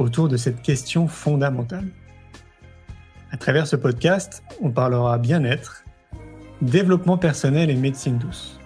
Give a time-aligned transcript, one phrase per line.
[0.00, 1.86] autour de cette question fondamentale.
[3.30, 5.84] À travers ce podcast, on parlera bien-être,
[6.62, 8.58] développement personnel et médecine douce.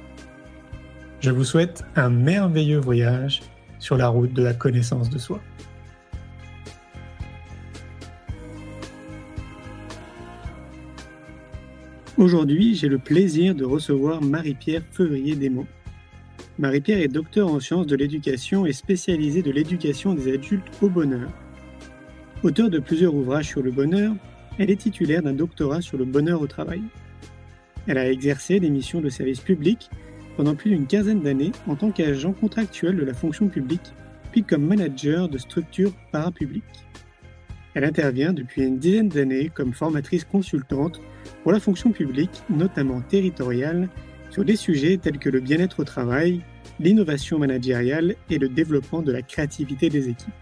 [1.20, 3.42] Je vous souhaite un merveilleux voyage
[3.78, 5.40] sur la route de la connaissance de soi.
[12.16, 15.66] Aujourd'hui, j'ai le plaisir de recevoir Marie-Pierre Fevrier-Desmond.
[16.56, 21.28] Marie-Pierre est docteur en sciences de l'éducation et spécialisée de l'éducation des adultes au bonheur.
[22.44, 24.14] Auteur de plusieurs ouvrages sur le bonheur,
[24.58, 26.82] elle est titulaire d'un doctorat sur le bonheur au travail.
[27.88, 29.90] Elle a exercé des missions de service public
[30.36, 33.92] pendant plus d'une quinzaine d'années en tant qu'agent contractuel de la fonction publique,
[34.30, 36.62] puis comme manager de structures parapubliques.
[37.74, 41.00] Elle intervient depuis une dizaine d'années comme formatrice consultante
[41.42, 43.88] pour la fonction publique, notamment territoriale,
[44.34, 46.40] sur des sujets tels que le bien-être au travail,
[46.80, 50.34] l'innovation managériale et le développement de la créativité des équipes.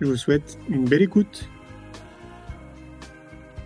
[0.00, 1.48] Je vous souhaite une belle écoute.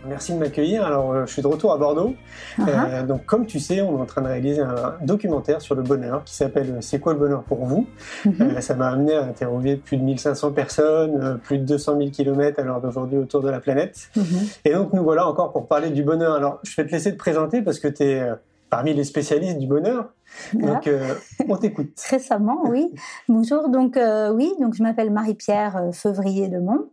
[0.06, 0.84] Merci de m'accueillir.
[0.84, 2.14] Alors, euh, je suis de retour à Bordeaux.
[2.58, 2.64] Uh-huh.
[2.68, 5.82] Euh, donc, comme tu sais, on est en train de réaliser un documentaire sur le
[5.82, 7.86] bonheur qui s'appelle C'est quoi le bonheur pour vous?
[8.26, 12.60] Euh, Ça m'a amené à interviewer plus de 1500 personnes, plus de 200 000 km
[12.60, 14.10] à l'heure d'aujourd'hui autour de la planète.
[14.14, 14.58] Uh-huh.
[14.66, 16.34] Et donc, nous voilà encore pour parler du bonheur.
[16.34, 18.22] Alors, je vais te laisser te présenter parce que tu es
[18.70, 20.12] parmi les spécialistes du bonheur.
[20.52, 21.14] Donc, euh,
[21.48, 21.98] on t'écoute.
[22.10, 22.92] Récemment, oui.
[23.28, 23.68] Bonjour.
[23.68, 26.88] Donc, euh, oui, donc je m'appelle Marie-Pierre euh, Fevrier de Mont.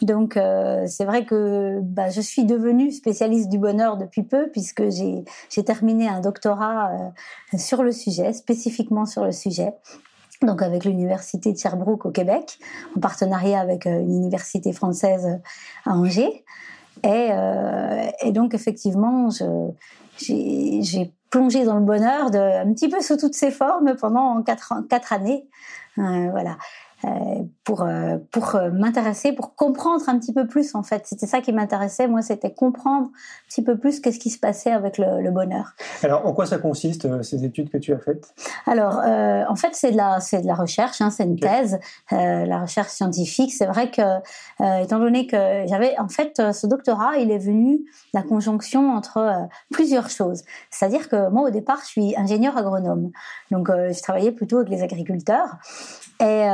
[0.00, 5.24] Donc, c'est vrai que bah, je suis devenue spécialiste du bonheur depuis peu, puisque j'ai
[5.64, 6.90] terminé un doctorat
[7.56, 9.74] sur le sujet, spécifiquement sur le sujet.
[10.42, 12.58] Donc, avec l'université de Sherbrooke au Québec,
[12.96, 15.38] en partenariat avec une université française
[15.84, 16.44] à Angers.
[17.04, 17.30] Et,
[18.22, 19.28] et donc, effectivement,
[20.18, 24.74] j'ai plongé dans le bonheur de, un petit peu sous toutes ses formes pendant quatre,
[24.88, 25.48] quatre années.
[25.98, 26.58] Euh, voilà.
[27.04, 31.06] Euh, pour euh, pour euh, m'intéresser, pour comprendre un petit peu plus en fait.
[31.06, 32.08] C'était ça qui m'intéressait.
[32.08, 35.74] Moi, c'était comprendre un petit peu plus qu'est-ce qui se passait avec le, le, bonheur.
[36.02, 38.34] Alors, en quoi ça consiste ces études que tu as faites?
[38.66, 41.78] Alors, euh, en fait, c'est de la c'est de la recherche, hein, c'est une thèse,
[42.12, 43.52] euh, la recherche scientifique.
[43.52, 44.02] C'est vrai que
[44.82, 45.36] étant donné que
[45.66, 47.80] j'avais en fait ce doctorat, il est venu
[48.12, 50.42] la conjonction entre plusieurs choses.
[50.70, 53.10] C'est-à-dire que moi, au départ, je suis ingénieur agronome,
[53.50, 55.56] donc je travaillais plutôt avec les agriculteurs.
[56.20, 56.46] Et,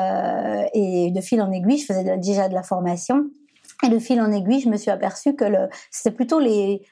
[0.74, 3.24] et de fil en aiguille, je faisais déjà de la formation.
[3.84, 5.44] Et de fil en aiguille, je me suis aperçue que
[5.90, 6.82] c'était plutôt les,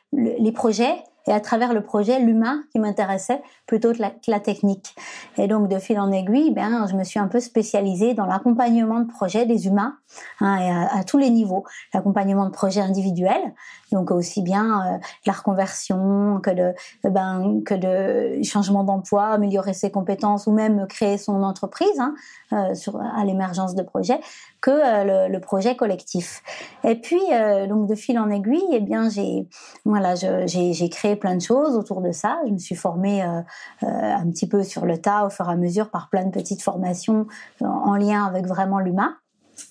[0.55, 0.95] projets
[1.27, 3.99] et à travers le projet, l'humain qui m'intéressait plutôt que
[4.29, 4.95] la, technique.
[5.37, 9.01] Et donc, de fil en aiguille, ben, je me suis un peu spécialisée dans l'accompagnement
[9.01, 9.97] de projets des humains
[10.41, 11.65] hein, et à, tous les niveaux.
[11.94, 13.55] L'accompagnement de projets individuels,
[13.93, 16.75] donc aussi bien euh, la reconversion que de,
[17.05, 22.15] ben, que de changement d'emploi, améliorer ses compétences ou même créer son entreprise hein,
[22.53, 22.75] euh,
[23.16, 24.21] à l'émergence de projets,
[24.61, 26.43] que euh, le, projet collectif.
[26.83, 29.49] Et puis, euh, donc de fil en aiguille, eh bien, j'ai
[29.84, 32.41] voilà, j'ai créé plein de choses autour de ça.
[32.47, 33.43] Je me suis formée euh,
[33.83, 36.31] euh, un petit peu sur le tas au fur et à mesure par plein de
[36.31, 37.27] petites formations
[37.61, 39.16] en lien avec vraiment l'humain.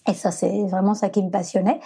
[0.08, 1.80] Et ça, c'est vraiment ça qui me passionnait.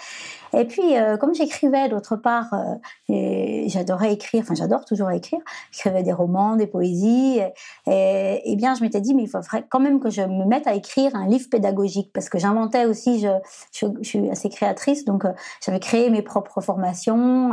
[0.53, 5.39] Et puis, euh, comme j'écrivais d'autre part, euh, j'adorais écrire, enfin j'adore toujours écrire,
[5.71, 7.39] j'écrivais des romans, des poésies,
[7.87, 10.65] et, et, bien je m'étais dit, mais il faudrait quand même que je me mette
[10.67, 13.29] à écrire un livre pédagogique, parce que j'inventais aussi, je,
[13.71, 15.31] je, suis assez créatrice, donc euh,
[15.63, 17.49] j'avais créé mes propres formations,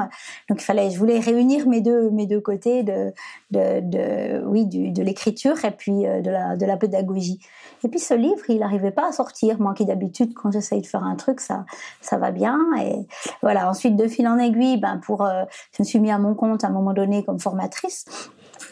[0.48, 3.12] donc il fallait, je voulais réunir mes deux, mes deux côtés de,
[3.50, 7.40] de, de oui, de l'écriture et puis de la, de la pédagogie.
[7.84, 11.04] Et puis ce livre, il n'arrivait pas à sortir, moi qui d'habitude, j'essaye de faire
[11.04, 11.64] un truc, ça,
[12.00, 13.06] ça va bien, et
[13.42, 13.68] voilà.
[13.68, 16.64] Ensuite, de fil en aiguille, ben pour, euh, je me suis mis à mon compte
[16.64, 18.04] à un moment donné comme formatrice.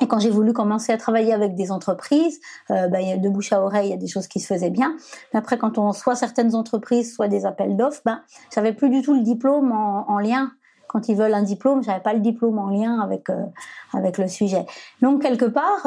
[0.01, 2.41] Et quand j'ai voulu commencer à travailler avec des entreprises,
[2.71, 4.97] euh, ben, de bouche à oreille, il y a des choses qui se faisaient bien.
[5.33, 8.21] Mais après, quand on soit certaines entreprises, soit des appels d'offres, ben,
[8.53, 10.51] j'avais plus du tout le diplôme en, en lien
[10.95, 13.47] quand ils veulent un diplôme, j'avais pas le diplôme en lien avec euh,
[13.93, 14.65] avec le sujet.
[15.03, 15.85] Donc quelque part,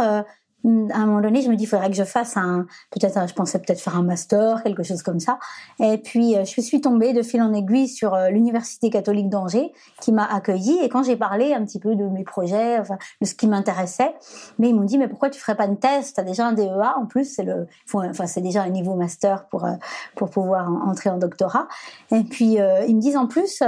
[0.66, 3.34] à un moment donné, je me dis, il faudrait que je fasse un, peut-être, je
[3.34, 5.40] pensais peut-être faire un master, quelque chose comme ça.
[5.80, 9.72] Et puis, euh, je suis tombée de fil en aiguille sur euh, l'Université catholique d'Angers,
[10.02, 10.78] qui m'a accueillie.
[10.84, 12.82] Et quand j'ai parlé un petit peu de mes projets,
[13.22, 14.16] de ce qui m'intéressait,
[14.60, 16.14] mais ils m'ont dit, mais pourquoi tu ferais pas une thèse?
[16.14, 16.96] T'as déjà un DEA.
[16.98, 19.74] En plus, c'est le, enfin, c'est déjà un niveau master pour, euh,
[20.16, 21.68] pour pouvoir entrer en doctorat.
[22.12, 22.58] Et puis,
[22.88, 23.62] ils me disent, en plus,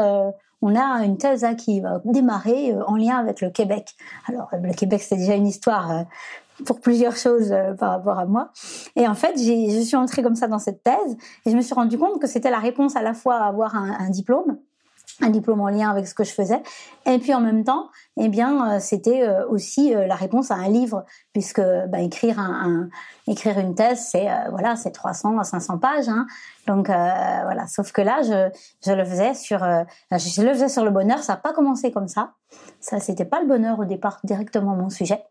[0.61, 3.95] on a une thèse qui va démarrer en lien avec le Québec.
[4.27, 6.05] Alors, le Québec, c'est déjà une histoire
[6.65, 8.51] pour plusieurs choses euh, par rapport à moi.
[8.95, 11.73] Et en fait, je suis entrée comme ça dans cette thèse et je me suis
[11.73, 14.57] rendu compte que c'était la réponse à la fois à avoir un, diplôme,
[15.21, 16.61] un diplôme en lien avec ce que je faisais,
[17.05, 20.69] et puis en même temps, eh bien, euh, c'était euh, aussi la réponse à un
[20.69, 22.89] livre, puisque bah, écrire un,
[23.27, 26.25] écrire une thèse, c'est voilà, c'est 300 à 500 pages, hein.
[26.67, 27.67] donc voilà.
[27.67, 28.49] Sauf que là, je,
[28.85, 31.19] je le faisais sur, je le faisais sur le bonheur.
[31.19, 32.33] Ça n'a pas commencé comme ça.
[32.79, 35.23] Ça, c'était pas le bonheur au départ directement mon sujet.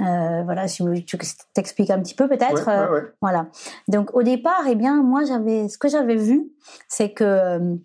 [0.00, 1.18] Euh, voilà, si tu
[1.52, 2.68] t'expliques un petit peu peut-être.
[2.68, 3.46] Euh, voilà.
[3.88, 6.50] Donc au départ, eh bien, moi j'avais, ce que j'avais vu,
[6.88, 7.76] c'est que euh,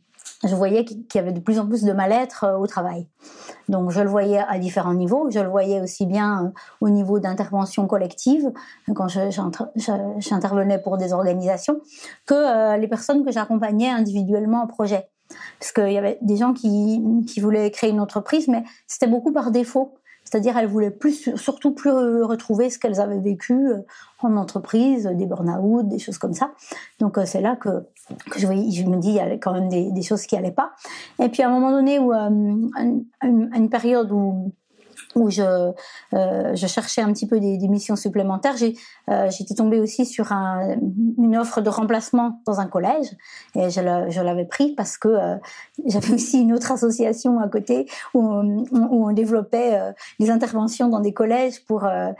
[0.43, 3.07] je voyais qu'il y avait de plus en plus de mal-être au travail.
[3.67, 5.29] Donc je le voyais à différents niveaux.
[5.29, 8.51] Je le voyais aussi bien au niveau d'intervention collective,
[8.93, 11.81] quand j'intervenais pour des organisations,
[12.27, 15.09] que les personnes que j'accompagnais individuellement en projet.
[15.59, 19.31] Parce qu'il y avait des gens qui, qui voulaient créer une entreprise, mais c'était beaucoup
[19.31, 19.95] par défaut.
[20.25, 23.81] C'est-à-dire, elles voulaient plus, surtout plus retrouver ce qu'elles avaient vécu euh,
[24.21, 26.51] en entreprise, des burn-out, des choses comme ça.
[26.99, 27.85] Donc, euh, c'est là que,
[28.35, 30.71] je, me dis, il y a quand même des, choses qui allaient pas.
[31.19, 32.29] Et puis, à un moment donné, où, euh,
[33.21, 34.51] une, période où
[35.15, 35.41] où je,
[36.13, 38.75] euh, je cherchais un petit peu des, des missions supplémentaires, j'ai,
[39.09, 40.75] euh, j'étais tombée aussi sur un,
[41.17, 43.07] une offre de remplacement dans un collège
[43.55, 45.35] et je, l'avais pris parce que euh,
[45.85, 50.99] j'avais aussi une autre association à côté où, où on développait euh, des interventions dans
[50.99, 52.11] des collèges pour euh,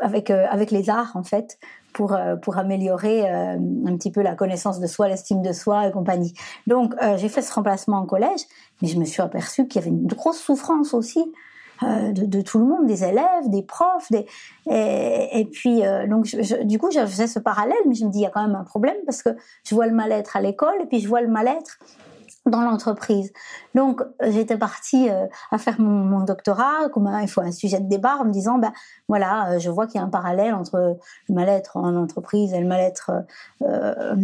[0.00, 1.58] avec avec les arts en fait
[1.92, 6.32] pour pour améliorer un petit peu la connaissance de soi, l'estime de soi et compagnie.
[6.66, 8.40] Donc j'ai fait ce remplacement en collège,
[8.80, 11.26] mais je me suis aperçue qu'il y avait une grosse souffrance aussi euh,
[12.12, 14.26] de, de, tout le monde, des élèves, des profs, des...
[14.70, 18.10] Et, et puis euh, donc je, du coup je faisais ce parallèle, mais je me
[18.10, 19.30] dis il y a quand même un problème parce que
[19.64, 21.78] je vois le mal-être à l'école et puis je vois le mal-être
[22.46, 23.32] dans l'entreprise.
[23.74, 28.16] Donc j'étais partie euh, à faire mon, doctorat, comme il faut un sujet de débat,
[28.16, 28.72] en me disant ben
[29.08, 30.96] voilà, euh, je vois qu'il y a un parallèle entre
[31.28, 33.12] le mal-être en entreprise et le mal-être
[33.62, 34.16] euh,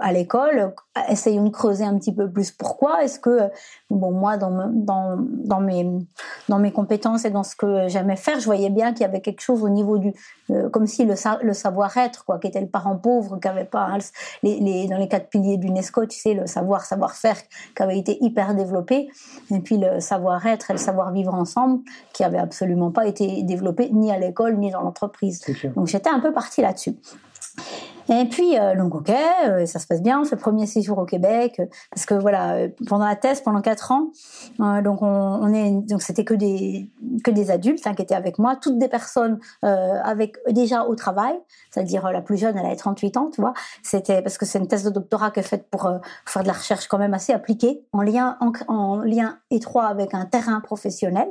[0.00, 0.74] à l'école.
[1.08, 3.02] Essayons de creuser un petit peu plus pourquoi.
[3.02, 3.50] Est-ce que
[3.88, 4.50] bon moi dans,
[5.60, 5.86] mes
[6.48, 9.22] dans mes compétences et dans ce que j'aimais faire, je voyais bien qu'il y avait
[9.22, 10.12] quelque chose au niveau du
[10.72, 11.16] comme si le,
[11.54, 13.98] savoir-être quoi, qui était le parent pauvre, qui avait pas hein,
[14.42, 17.36] les dans les quatre piliers d'UNESCO, tu sais le savoir savoir-faire
[17.76, 19.08] qui avait été hyper développé,
[19.50, 21.80] et puis le savoir-être et le savoir-vivre ensemble
[22.12, 25.40] qui avait absolument pas été développé ni à l'école ni dans l'entreprise.
[25.76, 26.96] Donc j'étais un peu partie là-dessus.
[28.08, 30.20] Et puis, euh, donc ok, euh, ça se passe bien.
[30.20, 33.40] On fait le premier séjour au Québec euh, parce que voilà, euh, pendant la thèse,
[33.40, 34.10] pendant quatre ans,
[34.60, 36.90] euh, donc on, on, est, donc c'était que des
[37.24, 41.34] que des adultes hein, qui étaient avec moi, toutes des personnes avec déjà au travail,
[41.70, 43.54] c'est-à-dire la plus jeune, elle avait 38 ans, tu vois.
[43.82, 46.48] C'était parce que c'est une thèse de doctorat qui est faite pour, pour, faire de
[46.48, 50.60] la recherche quand même assez appliquée, en lien en, en lien étroit avec un terrain
[50.60, 51.28] professionnel.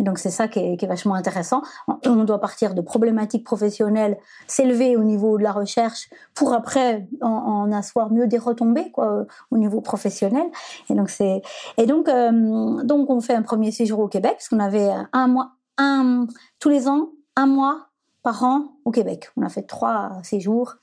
[0.00, 1.62] Et donc c'est ça qui est, vachement intéressant.
[2.06, 7.28] On doit partir de problématiques professionnelles, s'élever au niveau de la recherche pour après en,
[7.28, 10.46] en, asseoir mieux des retombées quoi au niveau professionnel
[10.88, 11.42] et donc c'est
[11.76, 15.26] et donc euh, donc on fait un premier séjour au Québec parce qu'on avait un
[15.28, 16.26] mois un
[16.58, 17.88] tous les ans un mois
[18.22, 20.76] par an au Québec on a fait trois séjours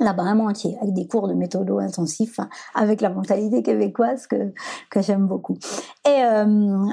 [0.00, 4.52] là-bas un entier avec des cours de méthodo intensifs hein, avec la mentalité québécoise que
[4.90, 5.58] que j'aime beaucoup.
[6.06, 6.44] Et euh,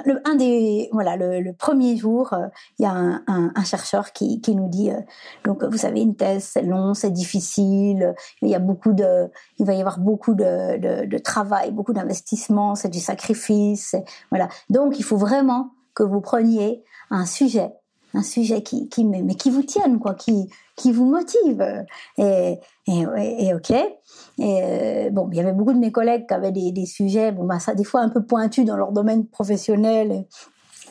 [0.05, 2.47] le un des voilà le, le premier jour euh,
[2.79, 4.99] il y a un, un, un, chercheur qui qui nous dit euh,
[5.43, 9.29] donc vous savez une thèse c'est long c'est difficile il y a beaucoup de
[9.59, 13.95] il va y avoir beaucoup de de, de travail beaucoup d'investissement c'est du sacrifice
[14.31, 14.49] voilà.
[14.69, 17.71] Donc il faut vraiment que vous preniez un sujet
[18.15, 21.85] un sujet qui, qui mais, qui vous tienne quoi, qui qui vous motive.
[22.17, 23.03] Et et,
[23.39, 23.71] et, ok.
[23.71, 23.89] Et
[24.39, 27.45] euh, bon, il y avait beaucoup de mes collègues qui avaient des, des sujets, bon
[27.45, 30.11] bah ça des fois un peu pointus dans leur domaine professionnel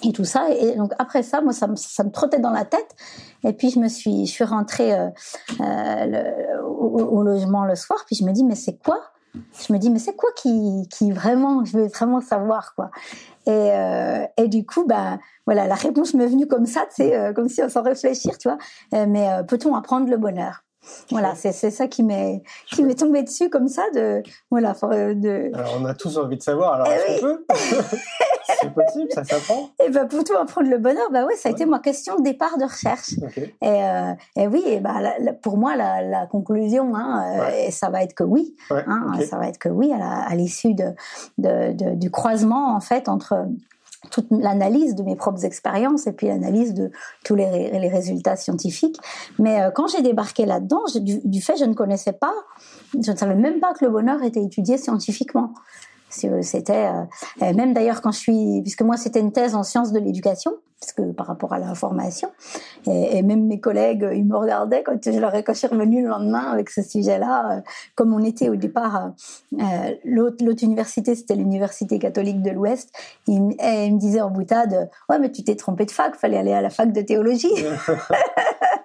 [0.03, 0.49] et, tout ça.
[0.51, 2.95] Et donc après ça, moi ça me, ça me trottait dans la tête.
[3.43, 5.09] Et puis je me suis je suis rentrée euh,
[5.61, 8.05] euh, au, au logement le soir.
[8.07, 9.01] Puis je me dis mais c'est quoi
[9.35, 12.91] je me dis mais c'est quoi qui qui vraiment je veux vraiment savoir quoi.
[13.47, 17.33] Et euh, et du coup bah voilà la réponse m'est venue comme ça c'est euh,
[17.33, 20.65] comme si sans réfléchir tu euh, mais peut-on apprendre le bonheur?
[21.11, 25.51] Voilà, c'est ça qui m'est qui m'est tombé dessus comme ça de voilà euh, de.
[25.55, 26.75] Alors on a tous envie de savoir.
[26.75, 27.33] Alors eh oui.
[28.61, 29.71] c'est possible, ça s'apprend.
[29.85, 32.23] Et ben pour tout apprendre le bonheur, bah oui, ça a été ma question de
[32.23, 33.15] départ de recherche.
[33.37, 37.71] Et, euh, et oui, et la- la- pour moi, la, la conclusion, hein, euh, Ouais.
[37.71, 38.55] ça va être que oui.
[38.71, 39.13] Ouais, Hein.
[39.29, 40.93] Ça va être que oui à l'issue de,
[41.39, 43.47] de, de- du croisement en fait entre
[44.15, 46.91] toute l'analyse de mes propres expériences et puis l'analyse de
[47.25, 48.99] tous les, ré- les résultats scientifiques.
[49.39, 52.35] Mais euh, quand j'ai débarqué là-dedans, du, du fait je ne connaissais pas,
[53.07, 55.53] je ne savais même pas que le bonheur était étudié scientifiquement.
[56.43, 56.87] C'était
[57.43, 60.53] euh, même d'ailleurs quand je suis, puisque moi c'était une thèse en sciences de l'éducation,
[60.81, 62.31] parce que par rapport à l'information,
[62.87, 65.69] et, et même mes collègues, ils me regardaient quand je leur ai quand je suis
[65.69, 67.61] revenue le lendemain avec ce sujet-là, euh,
[67.95, 69.13] comme on était au départ,
[69.55, 69.65] euh,
[70.05, 72.91] l'autre l'autre université c'était l'université catholique de l'Ouest,
[73.27, 76.53] ils, ils me disaient en boutade, ouais mais tu t'es trompé de fac, fallait aller
[76.53, 77.55] à la fac de théologie.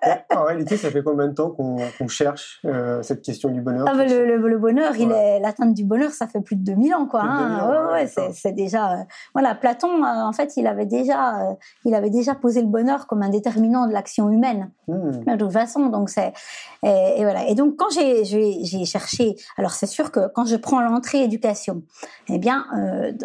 [0.50, 3.86] réalité, ça fait combien de temps qu'on cherche euh, cette question du bonheur?
[3.90, 5.40] Ah, bah, le, le- le bonheur, Ouais.
[5.40, 7.22] l'atteinte du bonheur, ça fait plus de 2000 ans, quoi.
[7.24, 7.48] Hein.
[7.48, 8.32] 2000 ans, Ouais, ouais, ouais, d'accord.
[8.36, 8.92] c'est déjà.
[8.94, 9.04] euh,
[9.34, 13.22] voilà, Platon, euh, en fait, il avait déjà, il avait déjà posé le bonheur comme
[13.24, 14.72] un déterminant de l'action humaine.
[14.88, 15.12] Hmm.
[15.26, 16.34] De toute façon, donc c'est
[16.84, 17.48] et, et voilà.
[17.48, 18.24] Et donc quand j'ai
[18.86, 21.84] cherché, alors c'est sûr que quand je prends l'entrée éducation,
[22.28, 22.66] eh bien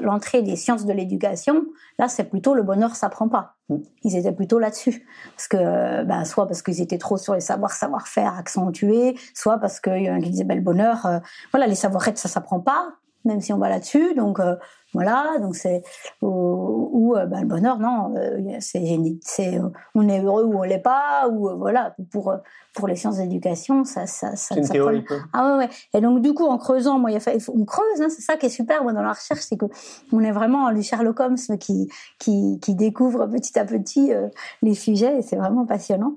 [0.02, 1.64] l'entrée des sciences de l'éducation,
[1.99, 3.54] là c'est plutôt le bonheur s'apprend pas.
[4.02, 7.73] Ils étaient plutôt là-dessus, parce que ben, soit parce qu'ils étaient trop sur les savoirs
[7.73, 11.18] savoir-faire accentués, soit parce qu'il y a qui disaient ben, le bonheur, euh,
[11.50, 12.90] voilà les savoir-être ça s'apprend pas,
[13.25, 14.14] même si on va là-dessus.
[14.14, 14.56] Donc euh,
[14.95, 15.83] voilà, donc c'est
[16.23, 21.29] ou, ben, le bonheur non, euh, c'est euh, on est heureux ou on l'est pas
[21.31, 22.33] ou voilà pour
[22.75, 25.03] pour les sciences d'éducation ça ça ça, C'est une ça théorie.
[25.03, 25.71] prend- ah ouais ouais.
[25.95, 28.47] Et donc du coup en creusant moi il fallu- on creuse hein, c'est ça qui
[28.47, 29.67] est super moi dans la recherche c'est que
[30.13, 34.29] on est vraiment du Sherlock Holmes qui qui qui découvre petit à petit euh,
[34.63, 36.15] les sujets et c'est vraiment passionnant.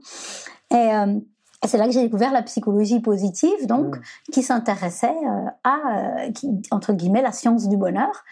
[0.71, 1.19] Et euh,
[1.63, 4.01] et c'est là que j'ai découvert la psychologie positive, donc Mm.
[4.31, 5.77] qui s'intéressait euh, à,
[6.27, 8.23] euh, qui, entre guillemets, la science du bonheur,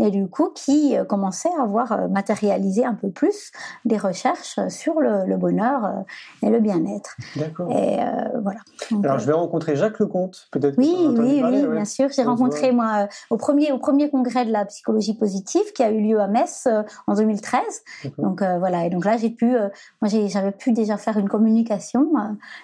[0.00, 3.52] et du coup qui euh, commençait à avoir euh, matérialisé un peu plus
[3.84, 6.04] des recherches euh, sur le, le bonheur
[6.42, 7.16] et le bien-être.
[7.36, 7.70] D'accord.
[7.70, 8.04] Et euh,
[8.42, 8.60] voilà.
[8.90, 10.76] Donc, Alors, je vais rencontrer Jacques Lecomte, peut-être.
[10.78, 11.74] oui, oui, parler, oui, ouais.
[11.74, 12.08] bien sûr.
[12.10, 16.00] J'ai rencontré moi au premier au premier congrès de la psychologie positive qui a eu
[16.00, 17.62] lieu à Metz euh, en 2013.
[18.04, 18.24] D'accord.
[18.24, 19.46] Donc euh, voilà, et donc là j'ai pu,
[20.00, 22.10] moi j'avais pu déjà faire une communication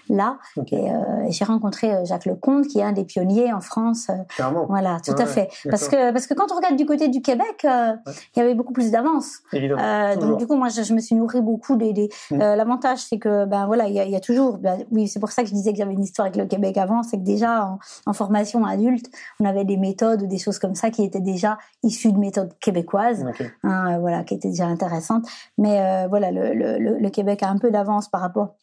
[0.08, 0.38] là,
[0.72, 4.08] et, et j'ai rencontré Jacques Lecomte qui est un des pionniers en France.
[4.30, 4.66] Clairement.
[4.68, 5.48] voilà, tout Ouais, à fait.
[5.70, 8.12] Parce que parce que quand on regarde du côté du Québec, euh, Ouais.
[8.34, 9.40] il y avait beaucoup plus d'avance.
[9.52, 11.92] Euh, donc du coup, moi, je, je me suis nourrie beaucoup des.
[11.92, 12.40] des Mm.
[12.40, 14.58] euh, L'avantage, c'est que ben voilà, il y a, il y a toujours.
[14.58, 16.76] Ben, oui, c'est pour ça que je disais que j'avais une histoire avec le Québec
[16.78, 19.06] avant, c'est que déjà en, en formation adulte,
[19.40, 22.52] on avait des méthodes ou des choses comme ça qui étaient déjà issues de méthodes
[22.60, 23.24] québécoises,
[23.64, 25.26] hein, euh, voilà, qui étaient déjà intéressantes.
[25.58, 28.54] Mais voilà, le, le, le, le Québec a un peu d'avance par rapport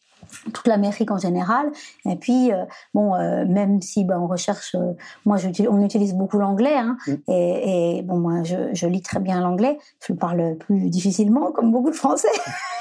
[0.52, 1.70] toute l'Amérique en général.
[2.08, 4.92] Et puis, euh, bon, euh, même si ben, on recherche, euh,
[5.24, 5.38] moi,
[5.68, 7.12] on utilise beaucoup l'anglais, hein, Mm.
[7.28, 9.78] et, et bon, moi, je, je lis très bien l'anglais.
[10.06, 12.28] Je le parle plus difficilement, comme beaucoup de Français.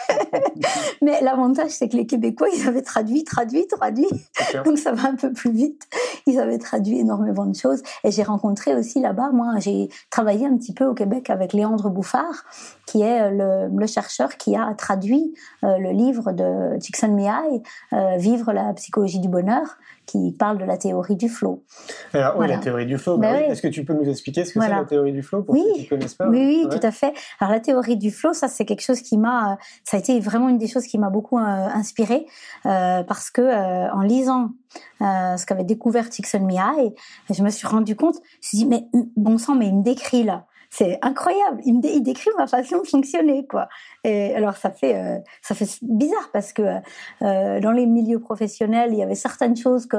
[1.02, 4.08] Mais l'avantage, c'est que les Québécois, ils avaient traduit, traduit, traduit.
[4.66, 5.88] Donc ça va un peu plus vite.
[6.26, 7.82] Ils avaient traduit énormément de choses.
[8.04, 11.90] Et j'ai rencontré aussi là-bas, moi, j'ai travaillé un petit peu au Québec avec Léandre
[11.90, 12.44] Bouffard,
[12.86, 17.62] qui est euh, le, chercheur qui a traduit euh, le livre de Csikszentmihalyi,
[17.94, 21.64] euh, Vivre la psychologie du bonheur, qui parle de la théorie du flow.
[22.14, 22.56] Alors, oui, Voilà.
[22.56, 23.18] la théorie du flow.
[23.18, 23.44] Ben bah oui.
[23.48, 23.52] oui.
[23.52, 24.76] Est-ce que tu peux nous expliquer ce que Voilà.
[24.76, 25.64] c'est la théorie du flow pour Oui.
[25.66, 26.78] ceux qui ne connaissent pas Oui, oui, Ouais.
[26.80, 27.14] tout à fait.
[27.40, 30.20] Alors la théorie du flow, ça c'est quelque chose qui m'a, euh, ça a été
[30.20, 32.26] vraiment une des choses qui m'a beaucoup euh, inspirée
[32.66, 34.52] euh, parce que euh, en lisant
[35.00, 36.94] ce qu'avait découvert Csikszentmihalyi,
[37.30, 39.84] je me suis rendu compte, je me suis dit mais bon sang, mais il me
[39.84, 40.46] décrit là.
[40.76, 41.62] C'est incroyable.
[41.66, 43.70] Il me dé- il décrit ma façon de fonctionner, quoi.
[44.04, 46.64] Et alors ça fait euh, ça fait bizarre parce que
[47.22, 49.98] euh, dans les milieux professionnels, il y avait certaines choses que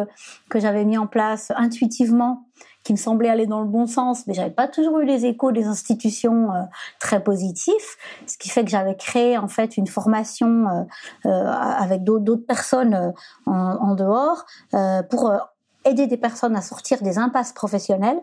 [0.50, 2.46] que j'avais mis en place intuitivement
[2.82, 5.52] qui me semblaient aller dans le bon sens, mais j'avais pas toujours eu les échos
[5.52, 6.62] des institutions euh,
[6.98, 10.82] très positifs, ce qui fait que j'avais créé en fait une formation euh,
[11.26, 11.50] euh,
[11.84, 13.10] avec d'autres personnes euh,
[13.46, 15.38] en, en dehors euh, pour euh,
[15.86, 18.20] aider des personnes à sortir des impasses professionnelles.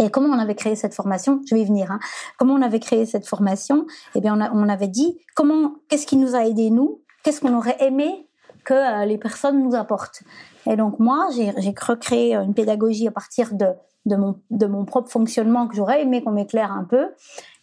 [0.00, 1.40] Et comment on avait créé cette formation?
[1.46, 1.90] Je vais y venir.
[1.90, 2.00] Hein.
[2.38, 3.86] Comment on avait créé cette formation?
[4.14, 7.02] Eh bien, on, avait dit comment, qu'est-ce qui nous a aidé nous?
[7.22, 8.26] Qu'est-ce qu'on aurait aimé
[8.64, 10.22] que euh, les personnes nous apportent?
[10.66, 16.02] Et donc moi, j'ai recréé une pédagogie à partir de mon propre fonctionnement que j'aurais
[16.02, 17.08] aimé qu'on m'éclaire un peu.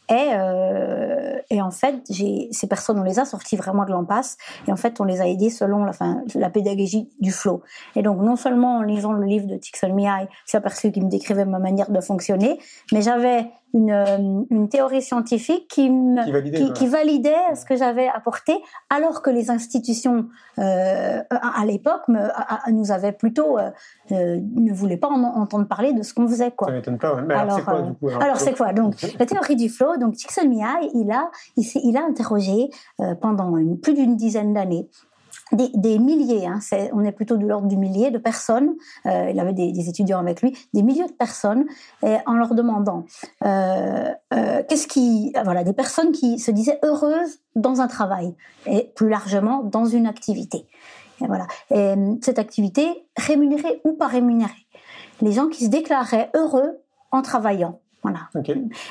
[0.10, 4.38] Et, euh, et en fait, ces personnes, on les a sorties vraiment de l'impasse.
[4.68, 5.92] Et en fait, on les a aidées selon la,
[6.36, 7.62] la pédagogie du flow.
[7.96, 11.46] Et donc, non seulement en lisant le livre de Csikszentmihalyi, j'ai aperçu qu'il me décrivait
[11.46, 12.60] ma manière de fonctionner,
[12.92, 16.74] mais j'avais une, euh, une théorie scientifique qui, me, Qui validait, qui, quoi.
[16.74, 18.54] qui validait ce que j'avais apporté,
[18.90, 20.28] alors que les institutions
[20.60, 22.02] euh, à, à l'époque
[22.72, 23.70] nous avaient plutôt euh,
[24.12, 26.68] ne voulaient pas en entendre parler de ce qu'on faisait quoi.
[26.68, 27.22] Ça m'étonne pas.
[27.22, 28.74] Mais alors, c'est quoi, du coup alors, c'est quoi?
[28.74, 32.70] Donc la théorie du flow Donc Csikszentmihalyi, il a il, a interrogé
[33.22, 34.90] pendant une- plus d'une dizaine d'années
[35.52, 36.60] des, des milliers, hein,
[36.94, 38.76] on est plutôt de l'ordre du millier de personnes.
[39.06, 41.66] euh, il avait des, des étudiants avec lui, des milliers de personnes,
[42.04, 43.06] et en leur demandant
[43.46, 48.36] euh, euh, qu'est-ce qui, ah, voilà, des personnes qui se disaient heureuses dans un travail
[48.66, 50.66] et plus largement dans une activité.
[51.22, 51.48] Et voilà.
[51.72, 54.52] Et, euh, cette activité rémunérée ou pas rémunérée.
[55.22, 56.80] Les gens qui se déclaraient heureux
[57.12, 57.80] en travaillant.
[58.08, 58.30] Voilà.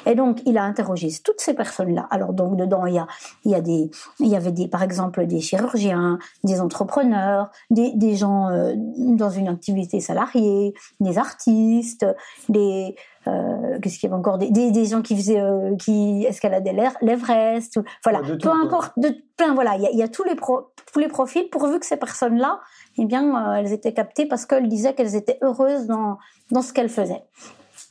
[0.05, 2.07] Et donc, il a interrogé toutes ces personnes-là.
[2.11, 3.07] Alors, donc, dedans, il y a,
[3.45, 7.93] il y a des, il y avait des, par exemple, des chirurgiens, des entrepreneurs, des,
[7.95, 12.07] des gens euh, dans une activité salariée, des artistes,
[12.49, 12.95] des,
[13.27, 16.73] euh, qu'est-ce qu'il y avait encore, des, des, des gens qui faisaient, euh, qui escaladaient
[16.73, 20.09] l'Ever- l'Everest, voilà, Ouais, peu importe, de plein, voilà, il y a, il y a
[20.09, 22.61] tous les pro, tous les profils, pourvu que ces personnes-là,
[22.99, 26.19] eh bien, elles étaient captées parce qu'elles disaient qu'elles étaient heureuses dans,
[26.51, 27.25] dans ce qu'elles faisaient.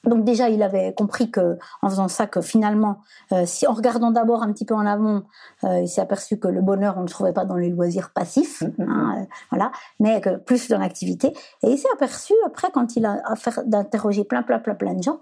[0.05, 2.99] Donc déjà, il avait compris que, en faisant ça, que finalement,
[3.31, 5.23] euh, si en regardant d'abord un petit peu en amont,
[5.63, 8.11] euh, il s'est aperçu que le bonheur, on ne le trouvait pas dans les loisirs
[8.11, 11.33] passifs, hein, euh, voilà, mais que plus dans l'activité.
[11.63, 15.03] Et il s'est aperçu après, quand il a affaire d'interroger plein, plein, plein, plein de
[15.03, 15.19] gens,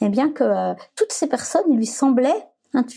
[0.00, 2.46] eh bien que euh, toutes ces personnes, il lui semblait,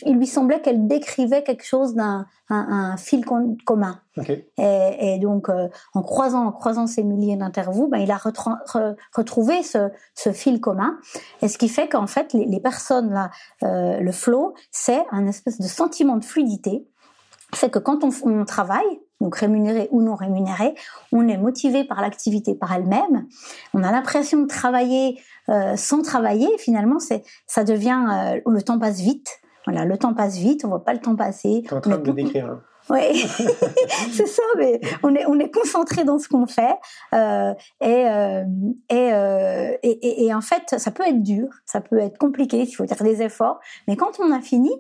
[0.06, 4.02] il lui semblait qu'elles décrivaient quelque chose d'un un, un fil com- commun.
[4.58, 8.96] Et, et donc, euh, en croisant, en croisant ces milliers d'interviews, ben, il a re-
[9.16, 10.98] retrouvé ce, ce fil commun.
[11.42, 13.30] Et ce qui fait qu'en fait, les, les personnes là,
[13.64, 16.88] euh, le flow, c'est un espèce de sentiment de fluidité.
[17.54, 20.76] Fait que quand on, on travaille, donc rémunéré ou non rémunéré,
[21.12, 23.28] on est motivé par l'activité par elle-même.
[23.74, 25.20] On a l'impression de travailler
[25.50, 26.48] euh, sans travailler.
[26.58, 29.40] Finalement, c'est ça devient euh, le temps passe vite.
[29.70, 31.64] Voilà, le temps passe vite, on voit pas le temps passer.
[31.68, 32.48] T'es en On train est de le décrire.
[32.50, 32.60] là.
[32.90, 33.14] oui,
[34.12, 36.76] c'est ça, mais on est, on est concentré dans ce qu'on fait.
[37.14, 38.44] Euh, et, euh,
[38.90, 42.62] et, euh, et, et- et en fait, ça peut être dur, ça peut être compliqué,
[42.64, 43.60] il faut faire des efforts.
[43.88, 44.72] Mais quand on a fini,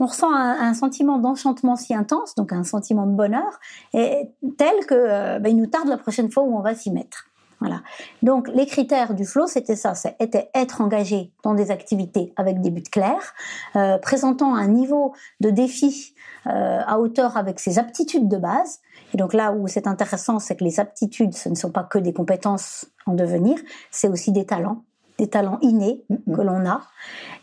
[0.00, 3.58] on ressent un, un sentiment d'enchantement si intense, donc un sentiment de bonheur,
[3.94, 7.26] et tel que ben, il nous tarde la prochaine fois où on va s'y mettre.
[7.60, 7.82] Voilà.
[8.22, 12.70] Donc les critères du flow, c'était ça, c'était être engagé dans des activités avec des
[12.70, 13.34] buts clairs,
[13.76, 16.14] euh, présentant un niveau de défi
[16.46, 18.80] euh, à hauteur avec ses aptitudes de base.
[19.12, 21.98] Et donc là où c'est intéressant, c'est que les aptitudes, ce ne sont pas que
[21.98, 23.58] des compétences en devenir,
[23.90, 24.82] c'est aussi des talents,
[25.18, 26.82] des talents innés que l'on a.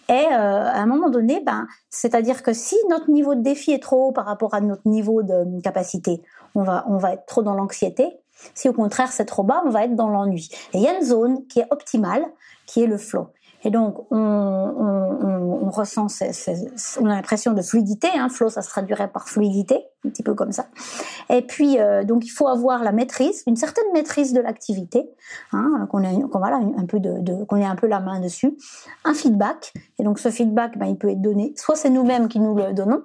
[0.10, 3.82] Et euh, à un moment donné, ben, c'est-à-dire que si notre niveau de défi est
[3.82, 6.22] trop haut par rapport à notre niveau de capacité,
[6.54, 8.18] on va, on va être trop dans l'anxiété.
[8.56, 10.50] Si au contraire c'est trop bas, on va être dans l'ennui.
[10.74, 12.26] Et il y a une zone qui est optimale,
[12.66, 13.28] qui est le flow.
[13.64, 16.68] Et donc, on, on, on, on ressent, ces- ces-
[17.00, 18.08] on a l'impression de fluidité.
[18.16, 20.66] Hein, flow, ça se traduirait par fluidité, un petit peu comme ça.
[21.30, 25.12] Et puis, euh, donc, il faut avoir la maîtrise, une certaine maîtrise de l'activité,
[25.54, 28.20] hein, qu'on ait, qu'on voilà, un peu de, de- qu'on ait un peu la main
[28.20, 28.58] dessus.
[29.06, 29.74] Un feedback.
[30.00, 31.54] Et donc, ce feedback, ben, il peut être donné.
[31.56, 33.04] Soit c'est nous-mêmes qui nous le donnons,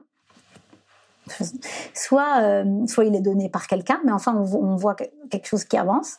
[1.95, 5.05] soit euh, soit il est donné par quelqu'un, mais enfin on, vo- on voit que-
[5.31, 6.19] quelque chose qui avance.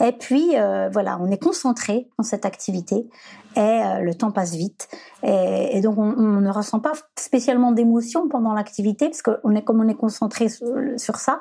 [0.00, 3.06] Et puis euh, voilà, on est concentré dans cette activité
[3.56, 4.88] et euh, le temps passe vite.
[5.22, 9.62] Et, et donc on, on ne ressent pas spécialement d'émotion pendant l'activité parce qu'on est
[9.62, 11.40] comme on est concentré sur, sur ça.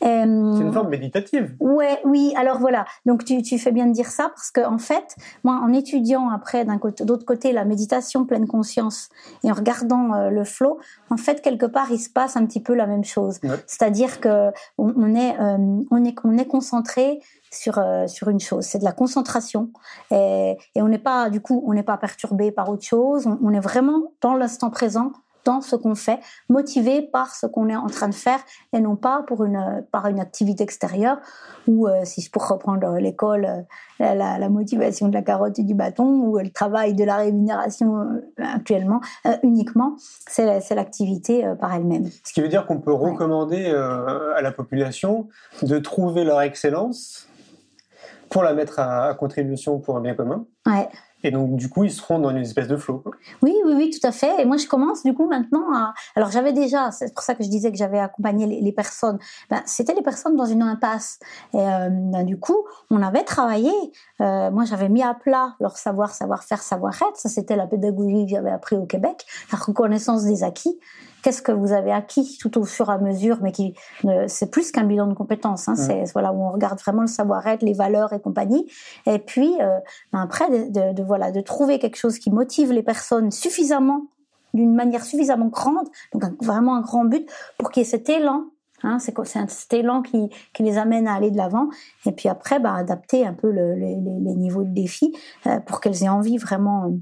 [0.00, 1.56] C'est une forme méditative.
[1.58, 2.34] Ouais, oui.
[2.36, 2.84] Alors voilà.
[3.06, 6.28] Donc tu, tu fais bien de dire ça parce que en fait, moi, en étudiant
[6.28, 9.08] après d'un côté, d'autre côté, la méditation pleine conscience
[9.42, 10.78] et en regardant euh, le flow,
[11.10, 13.38] en fait, quelque part, il se passe un petit peu la même chose.
[13.42, 13.50] Ouais.
[13.66, 15.56] C'est-à-dire que on, on est, euh,
[15.90, 17.20] on est, on est concentré
[17.56, 18.64] sur euh, sur une chose.
[18.64, 19.70] C'est de la concentration
[20.10, 23.26] et, et on n'est pas, du coup, on n'est pas perturbé par autre chose.
[23.26, 25.12] On, on est vraiment dans l'instant présent
[25.44, 28.40] dans ce qu'on fait, motivé par ce qu'on est en train de faire
[28.72, 31.18] et non pas pour une, par une activité extérieure
[31.68, 33.62] ou euh, si je pour reprendre l'école, euh,
[34.00, 37.14] la, la, la motivation de la carotte et du bâton ou le travail de la
[37.14, 39.00] rémunération actuellement,
[39.44, 39.94] uniquement,
[40.26, 42.10] c'est c'est l'activité par elle-même.
[42.24, 45.28] Ce qui veut dire qu'on peut recommander à la population
[45.62, 47.28] de trouver leur excellence
[48.36, 50.44] pour la mettre à, à contribution pour un bien commun.
[50.66, 50.90] Ouais.
[51.22, 52.98] Et donc, du coup, ils seront dans une espèce de flow.
[52.98, 53.12] quoi.
[53.40, 54.42] Oui, oui, oui, tout à fait.
[54.42, 55.94] Et moi, je commence du coup maintenant à.
[56.16, 59.18] Alors, j'avais déjà, c'est pour ça que je disais que j'avais accompagné les, les personnes.
[59.48, 61.18] Ben, c'était les personnes dans une impasse.
[61.54, 63.72] Et euh, ben, du coup, on avait travaillé.
[64.20, 67.16] Euh, moi, j'avais mis à plat leur savoir, savoir-faire, savoir-être.
[67.16, 70.78] Ça, c'était la pédagogie que j'avais appris au Québec, la reconnaissance des acquis.
[71.26, 73.74] Qu'est-ce que vous avez acquis tout au fur et à mesure, mais qui
[74.28, 75.66] c'est plus qu'un bilan de compétences.
[75.66, 78.70] Hein, C'est voilà où on regarde vraiment le savoir-être, les valeurs et compagnie.
[79.06, 79.80] Et puis euh,
[80.12, 84.02] ben après de, de, voilà de trouver quelque chose qui motive les personnes suffisamment
[84.54, 88.44] d'une manière suffisamment grande, donc vraiment un grand but pour qu'il y ait cet élan
[88.82, 89.14] Hein, c'est
[89.48, 91.70] cet élan qui, qui, les amène à aller de l'avant.
[92.04, 95.80] Et puis après, bah, adapter un peu le, les, les, niveaux de défi euh, pour
[95.80, 96.92] qu'elles aient envie vraiment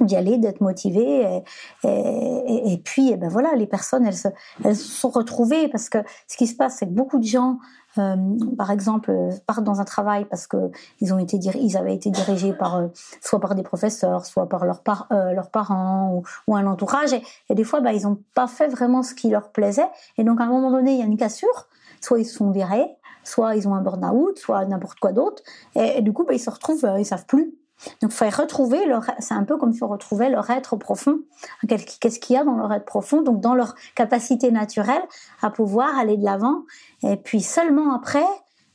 [0.00, 1.42] d'y aller, d'être motivées.
[1.84, 4.28] Et, et, et, puis, eh ben voilà, les personnes, elles se,
[4.64, 7.58] elles se sont retrouvées parce que ce qui se passe, c'est que beaucoup de gens
[7.98, 8.16] euh,
[8.56, 12.10] par exemple, euh, partent dans un travail parce que ils ont été ils avaient été
[12.10, 12.88] dirigés par euh,
[13.20, 17.14] soit par des professeurs, soit par leurs par, leurs parents ou, un entourage,
[17.48, 20.40] et, des fois, bah, ils n'ont pas fait vraiment ce qui leur plaisait, et donc
[20.40, 21.68] à un moment donné, il y a une cassure,
[22.00, 25.42] soit ils se sont virés, soit ils ont un burn-out, soit n'importe quoi d'autre,
[25.74, 27.54] et, du coup, bah, ils se retrouvent, ils savent plus
[28.00, 31.20] donc, faut retrouver leur, c'est un peu comme si on retrouvait leur être profond.
[31.68, 33.22] Qu'est-ce qu'il y a dans leur être profond?
[33.22, 35.02] Donc, dans leur capacité naturelle
[35.42, 36.62] à pouvoir aller de l'avant.
[37.02, 38.24] Et puis, seulement après,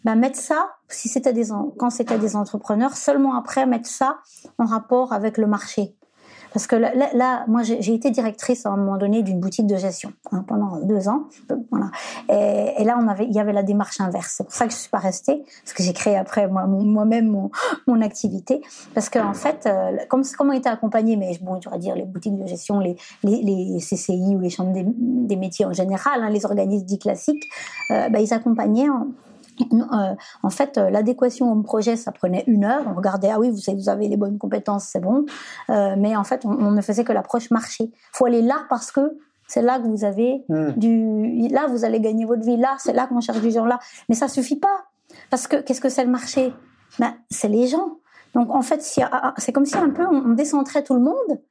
[0.04, 4.20] ben, mettre ça, si c'était des, quand c'était des entrepreneurs, seulement après mettre ça
[4.58, 5.96] en rapport avec le marché.
[6.54, 10.12] Parce que là, moi, j'ai été directrice à un moment donné d'une boutique de gestion
[10.32, 11.24] hein, pendant deux ans.
[11.72, 11.92] Voilà.
[12.30, 14.36] Et, là, il y avait la démarche inverse.
[14.38, 17.50] C'est pour ça que je suis pas restée, parce que j'ai créé après moi-même
[17.88, 18.62] mon, activité.
[18.96, 22.38] Parce qu'en en fait, euh, comme comment était accompagné, mais bon, je dire les boutiques
[22.38, 22.96] de gestion, les,
[23.80, 27.44] CCI ou les chambres des, métiers en général, hein, les organismes dits classiques,
[27.92, 29.08] euh, bah, ils accompagnaient en,
[29.74, 32.84] euh, en fait, euh, l'adéquation au projet, ça prenait une heure.
[32.88, 35.26] On regardait, ah oui, vous, vous avez les bonnes compétences, c'est bon.
[35.70, 37.92] Euh, mais en fait, on, ne faisait que l'approche marché.
[38.12, 40.72] faut aller là parce que c'est là que vous avez hmm.
[40.78, 41.48] du...
[41.50, 42.58] Là, vous allez gagner votre vie.
[42.58, 43.80] Là, c'est là qu'on cherche du genre là.
[44.08, 44.86] Mais ça suffit pas.
[45.30, 46.54] Parce que qu'est-ce que c'est le marché?
[47.00, 47.98] Ben, C'est les gens.
[48.34, 51.42] Donc, en fait, c'est comme si un peu on, décentrait tout le monde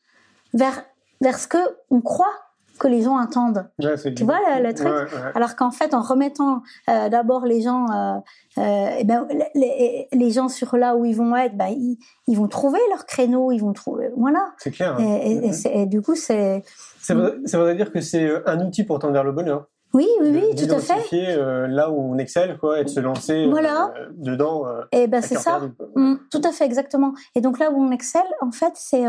[0.54, 0.82] vers,
[1.20, 1.58] vers ce que
[1.90, 2.32] on croit
[2.80, 3.68] que les gens attendent.
[3.78, 4.88] tu vois le, truc?
[5.34, 8.14] Alors qu'en fait, en remettant euh, d'abord les gens, euh,
[8.58, 12.36] euh, eh ben, les, les, gens sur là où ils vont être, ben, ils, ils,
[12.36, 14.52] vont trouver leur créneau, ils vont trouver, voilà.
[14.58, 14.96] C'est clair.
[14.98, 15.20] Hein.
[15.22, 16.64] Et, et, du coup, c'est.
[17.00, 19.66] Ça veut, dire que c'est un outil pour tendre vers le bonheur.
[19.92, 21.36] Oui, oui, oui, tout à fait.
[21.36, 23.92] Euh, là où on excelle, quoi, et de se lancer voilà.
[23.96, 24.64] euh, dedans.
[24.66, 25.60] Euh, et eh ben c'est ça,
[25.96, 27.12] mm, tout à fait, exactement.
[27.34, 29.02] Et donc là où on excelle, en fait, c'est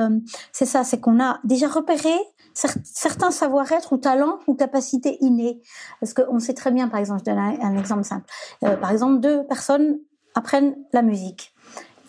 [0.52, 2.14] c'est ça, c'est qu'on a déjà repéré
[2.54, 5.62] certains savoir-être ou talents ou capacités innées.
[6.00, 8.26] Parce qu'on sait très bien, par exemple, je donne un, exemple simple.
[8.64, 10.00] Euh, par exemple, deux personnes
[10.36, 11.54] apprennent la musique.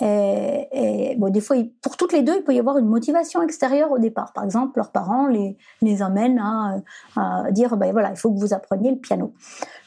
[0.04, 3.92] Et, bon, des fois, pour toutes les deux, il peut y avoir une motivation extérieure
[3.92, 4.32] au départ.
[4.32, 6.78] Par exemple, leurs parents les, les amènent à,
[7.14, 9.32] à dire, ben voilà, il faut que vous appreniez le piano.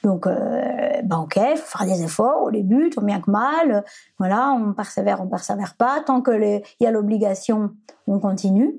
[0.04, 3.84] Donc, euh, ben ok, il faut faire des efforts au début, tant bien que mal.
[4.18, 6.00] Voilà, on persévère, on persévère pas.
[6.06, 7.72] Tant que il y a l'obligation,
[8.08, 8.76] on continue.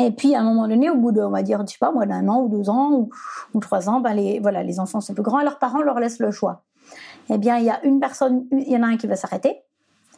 [0.00, 1.90] Et puis à un moment donné, au bout de, on va dire, je sais pas,
[1.90, 3.10] moi, d'un an ou deux ans ou,
[3.54, 5.98] ou trois ans, ben les, voilà, les enfants sont plus grands et leurs parents leur
[5.98, 6.62] laissent le choix.
[7.30, 9.62] Eh bien, il y a une personne, il y en a un qui va s'arrêter,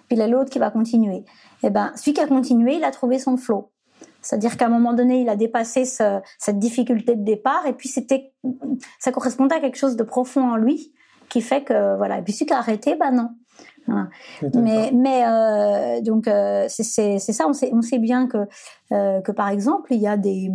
[0.09, 1.25] puis il y a l'autre qui va continuer.
[1.62, 3.71] Eh ben, celui qui a continué, il a trouvé son flow.
[4.23, 7.88] C'est-à-dire qu'à un moment donné, il a dépassé ce, cette difficulté de départ, et puis
[7.88, 8.33] c'était,
[8.99, 10.93] ça correspondait à quelque chose de profond en lui,
[11.31, 12.19] qui fait que voilà.
[12.19, 13.31] Et puis celui qui a arrêté, ben non.
[14.55, 17.46] Mais, mais euh, donc euh, c'est ça.
[17.48, 18.46] On sait, on sait bien que
[18.92, 20.50] euh, que par exemple, il y a des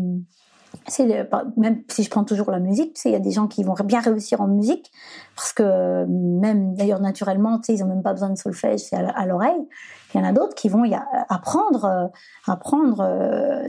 [0.88, 3.76] c'est même si je prends toujours la musique, il y a des gens qui vont
[3.84, 4.92] bien réussir en musique
[5.36, 8.96] parce que même d'ailleurs naturellement, tu sais, ils ont même pas besoin de solfège, c'est
[8.96, 9.68] à l'oreille.
[10.16, 10.96] Il y en a d'autres qui vont y
[11.28, 12.08] apprendre, euh,
[12.48, 13.68] apprendre, euh,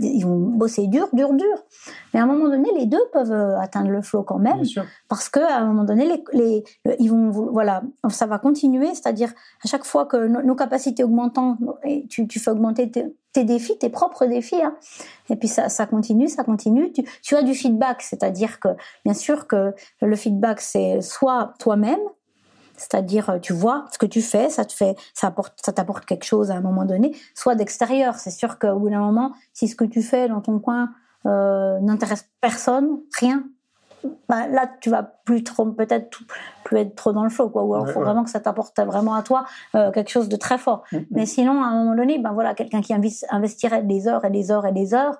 [0.00, 1.64] ils vont bosser dur, dur, dur.
[2.14, 4.62] Mais à un moment donné, les deux peuvent euh, atteindre le flow quand même,
[5.08, 6.64] parce que à un moment donné, les, les,
[6.98, 11.58] ils vont, voilà, ça va continuer, c'est-à-dire à chaque fois que nos, capacités augmentant,
[12.08, 14.74] tu, tu fais augmenter tes, défis, tes propres défis, hein.
[15.28, 16.92] et puis ça, ça continue, ça continue.
[16.92, 18.68] Tu, tu as du feedback, c'est-à-dire que
[19.04, 22.00] bien sûr que le feedback c'est soit toi-même
[22.80, 26.06] c'est-à-dire euh, tu vois ce que tu fais, ça te fait, ça apporte, ça t'apporte
[26.06, 28.14] quelque chose à un moment donné, soit d'extérieur.
[28.14, 30.88] C'est sûr qu'au bout d'un moment, si ce que tu fais dans ton coin
[31.26, 33.44] euh, n'intéresse personne, rien,
[34.30, 36.20] bah, là tu vas plus trop peut-être
[36.62, 37.64] plus être trop dans le flow quoi.
[37.64, 40.56] Ou alors faut vraiment que ça t'apporte vraiment à toi euh, quelque chose de très
[40.56, 40.84] fort.
[40.92, 41.06] Mm, mm.
[41.10, 44.52] mais sinon à un moment donné ben voilà quelqu'un qui investirait des heures et des
[44.52, 45.18] heures et des heures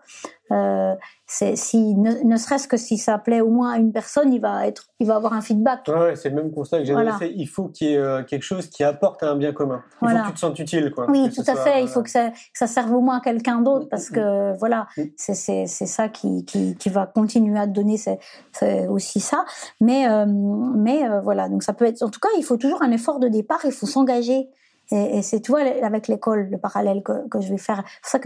[0.53, 0.95] euh,
[1.27, 4.87] si ne, serait-ce que si ça plaît au moins à une personne, il va être,
[4.99, 5.87] il va avoir un feedback.
[5.89, 7.33] Ouais, c'est le même constat que j'ai fait.
[7.37, 9.83] Il faut qu'il y ait euh, quelque chose qui apporte à un bien commun.
[10.03, 11.07] Il faut que tu te sentes utile, quoi.
[11.09, 11.83] Oui, tout à fait.
[11.83, 14.87] Il faut que ça, que ça serve au moins à quelqu'un d'autre, parce que voilà,
[15.17, 19.45] c'est ça qui, qui qui va continuer à te donner, c'est aussi ça.
[19.81, 22.03] Mais euh, mais euh, voilà, donc ça peut être.
[22.03, 23.61] En tout cas, il faut toujours un effort de départ.
[23.65, 24.49] Il faut s'engager
[24.93, 27.83] Et, et c'est, tu vois, avec l'école, le parallèle que, que je vais faire.
[27.87, 28.19] C'est pour ça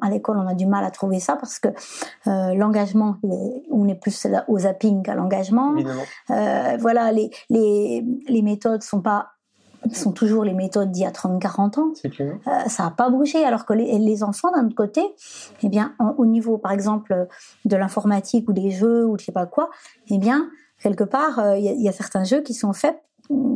[0.00, 1.68] qu'à l'école, on a du mal à trouver ça parce que
[2.26, 3.16] euh, l'engagement,
[3.70, 5.74] on est plus au zapping qu'à l'engagement.
[6.30, 9.28] Euh, voilà, les, les, les méthodes sont pas
[9.92, 11.92] sont toujours les méthodes d'il y a 30-40 ans.
[12.08, 12.38] Clair.
[12.46, 13.44] Euh, ça n'a pas bougé.
[13.44, 15.02] Alors que les, les enfants, d'un autre côté,
[15.62, 17.26] eh bien, en- au niveau, par exemple,
[17.66, 19.68] de l'informatique ou des jeux ou je sais pas quoi,
[20.08, 20.48] eh bien,
[20.82, 22.98] quelque part, euh, il y, y a certains jeux qui sont faits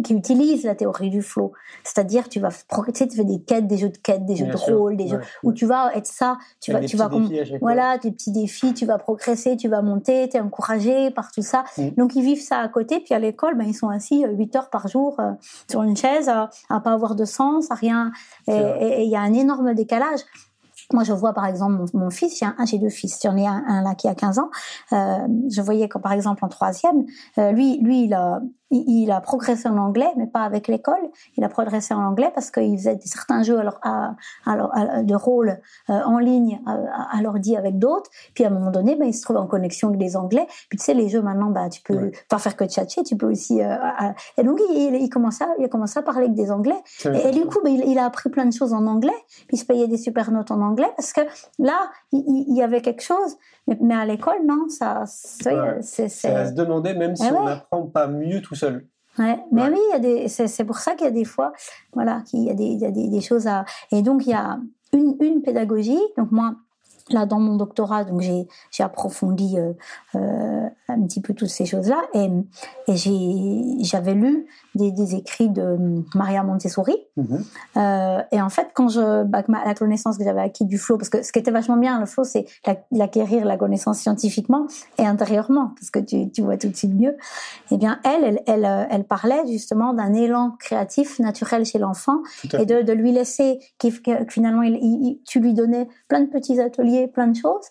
[0.02, 1.52] qui utilisent la théorie du flow.
[1.84, 4.34] C'est-à-dire, tu vas, pro- tu sais, tu fais des quêtes, des jeux de quêtes, des
[4.34, 4.78] jeux Bien de sûr.
[4.78, 5.10] rôle, des Ouais.
[5.10, 7.08] jeux où tu vas être ça, tu vas, tu vas,
[7.60, 11.42] voilà, des petits défis, tu vas progresser, tu vas monter, tu es encouragé par tout
[11.42, 11.64] ça.
[11.76, 11.88] Mm.
[11.98, 14.70] Donc ils vivent ça à côté, puis à l'école, ben, ils sont assis 8 heures
[14.70, 15.32] par jour euh,
[15.70, 18.10] sur une chaise, à, à pas avoir de sens, à rien.
[18.46, 20.20] Et il y a un énorme décalage.
[20.94, 23.36] Moi, je vois par exemple mon, mon fils, j'ai un, un- j'ai deux fils, j'en
[23.36, 24.48] ai un, un là qui a 15 ans.
[24.94, 25.18] Euh,
[25.50, 27.04] je voyais quand par exemple en troisième,
[27.36, 31.00] euh, lui, lui, il a, il, a progressé en anglais, mais pas avec l'école.
[31.36, 34.14] Il a progressé en anglais parce qu'il faisait certains jeux alors, à,
[34.46, 35.58] alors, à- de rôle
[35.90, 38.10] euh, en ligne à, à, l'ordi avec d'autres.
[38.34, 40.46] Puis à un moment donné, ben, il se trouve en connexion avec des Anglais.
[40.68, 42.12] Puis tu sais, les jeux maintenant, bah, tu peux Ouais.
[42.28, 43.62] pas faire que tchatcher, tu peux aussi.
[43.62, 43.74] euh,
[44.36, 46.76] et donc il, il, commençait à, il a commencé à parler avec des Anglais.
[47.06, 49.12] Et, et du coup, ben, il, il a appris plein de choses en anglais,
[49.46, 51.22] puis il se payait des super notes en anglais, parce que
[51.58, 55.78] là, il, y avait quelque chose, mais, mais à l'école, non, ça, c'est, Ouais.
[55.82, 57.44] c'est, C'est à se demander, même si Eh on ouais.
[57.46, 58.86] n'apprend pas mieux tout seul.
[59.18, 59.38] ouais.
[59.52, 59.70] Mais Ouais.
[59.72, 61.52] oui, il y a des, c'est, pour ça qu'il y a des fois,
[61.92, 64.30] voilà, qu'il y a des, il y a des, des choses à, et donc il
[64.30, 64.58] y a
[64.92, 66.54] une, une pédagogie, donc moi,
[67.10, 69.72] là dans mon doctorat, donc j'ai j'ai approfondi euh,
[70.14, 72.00] euh, un petit peu toutes ces choses-là.
[72.14, 72.28] Et,
[72.88, 75.76] et j'ai j'avais lu des, des écrits de
[76.14, 76.96] Maria Montessori.
[77.76, 80.96] Euh, et en fait, quand je, bah, ma- la connaissance que j'avais acquis du flow,
[80.98, 84.66] parce que ce qui était vachement bien, le flow, c'est la- l'acquérir la connaissance scientifiquement
[84.98, 87.16] et intérieurement, parce que tu, tu vois tout de suite mieux.
[87.70, 92.18] Eh bien, elle, elle, elle, elle parlait justement d'un élan créatif naturel chez l'enfant
[92.58, 93.88] et de, de lui laisser, que
[94.28, 97.66] finalement, il, il- il- tu lui donnais plein de petits ateliers, plein de choses,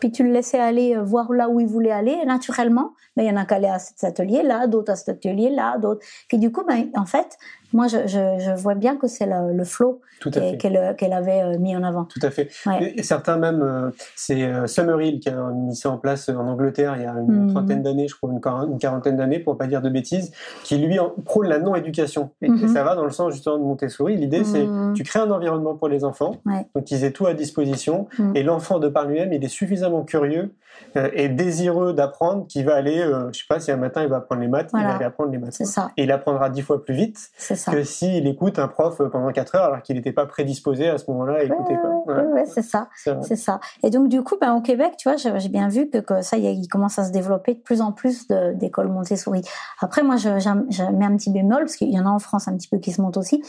[0.00, 3.28] puis tu le laissais aller euh, voir là où il voulait aller, naturellement, mais il
[3.28, 6.04] y en a qui allaient à cet atelier-là, d'autres à cet atelier-là, d'autres.
[6.28, 7.38] Puis du coup, ben, en fait,
[7.76, 11.76] moi, je, je, je vois bien que c'est le, le flow qu'elle avait euh, mis
[11.76, 12.04] en avant.
[12.04, 12.48] Tout à fait.
[12.66, 12.94] Ouais.
[12.96, 16.94] Et certains même, euh, c'est euh, Summerhill qui a mis ça en place en Angleterre
[16.96, 17.52] il y a une Mhm.
[17.52, 20.32] trentaine d'années, je crois, une, quar- une quarantaine d'années, pour pas dire de bêtises,
[20.64, 22.30] qui lui prône la non-éducation.
[22.42, 22.64] Et, Mhm.
[22.64, 24.16] et ça va dans le sens justement de Montessori.
[24.16, 24.94] L'idée, c'est Mhm.
[24.94, 26.66] tu crées un environnement pour les enfants, Ouais.
[26.74, 28.32] donc ils aient tout à disposition, Mhm.
[28.36, 30.50] et l'enfant de par lui-même, il est suffisamment curieux
[30.96, 34.08] euh, et désireux d'apprendre qu'il va aller, euh, je sais pas, si un matin il
[34.08, 35.52] va apprendre les maths, il va aller apprendre les maths.
[35.52, 37.72] C'est ça, Et il apprendra dix fois plus vite ça.
[37.72, 41.10] que s'il écoute un prof pendant quatre heures alors qu'il n'était pas prédisposé à ce
[41.10, 41.74] moment-là à écouter.
[41.74, 42.14] Ouais, quoi.
[42.14, 42.88] ouais, ouais, c'est ça.
[42.96, 43.60] c'est ça.
[43.82, 46.36] Et donc, du coup, ben, au Québec, tu vois, j'ai bien vu que, que ça,
[46.36, 49.42] il commence à se développer de plus en plus d'écoles Montessori.
[49.80, 52.48] Après, moi, je, je mets un petit bémol, parce qu'il y en a en France
[52.48, 53.42] un petit peu qui se montent aussi.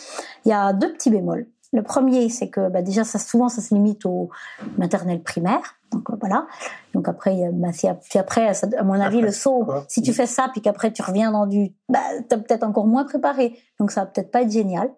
[0.45, 1.47] Il y a deux petits bémols.
[1.73, 4.29] Le premier, c'est que bah, déjà, ça, souvent, ça se limite au
[4.77, 5.76] maternel primaire.
[5.91, 6.47] Donc euh, voilà.
[6.93, 9.85] Donc après, bah, si, après, à mon avis, Après, le saut, quoi?
[9.87, 13.05] si tu fais ça, puis qu'après tu reviens dans du, bah, t'as peut-être encore moins
[13.05, 13.57] préparé.
[13.79, 14.89] Donc ça va peut-être pas être génial.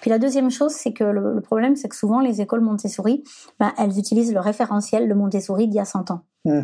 [0.00, 3.24] Puis la deuxième chose, c'est que le, le problème, c'est que souvent les écoles Montessori,
[3.58, 6.20] ben, elles utilisent le référentiel de Montessori d'il y a 100 ans.
[6.44, 6.62] Mm.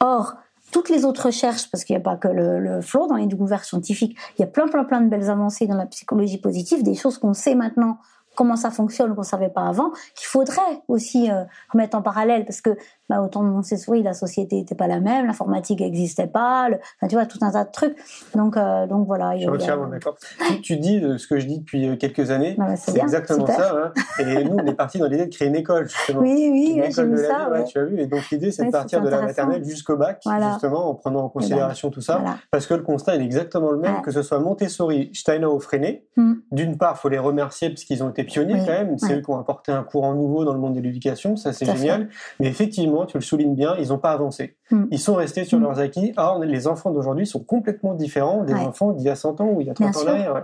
[0.00, 0.34] Or,
[0.72, 3.26] toutes les autres recherches, parce qu'il n'y a pas que le, le flow dans les
[3.26, 6.82] découvertes scientifiques, il y a plein, plein, plein de belles avancées dans la psychologie positive,
[6.82, 7.98] des choses qu'on sait maintenant
[8.36, 12.60] comment ça fonctionne qu'on savait pas avant, qu'il faudrait aussi euh, remettre en parallèle parce
[12.60, 12.76] que
[13.08, 17.08] bah, autant de Montessori, la société n'était pas la même, l'informatique n'existait pas, le, enfin,
[17.08, 17.96] tu vois tout un tas de trucs.
[18.34, 19.34] Donc euh, donc voilà.
[19.36, 20.16] il Je y a- d'accord.
[20.48, 22.96] Tu, tu dis euh, ce que je dis depuis euh, quelques années, Bah, bah, c'est
[22.98, 23.56] exactement super.
[23.56, 23.74] ça.
[23.76, 23.92] hein.
[24.18, 26.20] Et nous, on est parti dans l'idée de créer une école, justement.
[26.20, 27.38] Oui oui, Une ouais, école la ça.
[27.38, 27.64] vie, ouais, ouais.
[27.64, 28.00] tu as vu.
[28.00, 30.50] Et donc l'idée, c'est de partir de la maternelle jusqu'au bac, Voilà.
[30.52, 32.16] justement, en prenant en considération tout ça.
[32.18, 32.36] Voilà.
[32.50, 35.60] Parce que le constat il est exactement le même, que ce soit Montessori, Steiner ou
[35.60, 36.04] Freinet.
[36.16, 36.32] Mm.
[36.52, 38.98] D'une part, faut les remercier parce qu'ils ont été pionniers Oui, quand même.
[38.98, 41.36] C'est eux qui ont apporté un courant nouveau dans le monde de l'éducation.
[41.36, 42.08] Ça, c'est génial.
[42.40, 44.56] Mais effectivement, tu le soulignes bien, ils n'ont pas avancé.
[44.70, 44.84] Mm.
[44.90, 45.62] Ils sont restés sur Mm.
[45.62, 46.14] leurs acquis.
[46.16, 48.60] Or, les enfants d'aujourd'hui sont complètement différents des Ouais.
[48.60, 50.34] enfants d'il y a 100 ans ou il y a 30 Bien ans derrière.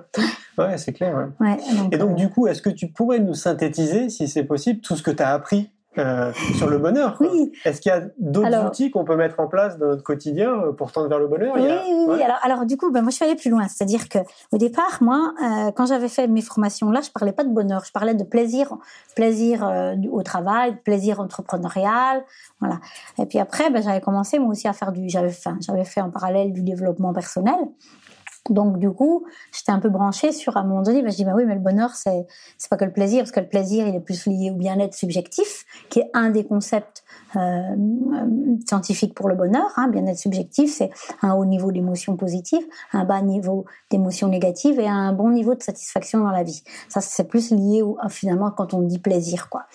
[0.58, 1.16] Ouais, Ouais, c'est clair.
[1.40, 1.46] ouais.
[1.48, 4.44] Ouais, donc, Et donc, euh, du coup, est-ce que tu pourrais nous synthétiser, si c'est
[4.44, 7.94] possible, tout ce que tu as appris euh, sur le bonheur oui, Est-ce qu'il y
[7.94, 11.08] a d'autres Alors- outils qu'on peut mettre en place dans notre quotidien euh, pour tendre
[11.08, 11.54] vers le bonheur?
[11.56, 12.22] Oui, a- oui, ouais.
[12.22, 13.66] Alors, alors du coup, ben, moi, je suis allée plus loin.
[13.68, 14.18] C'est-à-dire que
[14.52, 17.84] au départ, moi, euh, quand j'avais fait mes formations là, je parlais pas de bonheur,
[17.84, 18.74] je parlais de plaisir,
[19.14, 22.24] plaisir euh, au travail, plaisir entrepreneurial,
[22.60, 22.78] voilà.
[23.18, 26.00] Et puis après, ben, j'avais commencé moi aussi à faire du, j'avais fait, j'avais fait
[26.00, 27.54] en parallèle du développement personnel.
[28.50, 29.24] Donc du coup,
[29.56, 31.54] j'étais un peu branchée sur à un moment donné, bah, je dis bah oui, mais
[31.54, 32.26] le bonheur c'est
[32.58, 34.94] c'est pas que le plaisir, parce que le plaisir il est plus lié au bien-être
[34.94, 37.04] subjectif, qui est un des concepts
[37.36, 37.76] euh,
[38.66, 39.70] scientifiques pour le bonheur.
[39.76, 39.88] Hein.
[39.88, 40.90] Bien-être subjectif, c'est
[41.22, 45.62] un haut niveau d'émotions positives, un bas niveau d'émotions négatives et un bon niveau de
[45.62, 46.64] satisfaction dans la vie.
[46.88, 49.66] Ça c'est plus lié au, finalement quand on dit plaisir quoi.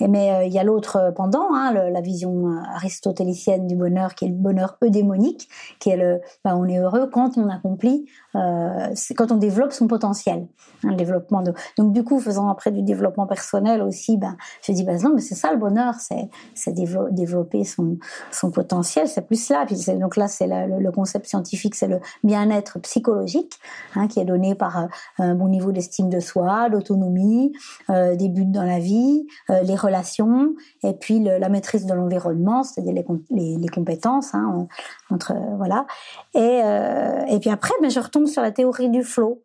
[0.00, 4.26] Et mais euh, il y a l'autre pendant, hein, la vision aristotélicienne du bonheur, qui
[4.26, 5.48] est le bonheur eudémonique,
[5.80, 8.06] qui est le, bah, on est heureux quand on accomplit,
[8.38, 10.46] euh, quand on développe son potentiel,
[10.84, 11.52] hein, développement de.
[11.76, 15.20] Donc du coup, faisant après du développement personnel aussi, ben, je dis, ben non, mais
[15.20, 17.98] c'est ça le bonheur, c'est, c'est développer son
[18.30, 19.64] son potentiel, c'est plus là.
[19.66, 23.58] Puis donc là, c'est le, concept scientifique, c'est le bien-être psychologique,
[23.94, 24.86] hein, qui est donné par euh,
[25.18, 27.52] un bon niveau d'estime de soi, d'autonomie,
[27.90, 32.92] euh, des buts dans la vie, les relations et puis la maîtrise de l'environnement, c'est-à-dire
[32.92, 34.66] les, les, les, compétences hein,
[35.10, 35.86] entre voilà.
[36.34, 39.42] Et euh, et puis après, ben je retombe sur la théorie du flow.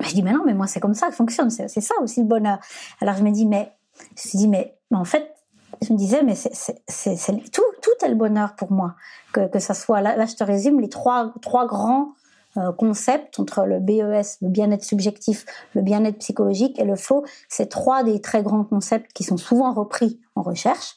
[0.00, 2.26] Je dis mais non, mais moi c'est comme ça que fonctionne, c'est ça aussi le
[2.26, 2.58] bonheur.
[3.00, 3.72] Alors je me dis mais
[4.16, 5.34] je me dis mais en fait
[5.82, 8.94] je me disais mais c'est tout tout est le bonheur pour moi
[9.32, 12.14] que que ça soit là je te résume les trois trois grands
[12.56, 17.24] euh, concept entre le BES, le bien-être subjectif, le bien-être psychologique et le flow.
[17.48, 20.96] C'est trois des très grands concepts qui sont souvent repris en recherche.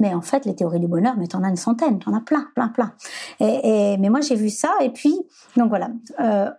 [0.00, 2.48] Mais en fait, les théories du bonheur, mais t'en as une centaine, t'en as plein,
[2.54, 2.92] plein, plein.
[3.40, 5.14] Et, mais moi, j'ai vu ça, et puis,
[5.56, 5.90] donc voilà.
[6.20, 6.50] Euh,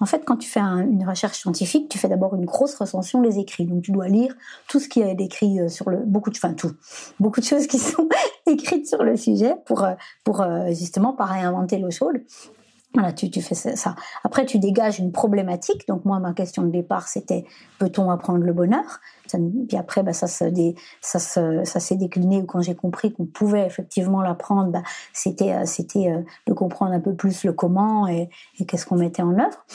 [0.00, 3.20] en fait, quand tu fais un, une recherche scientifique, tu fais d'abord une grosse recension
[3.20, 3.66] des écrits.
[3.66, 4.34] Donc, tu dois lire
[4.68, 6.72] tout ce qui est écrit euh, sur le, beaucoup de, enfin tout,
[7.20, 8.08] beaucoup de choses qui sont
[8.46, 9.94] écrites sur le sujet pour, euh,
[10.24, 12.20] pour justement pas réinventer l'eau chaude.
[12.96, 13.94] Voilà, tu, tu fais ça.
[14.24, 15.86] Après, tu dégages une problématique.
[15.86, 17.44] Donc moi, ma question de départ, c'était
[17.78, 19.00] peut-on apprendre le bonheur?
[19.68, 20.44] Puis après, bah, ça, se
[21.02, 22.44] ça, se, ça s'est décliné.
[22.46, 24.82] Quand j'ai compris qu'on pouvait effectivement l'apprendre, bah,
[25.12, 28.96] c'était, euh, c'était euh, de comprendre un peu plus le comment et, et qu'est-ce qu'on
[28.96, 29.66] mettait en œuvre.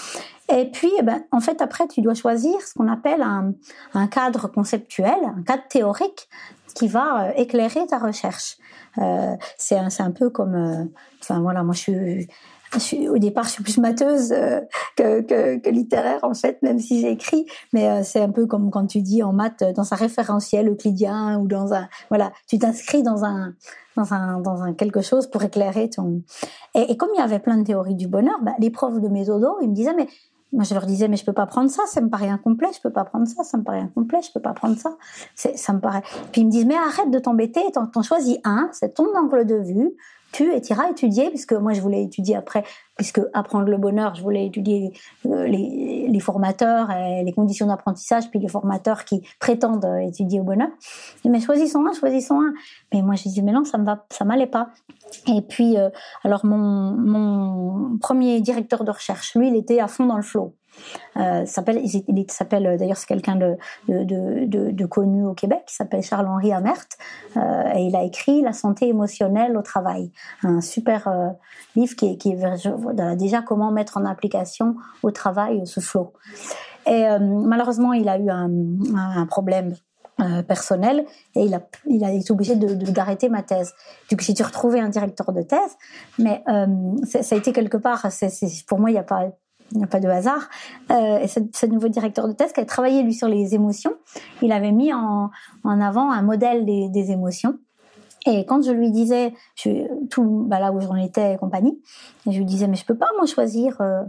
[0.51, 3.53] Et puis, eh ben, en fait, après, tu dois choisir ce qu'on appelle un,
[3.93, 6.27] un cadre conceptuel, un cadre théorique
[6.73, 8.57] qui va euh, éclairer ta recherche.
[8.97, 10.85] Euh, c'est un, un peu comme, euh,
[11.21, 12.27] enfin voilà, moi je suis
[13.09, 14.61] au départ, je suis plus mateuse euh,
[14.95, 17.45] que, littéraire en fait, même si j'écris.
[17.73, 21.39] Mais euh, c'est un peu comme quand tu dis en maths dans un référentiel euclidien
[21.39, 23.53] ou dans un voilà, tu t'inscris dans un
[23.97, 26.21] dans un dans un quelque chose pour éclairer ton.
[26.75, 29.25] Et, comme il y avait plein de théories du bonheur, bah, les profs de mes
[29.25, 30.07] dodos, ils me disaient mais
[30.53, 32.81] moi, je leur disais, mais je peux pas prendre ça, ça me paraît incomplet, je
[32.81, 34.97] peux pas prendre ça, ça me paraît incomplet, je peux pas prendre ça,
[35.33, 36.01] ça me paraît.
[36.33, 39.55] Puis ils me disent, mais arrête de t'embêter, t'en choisis un, c'est ton angle de
[39.55, 39.95] vue,
[40.31, 42.63] tu iras étudier, puisque moi je voulais étudier après,
[42.97, 44.93] puisque apprendre le bonheur, je voulais étudier
[45.25, 50.43] euh, les, les, formateurs, et les conditions d'apprentissage, puis les formateurs qui prétendent étudier au
[50.43, 50.69] bonheur.
[51.25, 52.53] mais choisissons un, choisissons un.
[52.93, 54.69] Mais moi j'ai dit mais non, ça me va, ça m'allait pas.
[55.27, 55.89] Et puis euh,
[56.23, 60.55] alors mon, mon premier directeur de recherche, lui, il était à fond dans le flow.
[61.17, 63.57] Euh, s'appelle, il, s'appelle euh, d'ailleurs c'est quelqu'un de,
[63.87, 66.85] de, connu au Québec, qui s'appelle Charles-Henri Amert,
[67.37, 70.11] euh, et il a écrit La santé émotionnelle au travail,
[70.43, 71.09] un super
[71.75, 76.13] livre qui, qui est déjà comment mettre en application au travail ce flow.
[76.87, 79.75] Et malheureusement, il a eu un, problème
[80.47, 81.05] personnel
[81.35, 83.73] et il a, il a été obligé de, d'arrêter ma thèse.
[84.09, 85.77] Coup, j'ai dû retrouver un directeur de thèse,
[86.17, 86.43] mais
[87.05, 88.31] ça a été quelque part, c'est,
[88.67, 89.31] pour moi, il n'y a pas
[89.71, 90.49] il n'y a pas de hasard.
[90.91, 93.93] Euh, et ce, nouveau directeur de thèse qui a travaillé lui sur les émotions,
[94.41, 95.29] il avait mis en,
[95.63, 97.57] en avant un modèle des, émotions.
[98.25, 101.81] Et quand je lui disais, je, tout bah là où j'en étais et compagnie,
[102.27, 104.03] je lui disais mais je peux pas moi choisir euh,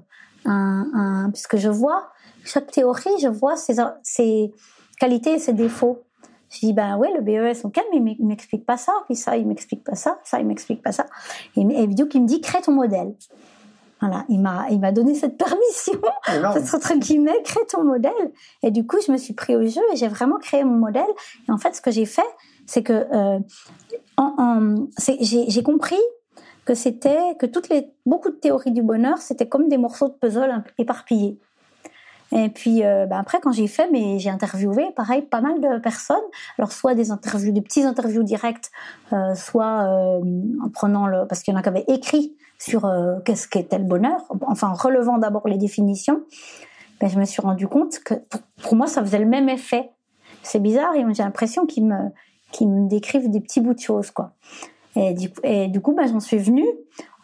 [0.44, 2.10] un, un puisque je vois
[2.44, 4.52] chaque théorie, je vois ses,
[4.98, 6.02] qualités et ses défauts.
[6.50, 9.46] Je dis ben ouais le BES ok mais il m'explique pas ça puis ça il
[9.46, 11.06] m'explique pas ça ça il m'explique pas ça
[11.56, 13.14] et, et coup il me dit crée ton modèle
[14.02, 16.00] voilà, il m'a, il m'a donné cette permission,
[16.76, 18.32] entre guillemets, crée ton modèle.
[18.64, 21.06] Et du coup, je me suis pris au jeu et j'ai vraiment créé mon modèle.
[21.48, 22.26] Et en fait, ce que j'ai fait,
[22.66, 23.38] c'est que euh,
[24.16, 24.86] en, en,
[25.20, 26.00] j'ai compris
[26.64, 30.14] que c'était que toutes les beaucoup de théories du bonheur, c'était comme des morceaux de
[30.14, 31.38] puzzle éparpillés.
[32.32, 35.78] Et puis euh, ben après, quand j'ai fait, mais j'ai interviewé, pareil, pas mal de
[35.78, 36.16] personnes.
[36.58, 38.70] Alors soit des interviews, des petits interviews directs,
[39.12, 40.20] euh, soit euh,
[40.64, 43.78] en prenant le, parce qu'il y en a qui avaient écrit sur euh, qu'est-ce qu'était
[43.78, 46.22] le bonheur, enfin en relevant d'abord les définitions.
[47.00, 48.14] Ben, je me suis rendu compte que
[48.62, 49.90] pour, moi, ça faisait le même effet.
[50.44, 52.10] C'est bizarre, j'ai l'impression qu'ils me,
[52.60, 54.32] me décrivent des petits bouts de choses, quoi.
[54.94, 56.68] Et du, coup, ben, j'en suis venue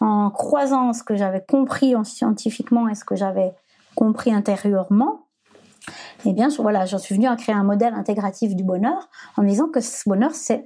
[0.01, 3.53] en croisant ce que j'avais compris en scientifiquement et ce que j'avais
[3.94, 5.27] compris intérieurement,
[6.24, 9.48] eh bien, voilà, j'en suis venue à créer un modèle intégratif du bonheur en me
[9.48, 10.64] disant que ce bonheur, c'est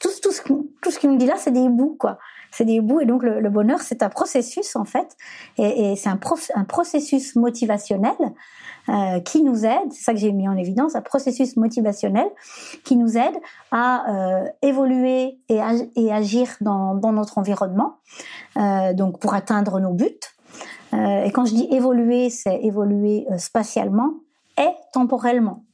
[0.00, 2.18] tout, tout, ce, tout qu'il me dit là, c'est des bouts, quoi.
[2.50, 3.00] C'est des bouts.
[3.00, 5.16] Et donc le, bonheur, c'est un processus en fait,
[5.58, 8.16] et, c'est un, processus motivationnel
[8.88, 9.92] euh, qui nous aide.
[9.92, 12.26] C'est ça que j'ai mis en évidence, un processus motivationnel
[12.84, 13.36] qui nous aide
[13.70, 15.60] à euh, évoluer et,
[16.10, 17.96] agir dans, notre environnement,
[18.56, 20.20] euh, donc pour atteindre nos buts.
[20.92, 24.14] Et quand je dis évoluer, c'est évoluer spatialement
[24.58, 25.64] et temporellement.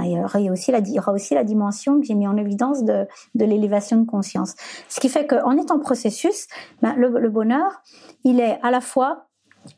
[0.00, 3.06] Il, y aura aussi la, aura aussi la dimension que j'ai mis en évidence de,
[3.34, 4.54] de l'élévation de conscience.
[4.88, 6.46] Ce qui fait qu'en étant processus,
[6.80, 7.82] ben, le, le, bonheur,
[8.24, 9.26] il est à la fois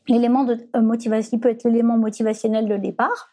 [0.09, 3.31] l'élément de euh, motivation, il peut être l'élément motivationnel de départ.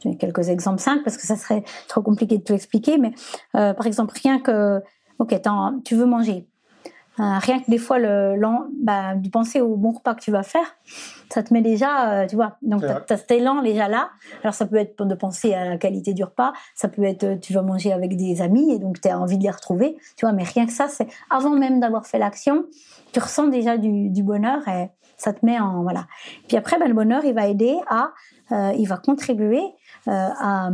[0.00, 3.12] J'ai quelques exemples simples parce que ça serait trop compliqué de tout expliquer, mais
[3.56, 4.82] euh, par exemple rien que,
[5.18, 5.40] ok,
[5.84, 6.46] tu veux manger,
[7.20, 8.36] euh, rien que des fois le,
[8.82, 10.66] bah, du penser au bon repas que tu vas faire,
[11.32, 12.56] ça te met déjà, euh, tu vois.
[12.62, 14.10] Donc tu as cet élan déjà là.
[14.42, 17.36] Alors ça peut être de penser à la qualité du repas, ça peut être euh,
[17.36, 20.26] tu vas manger avec des amis et donc tu as envie de les retrouver, tu
[20.26, 20.32] vois.
[20.32, 22.64] Mais rien que ça, c'est avant même d'avoir fait l'action,
[23.12, 26.06] tu ressens déjà du, du, bonheur et ça te met en voilà.
[26.48, 28.10] Puis après, ben, le bonheur, il va aider à,
[28.50, 29.62] euh, il va contribuer
[30.06, 30.70] à,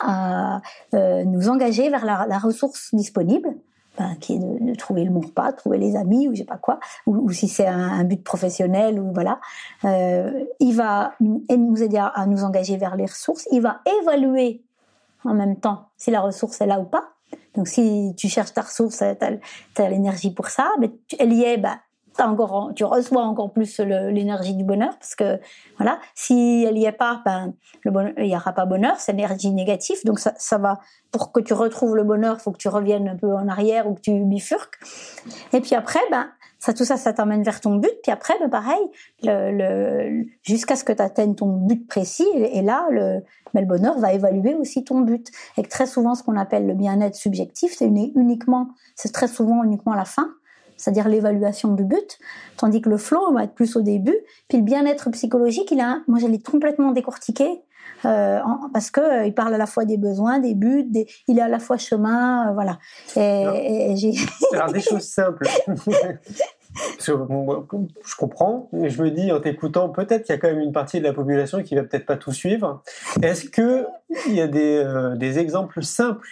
[0.00, 0.60] à
[0.92, 3.54] nous engager vers la, la ressource disponible
[3.98, 6.56] ben, qui est de, trouver le bon repas, trouver les amis ou je sais pas
[6.56, 9.40] quoi, ou, si c'est un, but professionnel ou voilà,
[9.84, 11.44] euh, il va nous,
[11.82, 13.46] aider à, à, nous engager vers les ressources.
[13.52, 14.62] Il va évaluer
[15.24, 17.12] en même temps si la ressource est là ou pas.
[17.54, 21.58] Donc si tu cherches ta ressource, tu as, l'énergie pour ça, mais elle y est,
[21.58, 21.78] bah,
[22.20, 25.40] encore, tu reçois encore plus l'énergie du bonheur parce que
[25.78, 29.12] voilà, si elle y est pas, ben le bonheur, il y aura pas bonheur, c'est
[29.12, 29.96] l'énergie négative.
[30.04, 30.78] Donc ça, ça va
[31.10, 33.94] pour que tu retrouves le bonheur, faut que tu reviennes un peu en arrière ou
[33.94, 34.78] que tu bifurques.
[35.52, 36.28] Et puis après, ben
[36.62, 37.90] ça, tout ça, ça t'emmène vers ton but.
[38.04, 38.80] Puis après, ben pareil,
[39.24, 42.28] le, le jusqu'à ce que tu atteignes ton but précis.
[42.34, 43.20] Et, là, le,
[43.52, 45.28] ben, le bonheur va évaluer aussi ton but.
[45.58, 49.64] Et que très souvent, ce qu'on appelle le bien-être subjectif, c'est uniquement, c'est très souvent
[49.64, 50.28] uniquement la fin
[50.76, 52.18] c'est-à-dire l'évaluation du but,
[52.56, 54.16] tandis que le flow va être plus au début.
[54.48, 57.62] Puis le bien-être psychologique, il a, moi, je l'ai complètement décortiqué
[58.04, 58.40] euh,
[58.72, 61.42] parce que euh, il parle à la fois des besoins, des buts, des, il est
[61.42, 62.78] à la fois chemin, euh, voilà.
[63.16, 64.12] Et, et j'ai.
[64.52, 65.46] Alors des choses simples.
[66.98, 70.72] je comprends, mais je me dis en t'écoutant, peut-être qu'il y a quand même une
[70.72, 72.82] partie de la population qui va peut-être pas tout suivre.
[73.22, 73.86] Est-ce que
[74.26, 74.84] il y a des,
[75.16, 76.28] des exemples simples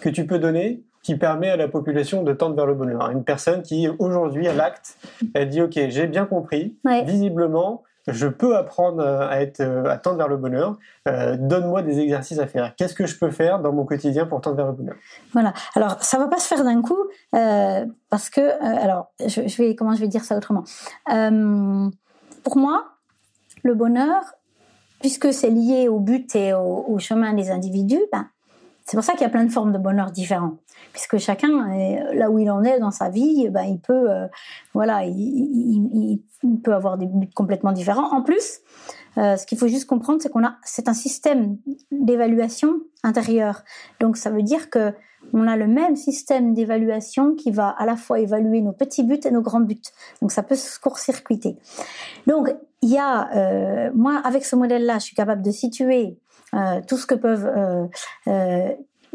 [0.00, 3.10] que tu peux donner qui permet à la population de tendre vers le bonheur.
[3.10, 4.96] Une personne qui, aujourd'hui, à l'acte,
[5.34, 7.04] elle dit, OK, j'ai bien compris, ouais.
[7.04, 10.78] visiblement, je peux apprendre à, être, à tendre vers le bonheur.
[11.06, 12.74] Euh, Donne-moi des exercices à faire.
[12.76, 14.96] Qu'est-ce que je peux faire dans mon quotidien pour tendre vers le bonheur?
[15.32, 15.52] Voilà.
[15.74, 16.98] Alors, ça va pas se faire d'un coup
[17.34, 20.64] euh, parce que, euh, alors, je, je, vais comment je vais dire ça autrement?
[21.12, 21.88] Euh,
[22.42, 22.84] pour moi,
[23.62, 24.22] le bonheur,
[25.00, 28.26] puisque c'est lié au but et au, au chemin des individus, ben,
[28.84, 30.58] c'est pour ça qu'il y a plein de formes de bonheur différents,
[30.92, 31.68] puisque chacun,
[32.12, 34.26] là où il en est dans sa vie, ben, il peut, euh,
[34.74, 36.20] voilà, il,
[36.62, 38.12] peut avoir des buts complètement différents.
[38.12, 38.60] En plus,
[39.16, 41.56] euh, ce qu'il faut juste comprendre, c'est qu'on a, c'est un système
[41.90, 43.62] d'évaluation intérieure.
[44.00, 44.92] Donc, ça veut dire que
[45.32, 49.20] on a le même système d'évaluation qui va à la fois évaluer nos petits buts
[49.24, 49.80] et nos grands buts.
[50.20, 51.56] Donc, ça peut se court-circuiter.
[52.26, 56.23] Donc, il y a, euh, moi, avec ce modèle-là, je suis capable de situer euh,
[56.86, 57.86] tout ce que peuvent euh,
[58.28, 58.68] euh,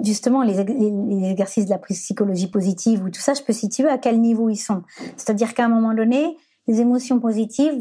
[0.03, 4.19] justement les, exercices de la psychologie positive ou tout ça, je peux situer à quel
[4.21, 4.83] niveau ils sont.
[5.17, 6.37] C'est-à-dire qu'à un moment donné,
[6.67, 7.73] les émotions positives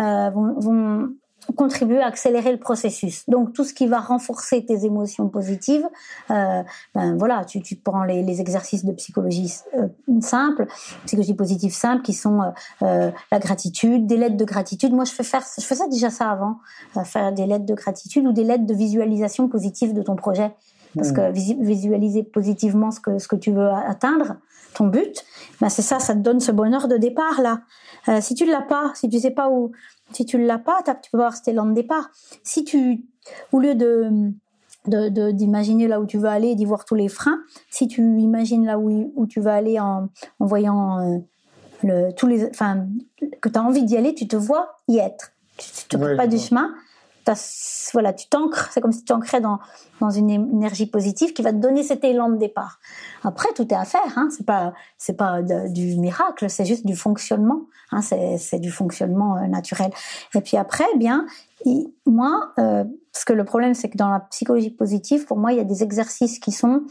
[0.00, 1.10] euh, vont
[1.56, 3.28] contribuer à accélérer le processus.
[3.28, 5.86] Donc tout ce qui va renforcer tes émotions positives,
[6.30, 6.62] euh,
[6.94, 9.88] ben voilà, tu, tu prends les, les, exercices de psychologie euh,
[10.20, 10.66] simple,
[11.06, 12.50] psychologie positive simple, qui sont euh,
[12.82, 14.92] euh, la gratitude, des lettres de gratitude.
[14.92, 16.58] Moi, je fais faire, je fais ça déjà ça avant,
[16.96, 20.54] euh, faire des lettres de gratitude ou des lettres de visualisation positive de ton projet,
[20.94, 21.14] parce mmh.
[21.14, 21.32] que
[21.64, 24.36] visualiser positivement ce que ce que tu veux atteindre,
[24.74, 25.24] ton but,
[25.60, 27.62] ben c'est ça, ça te donne ce bonheur de départ là.
[28.08, 29.72] Euh, si tu l'as pas, si tu sais pas où
[30.12, 32.10] si tu l'as pas, tu peux avoir cet élan de départ.
[32.42, 33.04] Si tu,
[33.52, 34.32] au lieu de
[34.86, 38.78] d'imaginer là où tu veux aller, d'y voir tous les freins, si tu imagines là
[38.78, 40.08] où, où tu vas aller en,
[40.40, 41.18] en voyant euh,
[41.82, 42.86] le, tous les, enfin,
[43.42, 45.32] que tu as envie d'y aller, tu te vois y être.
[45.58, 46.72] Tu ne te ouais, pas du chemin,
[47.92, 49.58] voilà, tu t'ancres, c'est comme si tu t'ancrais dans,
[50.00, 52.78] dans une énergie positive qui va te donner cet élan de départ.
[53.22, 56.96] Après, tout est à faire, hein, c'est pas, c'est pas du miracle, c'est juste du
[56.96, 59.90] fonctionnement, hein, c'est, du fonctionnement euh, naturel.
[60.34, 61.26] Et puis après, eh bien,
[62.06, 65.58] moi, euh, parce que le problème, c'est que dans la psychologie positive, pour moi, il
[65.58, 66.82] y a des exercices qui sont,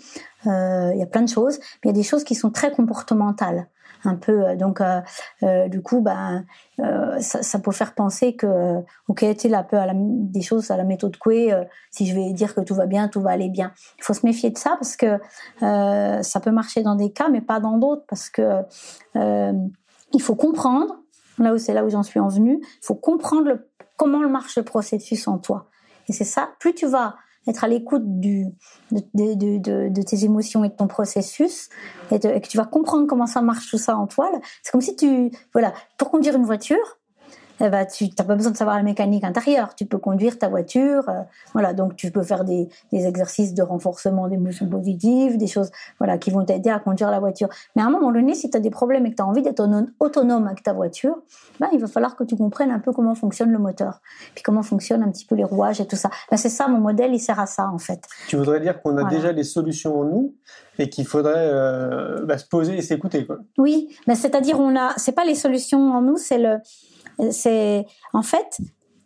[0.45, 2.51] euh, il y a plein de choses, mais il y a des choses qui sont
[2.51, 3.67] très comportementales.
[4.07, 4.47] Un peu.
[4.47, 5.01] euh, Donc, euh,
[5.43, 6.45] euh, du coup, ben,
[7.19, 10.77] ça, peut faire penser que, ok, tu là, un peu à la, des choses à
[10.77, 11.53] la méthode Coué,
[11.91, 13.71] si je vais dire que tout va bien, tout va aller bien.
[13.97, 15.19] Il faut se méfier de ça parce que
[15.59, 18.61] ça peut marcher dans des cas, mais pas dans d'autres, parce que
[19.15, 20.97] il faut comprendre.
[21.39, 24.57] Là où c'est là où j'en suis en venue, il faut comprendre le, comment marche
[24.57, 25.67] le processus en toi.
[26.07, 26.49] Et c'est ça.
[26.59, 27.15] Plus tu vas
[27.49, 28.43] être à l'écoute de,
[30.03, 31.69] tes émotions et de ton processus
[32.11, 34.39] et, et que tu vas comprendre comment ça marche tout ça en toi là.
[34.63, 36.96] c'est comme si tu voilà pour conduire une voiture
[37.59, 39.75] eh ben, tu n'as pas besoin de savoir la mécanique intérieure.
[39.75, 41.07] Tu peux conduire ta voiture.
[41.09, 41.21] euh,
[41.53, 46.17] voilà, donc tu peux faire des, des exercices de renforcement d'émotions positives, des choses voilà,
[46.17, 47.49] qui vont t'aider à conduire la voiture.
[47.75, 49.41] Mais à un moment donné, si tu as des problèmes et que tu as envie
[49.41, 49.63] d'être
[49.99, 51.15] autonome avec ta voiture,
[51.59, 54.01] ben, il va falloir que tu comprennes un peu comment fonctionne le moteur,
[54.35, 56.09] puis comment fonctionnent un petit peu les rouages et tout ça.
[56.29, 58.01] Ben, c'est ça, mon modèle, il sert à ça en fait.
[58.27, 59.15] Tu voudrais dire qu'on a Voilà.
[59.15, 60.35] déjà les solutions en nous
[60.79, 63.25] et qu'il faudrait euh, bah, se poser et s'écouter.
[63.25, 63.37] Quoi.
[63.57, 66.57] Oui, mais c'est-à-dire on a, c'est pas les solutions en nous, c'est le,
[67.32, 68.57] c'est en fait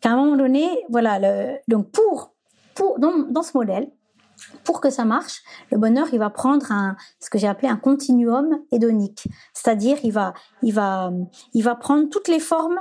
[0.02, 1.20] qu'à un moment donné, voilà,
[1.68, 2.34] donc pour,
[3.00, 3.90] dans, dans ce modèle,
[4.64, 5.42] pour que ça marche,
[5.72, 6.66] le bonheur, il va prendre
[7.20, 10.34] ce que j'ai appelé un continuum hédonique, c'est-à-dire il va,
[10.64, 11.12] il va,
[11.54, 12.80] il va prendre toutes les formes.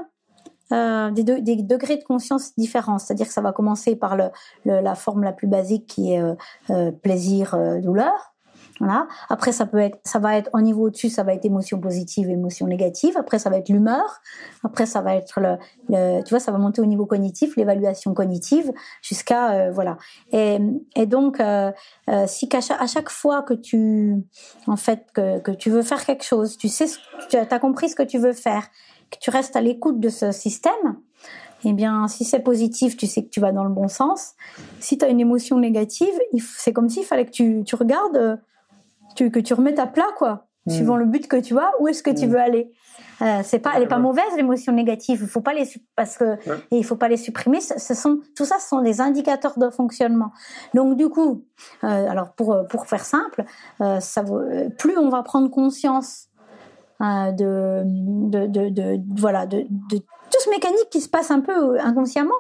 [0.73, 4.17] euh, des, de- des degrés de conscience différents, c'est-à-dire que ça va commencer par
[4.65, 6.35] la forme la plus basique qui est euh,
[6.71, 8.33] euh, plaisir, euh, douleur,
[8.81, 9.07] voilà.
[9.29, 12.31] Après, ça peut être, ça va être au niveau au-dessus, ça va être émotion positive,
[12.31, 13.15] émotion négative.
[13.19, 14.21] Après, ça va être l'humeur.
[14.65, 15.59] Après, ça va être le,
[15.91, 18.73] le- tu vois, ça va monter au niveau cognitif, l'évaluation cognitive,
[19.03, 19.99] jusqu'à euh, voilà.
[20.33, 20.59] Et,
[21.07, 21.71] donc, euh,
[22.09, 24.17] euh, si à chaque fois que tu,
[24.67, 26.87] en fait, que, que tu veux faire quelque chose, tu sais,
[27.29, 28.67] tu as compris ce que tu veux faire,
[29.11, 30.97] que tu restes à l'écoute de ce système.
[31.65, 34.33] Eh bien, si c'est positif, tu sais que tu vas dans le bon sens.
[34.79, 36.15] Si tu as une émotion négative,
[36.57, 38.41] c'est comme s'il fallait que tu, tu regardes
[39.17, 40.47] tu, que tu remettes à plat, quoi.
[40.67, 40.71] Mm.
[40.73, 42.31] Suivant le but que tu as, où est-ce que tu Mm.
[42.31, 42.73] veux aller
[43.23, 45.21] euh, C'est pas, elle est pas mauvaise l'émotion négative.
[45.23, 46.57] Il faut pas les parce que Ouais.
[46.71, 47.61] et il faut pas les supprimer.
[47.61, 50.33] Ce, sont tout ça, ce sont des indicateurs de fonctionnement.
[50.75, 51.45] Donc du coup,
[51.85, 53.45] euh, alors pour pour faire simple,
[53.81, 54.43] euh, ça vaut-
[54.79, 56.27] plus on va prendre conscience
[57.03, 61.41] euh, de, de, de, de- voilà de, de tout ce mécanique qui se passe un
[61.41, 62.35] peu inconsciemment.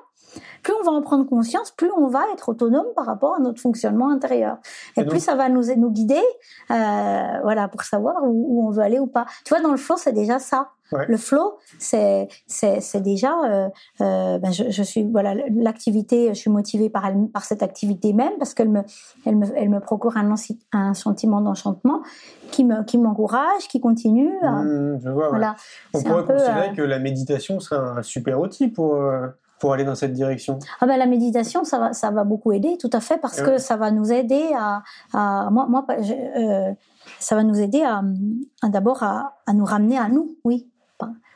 [0.62, 3.60] Plus on va en prendre conscience, plus on va être autonome par rapport à notre
[3.60, 4.58] fonctionnement intérieur.
[4.96, 6.20] Et, Et donc- plus ça va nous, nous guider,
[6.70, 9.26] euh, voilà, pour savoir où, où on veut aller ou pas.
[9.44, 10.68] Tu vois, dans le flow, c'est déjà ça.
[10.92, 11.06] Ouais.
[11.06, 12.26] Le flow, c'est
[12.96, 13.68] déjà, euh,
[14.00, 18.12] euh, ben je, je suis voilà l'activité, je suis motivée par elle, par cette activité
[18.12, 18.80] même parce qu'elle me
[19.24, 20.34] elle me elle me procure un,
[20.72, 22.02] un sentiment d'enchantement
[22.50, 24.32] qui me qui m'encourage, qui continue.
[24.42, 25.28] à- Mmh, je vois, ouais.
[25.30, 25.54] Voilà.
[25.94, 28.96] On pourrait peu, considérer que la méditation serait un super outil pour,
[29.60, 30.58] pour aller dans cette direction.
[30.80, 33.44] Ah ben la méditation, ça va, ça va beaucoup aider, tout à fait, parce Ouais.
[33.46, 34.82] que ça va nous aider à,
[35.12, 36.72] à moi, moi, je- euh,
[37.20, 38.02] ça va nous aider à,
[38.62, 40.66] à d'abord à, à nous ramener à nous, oui.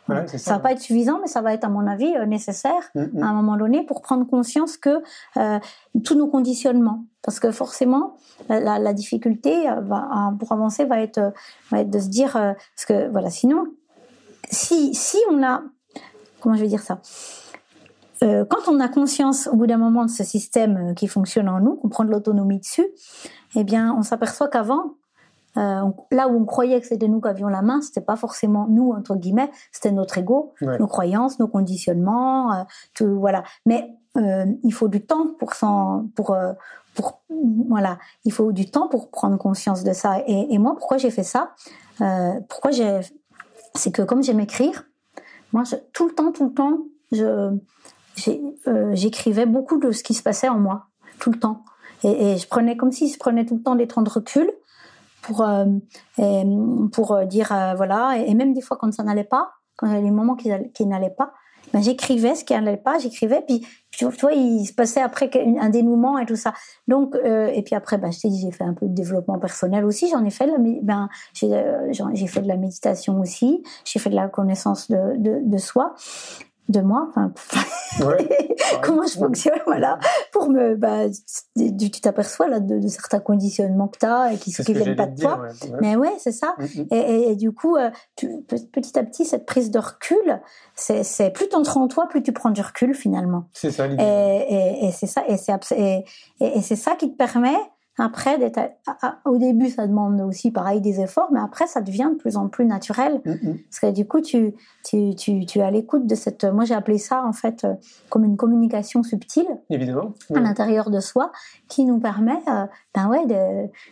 [0.06, 0.52] Ouais, ça ça.
[0.54, 3.22] va pas être suffisant, mais ça va être à mon avis euh, nécessaire Mmh, mmh.
[3.22, 5.02] à un moment donné pour prendre conscience que
[5.38, 5.58] euh,
[6.04, 8.12] tous nos conditionnements, parce que forcément
[8.50, 11.30] la, la, la difficulté euh, va, pour avancer va être, euh,
[11.70, 13.64] va être de se dire euh, parce que voilà sinon
[14.50, 15.62] si si on a
[16.40, 16.98] comment je vais dire ça?
[18.24, 21.48] Euh, quand on a conscience au bout d'un moment de ce système euh, qui fonctionne
[21.48, 22.86] en nous, qu'on prend de l'autonomie dessus,
[23.54, 24.94] eh bien, on s'aperçoit qu'avant,
[25.56, 28.66] euh, là où on croyait que c'était nous qui avions la main, c'était pas forcément
[28.68, 30.78] nous entre guillemets, c'était notre ego, Ouais.
[30.78, 32.62] nos croyances, nos conditionnements, euh,
[32.94, 33.44] tout voilà.
[33.66, 36.36] Mais euh, il faut du temps pour s'en, pour
[36.96, 37.22] pour
[37.68, 40.20] voilà, il faut du temps pour prendre conscience de ça.
[40.26, 41.50] Et, et moi, pourquoi j'ai fait ça?
[42.48, 43.00] Pourquoi j'ai,
[43.74, 44.84] c'est que comme j'aime écrire,
[45.52, 46.78] moi, je- tout le temps, tout le temps,
[47.12, 47.50] je
[48.66, 50.86] euh, j'écrivais beaucoup de ce qui se passait en moi,
[51.18, 51.64] tout le temps.
[52.02, 54.50] Et, je prenais comme si je prenais tout le temps des temps de recul
[55.22, 55.64] pour euh,
[56.92, 59.96] pour euh, dire voilà et, même des fois quand ça n'allait pas, quand il y
[59.96, 61.32] avait des moments qui, qui n'allaient pas,
[61.72, 65.70] ben j'écrivais ce qui n'allait pas, j'écrivais puis tu vois, il se passait après un
[65.70, 66.52] dénouement et tout ça.
[66.88, 69.86] Donc et puis après ben je t'ai dit j'ai fait un peu de développement personnel
[69.86, 73.98] aussi, j'en ai fait de la, ben j'ai euh, fait de la méditation aussi, j'ai
[73.98, 75.94] fait de la connaissance de, de soi
[76.68, 77.32] de moi, enfin,
[78.04, 78.28] Ouais.
[78.82, 79.98] comment je fonctionne, voilà,
[80.32, 81.02] pour me, bah,
[81.56, 84.96] tu tu t'aperçois là de, de certains conditionnements que tu as et qui, que viennent
[84.96, 85.28] pas de dire.
[85.28, 85.42] toi.
[85.42, 85.70] ouais.
[85.70, 85.78] Ouais.
[85.80, 86.54] Mais ouais, c'est ça.
[86.58, 86.86] Mmh, mmh.
[86.90, 90.40] Et, et- et du coup, euh, tu, pe- petit à petit, cette prise de recul,
[90.74, 93.44] c'est, plus t'entres en toi, plus tu prends du recul finalement.
[93.52, 94.02] C'est ça l'idée.
[94.02, 95.36] et, et c'est ça, et
[96.62, 97.56] c'est ça qui te permet
[97.98, 102.10] après, à- à- au début, ça demande aussi pareil des efforts, mais après, ça devient
[102.12, 103.20] de plus en plus naturel.
[103.24, 103.58] Mm, mm.
[103.70, 106.44] Parce que du coup, tu, tu, tu, tu es à l'écoute de cette.
[106.44, 107.74] Moi, j'ai appelé ça, en fait, euh,
[108.10, 110.14] comme une communication subtile Évidemment.
[110.34, 111.30] à l'intérieur de soi
[111.68, 113.24] qui nous permet euh, ben ouais,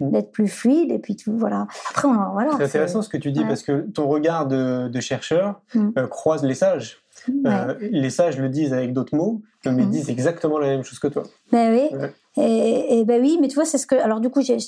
[0.00, 0.10] Mm.
[0.10, 0.90] d'être plus fluide.
[0.90, 1.66] Et puis, tout, voilà.
[1.90, 2.50] Après, on, voilà.
[2.56, 3.46] C'est intéressant ce que tu dis ouais.
[3.46, 5.90] parce que ton regard de, de chercheur Mm.
[5.98, 6.98] euh, croise les sages.
[7.28, 7.34] Ouais.
[7.46, 9.90] Euh, les sages le disent avec d'autres mots, mais ils Mm.
[9.90, 11.22] disent exactement la même chose que toi.
[11.52, 11.96] Ben oui.
[11.96, 12.12] Ouais.
[12.36, 13.94] Et, et ben oui, mais tu vois, c'est ce que.
[13.94, 14.58] Alors du coup, j'ai-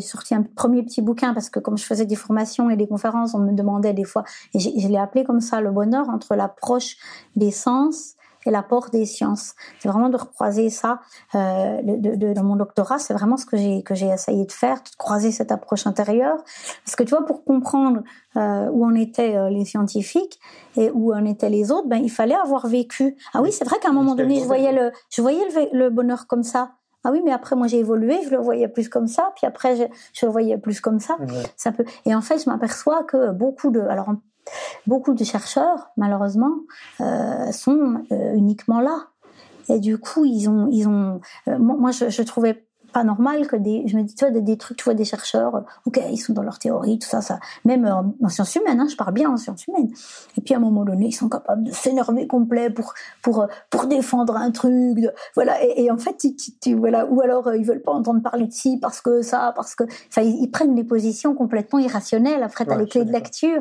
[0.00, 3.34] sorti un premier petit bouquin parce que comme je faisais des formations et des conférences,
[3.34, 4.24] on me demandait des fois,
[4.54, 6.96] et je l'ai appelé comme ça, le bonheur entre l'approche
[7.36, 8.14] des sens
[8.46, 9.54] et l'apport des sciences.
[9.78, 11.00] C'est vraiment de recroiser ça
[11.34, 12.98] euh, de, de- dans mon doctorat.
[12.98, 16.38] C'est vraiment ce que j'ai que j'ai essayé de faire, de croiser cette approche intérieure.
[16.84, 18.02] Parce que tu vois, pour comprendre
[18.36, 20.40] euh, où en étaient euh, les scientifiques
[20.76, 23.16] et où en étaient les autres, ben il fallait avoir vécu.
[23.34, 26.26] Ah oui, c'est vrai qu'à un moment donné, je voyais le, je voyais le bonheur
[26.26, 26.70] comme ça.
[27.04, 29.76] Ah oui, mais après moi j'ai évolué, je le voyais plus comme ça, puis après
[29.76, 31.16] je, je le voyais plus comme ça.
[31.56, 31.84] Ça peut.
[32.04, 34.12] Et en fait, je m'aperçois que beaucoup de, alors
[34.86, 36.54] beaucoup de chercheurs, malheureusement,
[37.00, 39.08] euh, sont euh, uniquement là.
[39.68, 41.20] Et du coup, ils ont, ils ont.
[41.48, 44.32] euh, moi, moi, je, je trouvais pas normal que des, je me dis, tu vois,
[44.32, 47.08] des, des trucs, tu vois, des chercheurs, euh, ok, ils sont dans leur théorie, tout
[47.08, 49.90] ça, ça, même euh, en, en sciences humaines, hein, je parle bien en sciences humaines.
[50.36, 53.46] Et puis à un moment donné, ils sont capables de s'énerver complet pour pour euh,
[53.70, 55.62] pour défendre un truc, de, voilà.
[55.64, 58.46] Et, et en fait, tu, tu, tu- voilà, ou alors ils veulent pas entendre parler
[58.46, 62.42] de ci parce que ça, parce que, enfin, ils, ils prennent des positions complètement irrationnelles.
[62.42, 63.60] Après, t'as Ouais, les clés de lecture.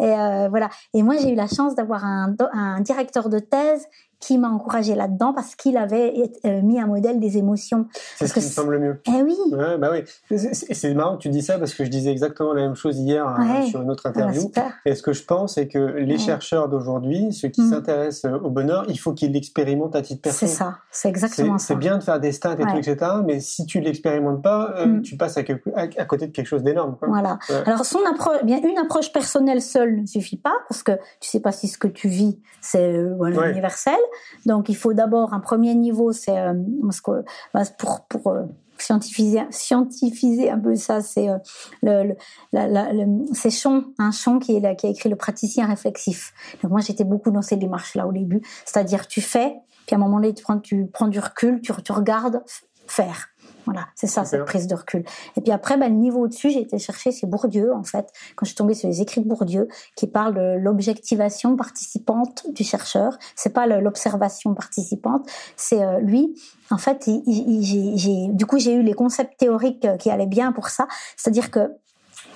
[0.00, 0.68] Et euh, voilà.
[0.94, 3.86] Et moi, j'ai eu la chance d'avoir un directeur de thèse
[4.20, 7.86] qui m'a encouragé là-dedans parce qu'il avait euh, mis un modèle des émotions.
[8.16, 9.00] C'est ce qui me c'est- semble mieux.
[9.06, 9.36] Eh oui.
[9.52, 10.04] Ouais, bah oui.
[10.36, 12.74] C'est- C'est c'est marrant que tu dis ça parce que je disais exactement la même
[12.74, 14.50] chose hier euh, sur une autre Ah bah, interview.
[14.84, 16.18] Et ce que je pense, c'est que les Ouais.
[16.18, 17.70] chercheurs d'aujourd'hui, ceux qui Mm.
[17.70, 20.46] s'intéressent au bonheur, il faut qu'ils l'expérimentent à titre C'est perso.
[20.56, 20.78] ça.
[20.90, 21.66] C'est C'est exactement ça.
[21.68, 22.96] c'est bien de faire des stats et tout, etc.
[23.24, 25.02] Mais si tu l'expérimentes pas, euh, Mm.
[25.02, 26.96] tu passes à, quelque- à- à côté de quelque chose d'énorme.
[27.02, 27.38] Voilà.
[27.66, 31.40] Alors son approche, bien une approche personnelle seule ne suffit pas parce que tu sais
[31.40, 33.94] pas si ce que tu vis c'est euh, voilà, universel.
[34.44, 36.54] Donc il faut d'abord un premier niveau, c'est euh,
[37.54, 38.42] bah, pour pour euh,
[39.50, 41.38] scientifiser un peu ça, c'est euh,
[41.82, 42.14] le,
[42.52, 44.12] le- c'est Chon, un
[44.74, 46.32] qui a écrit le praticien réflexif.
[46.62, 49.54] Donc moi j'étais beaucoup dans ces démarches là au début, c'est-à-dire tu fais,
[49.86, 52.42] puis à un moment donné tu prends du recul, tu tu regardes
[52.86, 53.28] faire.
[53.66, 54.38] Voilà, c'est ça, Super.
[54.40, 55.04] cette prise de recul.
[55.36, 58.06] Et puis après, ben, le niveau au-dessus, j'ai été chercher, c'est Bourdieu, en fait,
[58.36, 62.62] quand je suis tombée sur les écrits de Bourdieu, qui parlent de l'objectivation participante du
[62.64, 63.18] chercheur.
[63.34, 66.40] C'est pas l'observation participante, c'est euh, lui.
[66.70, 70.68] En fait, il- du coup, j'ai eu les concepts théoriques euh, qui allaient bien pour
[70.68, 70.86] ça.
[71.16, 71.72] C'est-à-dire que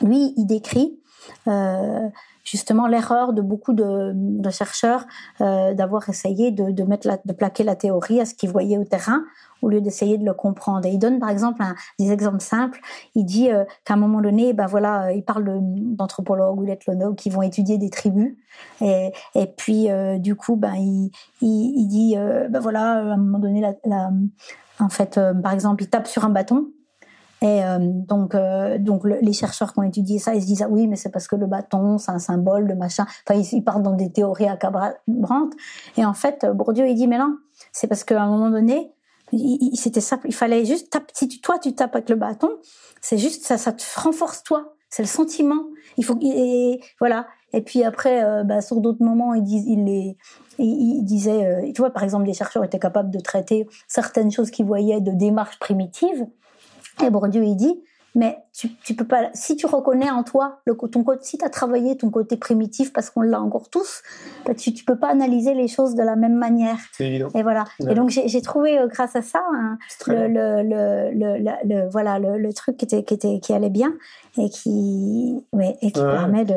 [0.02, 0.98] lui, il décrit
[1.46, 2.08] euh,
[2.44, 4.14] justement l'erreur de beaucoup de,
[4.50, 5.06] chercheurs
[5.40, 8.78] euh, d'avoir essayé de, de mettre la, de plaquer la théorie à ce qu'ils voyaient
[8.78, 9.22] au terrain
[9.62, 10.86] au lieu d'essayer de le comprendre.
[10.86, 12.80] Et il donne par exemple un, des exemples simples.
[13.14, 17.16] Il dit euh, qu'à un moment donné, ben voilà, euh, il parle d'anthropologues ou d'ethnologues
[17.16, 18.34] qui vont étudier des tribus.
[18.80, 21.10] Et, et puis euh, du coup, ben il,
[21.42, 24.10] il, il dit, euh, ben voilà, à un moment donné, la, la-
[24.78, 26.68] en fait, euh, par exemple, il tape sur un bâton.
[27.42, 30.62] Et euh, donc, euh, donc le- les chercheurs qui ont étudié ça, ils se disent
[30.62, 33.06] ah oui, mais c'est parce que le bâton, c'est un symbole de machin.
[33.26, 35.52] Enfin, ils, ils partent dans des théories accabrantes.
[35.96, 37.38] Et en fait, euh, Bourdieu, il dit mais non,
[37.72, 38.92] c'est parce qu'à un moment donné,
[39.74, 40.18] c'était ça.
[40.24, 41.12] Il fallait juste taper.
[41.14, 42.50] Si tu, toi, tu tapes avec le bâton,
[43.00, 44.74] c'est juste ça, ça te renforce toi.
[44.88, 45.62] C'est le sentiment.
[45.96, 47.26] Il faut et, voilà.
[47.52, 50.16] Et puis après, euh, bah, sur d'autres moments, il, dis, il, les,
[50.58, 54.50] il, disait, euh, tu vois, par exemple, les chercheurs étaient capables de traiter certaines choses
[54.50, 56.26] qu'ils voyaient de démarches primitives.
[57.02, 57.82] Et Bourdieu, il dit,
[58.14, 61.44] mais tu, tu peux pas, si tu reconnais en toi le, ton côté, si tu
[61.44, 64.02] as travaillé ton côté primitif parce qu'on l'a encore tous,
[64.44, 66.76] bah, tu, tu peux pas analyser les choses de la même manière.
[66.92, 67.28] C'est évident.
[67.34, 67.64] Et voilà.
[67.78, 67.92] Ouais.
[67.92, 71.10] Et donc, j'ai trouvé, euh, grâce à ça, un- très le, le,
[71.64, 73.92] le, voilà, le, truc qui était, qui était, qui allait bien
[74.38, 76.12] et qui, ouais, et qui Ouais.
[76.12, 76.54] permet de.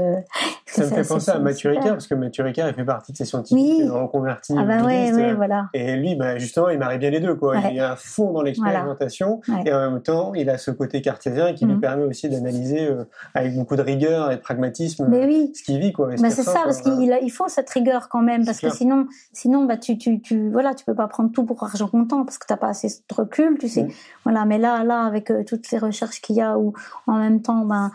[0.65, 1.69] Ça me fait penser à Mathieu.
[1.69, 3.87] Ricard, parce que Mathieu Ricard, il fait partie de ces scientifiques Oui.
[3.89, 4.55] reconvertis.
[4.57, 5.69] Ah bah ouais, bilistes, ouais, euh, voilà.
[5.73, 7.35] Et lui, bah, justement, il marie bien les deux.
[7.35, 7.57] Quoi.
[7.71, 9.63] Il est à fond dans l'expérimentation Voilà.
[9.69, 11.81] Et en même temps, il a ce côté cartésien qui lui Mhm.
[11.81, 15.51] permet aussi d'analyser euh, avec beaucoup de rigueur et de pragmatisme Mais oui.
[15.53, 15.91] ce qu'il vit.
[15.91, 18.59] Quoi, ce Bah, c'est ça, parce qu'il a- il faut cette rigueur quand même, parce
[18.61, 21.87] que sinon, sinon, bah, tu, tu, tu, voilà, tu peux pas prendre tout pour argent
[21.87, 23.83] comptant, parce que t'as pas assez de recul, tu sais.
[23.83, 23.89] Mm.
[24.23, 26.73] Voilà, mais là, là, avec euh, toutes les recherches qu'il y a, où
[27.07, 27.91] en même temps, ben,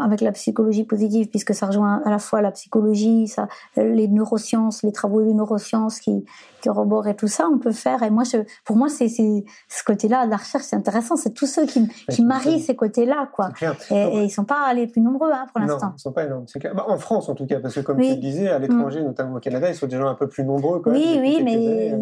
[0.00, 4.82] avec la psychologie positive, puisque ça rejoint à la fois la psychologie, ça, les neurosciences,
[4.82, 6.24] les travaux des neurosciences qui,
[6.60, 6.68] qui
[7.06, 8.02] et tout ça, on peut faire.
[8.02, 11.16] Et moi, je, pour moi, c'est ce côté-là de la recherche, c'est intéressant.
[11.16, 13.50] C'est tous ceux qui, qui marient ces côtés-là, quoi.
[13.90, 15.86] Et, et, ils sont pas les plus nombreux hein, pour l'instant.
[15.86, 16.46] Non, ils sont pas énormes.
[16.74, 19.04] Bah, en France, en tout cas, parce que comme tu le disais, à l'étranger, mm.
[19.04, 20.80] notamment au Canada, ils sont déjà un peu plus nombreux.
[20.80, 21.54] Quand oui, oui, mais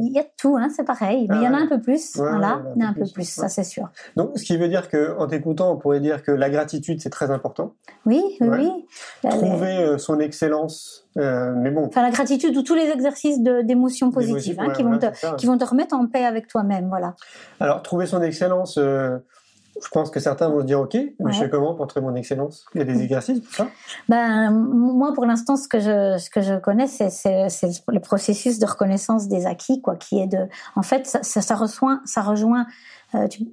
[0.03, 1.27] il y a tout, hein, c'est pareil.
[1.29, 2.17] Mais il y en a un peu plus.
[2.17, 3.89] voilà, il y en a un peu plus, ça c'est sûr.
[4.17, 7.11] Donc, ce qui veut dire que, en t'écoutant, on pourrait dire que la gratitude, c'est
[7.11, 7.46] très important.
[8.05, 8.71] Oui, oui.
[9.29, 11.87] Trouver euh, son excellence, euh, mais bon.
[11.87, 15.59] Enfin, la gratitude ou tous les exercices d'émotions positives hein, qui, vont te, qui vont
[15.59, 17.15] te remettre en paix avec toi-même, voilà.
[17.59, 19.19] Alors, trouver son excellence, euh,
[19.83, 22.15] je pense que certains vont se dire, OK, mais je fais comment pour trouver mon
[22.15, 22.65] excellence?
[22.75, 23.67] Il y a des exercices pour ça?
[24.09, 27.09] Ben, Moi, pour l'instant, ce que je, ce que je connais, c'est,
[27.89, 30.47] le processus de reconnaissance des acquis, quoi, qui est de...
[30.77, 32.01] En fait, ça, ça, rejoint...
[32.05, 32.67] Ça rejoint
[33.31, 33.47] tu,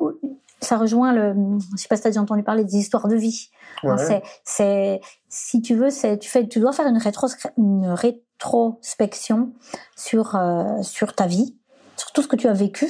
[0.63, 1.35] ça rejoint le,
[1.75, 3.49] je sais pas si tu as déjà entendu parler des histoires de vie.
[3.97, 9.53] C'est, c'est, si tu veux, c'est, tu fais, tu dois faire une, rétro, une rétrospection
[9.95, 11.57] sur, euh, sur ta vie,
[11.97, 12.87] sur tout ce que tu as vécu.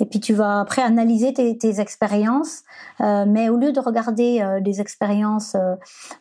[0.00, 2.62] Et puis tu vas après analyser tes, tes expériences,
[3.00, 5.74] euh, mais au lieu de regarder euh, des expériences euh,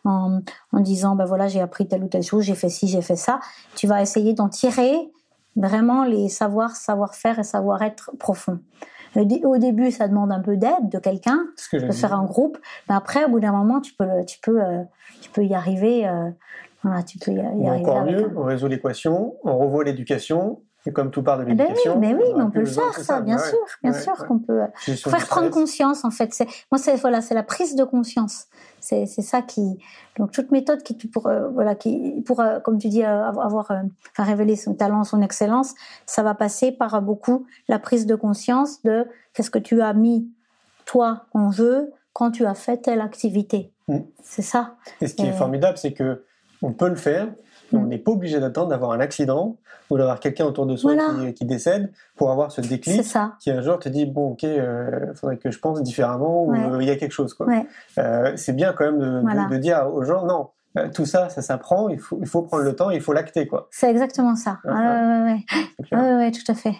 [0.05, 0.41] en,
[0.71, 3.15] en disant ben voilà j'ai appris telle ou telle chose, j'ai fait ci, j'ai fait
[3.15, 3.39] ça,
[3.75, 5.11] tu vas essayer d'en tirer
[5.55, 8.59] vraiment les savoirs, savoir-faire et savoir-être profonds.
[9.15, 12.57] Au début, ça demande un peu d'aide de quelqu'un, de faire un groupe.
[12.89, 14.83] Mais après, au bout d'un moment, tu peux, tu peux, euh,
[15.21, 16.07] tu peux y arriver.
[16.07, 16.29] Euh,
[16.83, 17.69] voilà, tu peux y, arriver.
[17.69, 21.67] Encore mieux, on résout l'équation, on revoit l'éducation, et comme tout part de eh ben
[21.67, 21.97] l'éducation.
[21.97, 25.27] mais oui, mais on peut le faire, ça, bien sûr, bien sûr qu'on peut faire
[25.27, 26.03] prendre conscience.
[26.03, 26.29] En fait,
[26.71, 28.47] moi, c'est voilà, c'est la prise de conscience.
[28.81, 29.77] C'est ça qui
[30.17, 33.71] donc toute méthode qui pour euh, voilà qui pour euh, comme tu dis euh, avoir
[33.71, 35.73] enfin révéler son talent, son excellence,
[36.05, 40.27] ça va passer par beaucoup la prise de conscience de qu'est-ce que tu as mis
[40.85, 43.71] toi en jeu quand tu as fait telle activité.
[43.87, 43.99] Mm.
[44.21, 44.75] C'est ça.
[44.99, 46.25] Et ce qui est formidable, c'est que
[46.61, 47.27] on peut le faire
[47.73, 47.87] on mm.
[47.87, 49.57] n'est pas obligé d'attendre d'avoir un accident
[49.89, 50.95] ou d'avoir quelqu'un autour de soi
[51.35, 53.03] qui, décède pour avoir ce déclic
[53.39, 56.53] qui un jour te dit bon ok, il euh, faudrait que je pense différemment ou
[56.53, 57.47] euh, il y a quelque chose quoi.
[57.97, 60.49] Euh, c'est bien quand même de, dire aux gens non.
[60.95, 61.87] Tout ça, ça s'apprend.
[61.89, 62.89] Il faut, il faut prendre le temps.
[62.89, 63.67] Il faut l'acter, quoi.
[63.69, 64.57] C'est exactement ça.
[64.65, 65.45] Oui,
[65.91, 66.73] oui, tout à fait.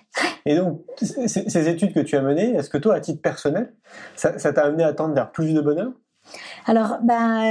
[0.48, 3.72] Et donc, ces études que tu as menées, est-ce que toi, à titre personnel,
[4.16, 5.92] ça t'a amené à tendre vers plus de bonheur?
[6.66, 7.42] Alors, ben,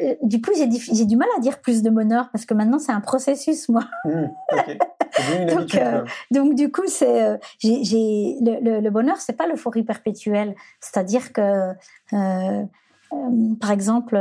[0.00, 2.78] euh, du coup, j'ai, j'ai du mal à dire plus de bonheur parce que maintenant
[2.78, 3.84] c'est un processus, moi.
[5.16, 9.34] Mmh, donc, euh, donc, du coup, c'est, euh, j'ai, j'ai le, le, le, bonheur, c'est
[9.34, 10.56] pas l'euphorie perpétuelle.
[10.80, 11.70] C'est-à-dire que,
[13.60, 14.16] par exemple,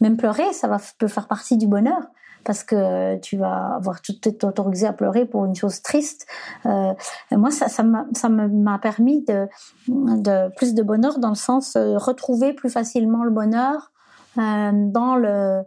[0.00, 2.00] même pleurer, ça va peut faire partie du bonheur
[2.44, 6.26] parce que tu vas avoir tout autorisé à pleurer pour une chose triste.
[6.66, 6.92] Euh,
[7.30, 9.48] moi, ça, ça m'a permis de,
[9.88, 13.92] de, plus de bonheur dans le sens euh, retrouver plus facilement le bonheur
[14.38, 15.62] euh, dans le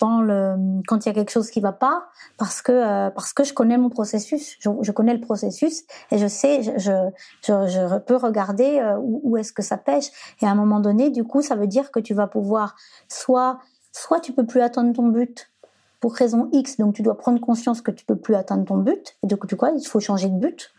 [0.00, 0.56] dans le
[0.86, 3.54] quand il y a quelque chose qui va pas parce que euh, parce que je
[3.54, 6.92] connais mon processus je, je, connais le processus et je sais je
[7.42, 10.10] je, je, peux regarder euh, où, où est-ce que ça pêche
[10.42, 12.76] et à un moment donné du coup ça veut dire que tu vas pouvoir
[13.08, 13.58] soit
[13.92, 15.50] soit tu peux plus atteindre ton but
[16.00, 19.16] pour raison X, donc tu dois prendre conscience que tu peux plus atteindre ton but,
[19.22, 20.72] et donc tu quoi, il faut changer de but.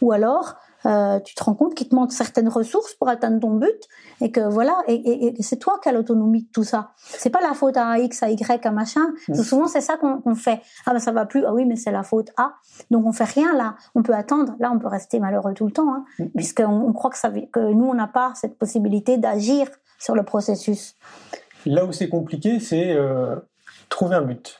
[0.00, 3.54] Ou alors, euh, tu te rends compte qu'il te manque certaines ressources pour atteindre ton
[3.54, 3.88] but,
[4.20, 6.92] et que voilà, et, c'est toi qui as l'autonomie de tout ça.
[6.96, 9.12] C'est pas la faute à X, à Y, à machin.
[9.28, 9.34] Mmh.
[9.34, 10.60] Souvent c'est ça qu'on fait.
[10.86, 11.44] Ah ben ça va plus.
[11.46, 12.54] Ah oui, mais c'est la faute à.
[12.90, 13.76] Donc on fait rien là.
[13.94, 14.54] On peut attendre.
[14.58, 16.24] Là, on peut rester malheureux tout le temps, hein, mmh.
[16.34, 19.68] puisqu'on on croit que, ça, que nous on n'a pas cette possibilité d'agir
[19.98, 20.96] sur le processus.
[21.64, 23.36] Là où c'est compliqué, c'est euh,
[23.92, 24.58] trouver un but.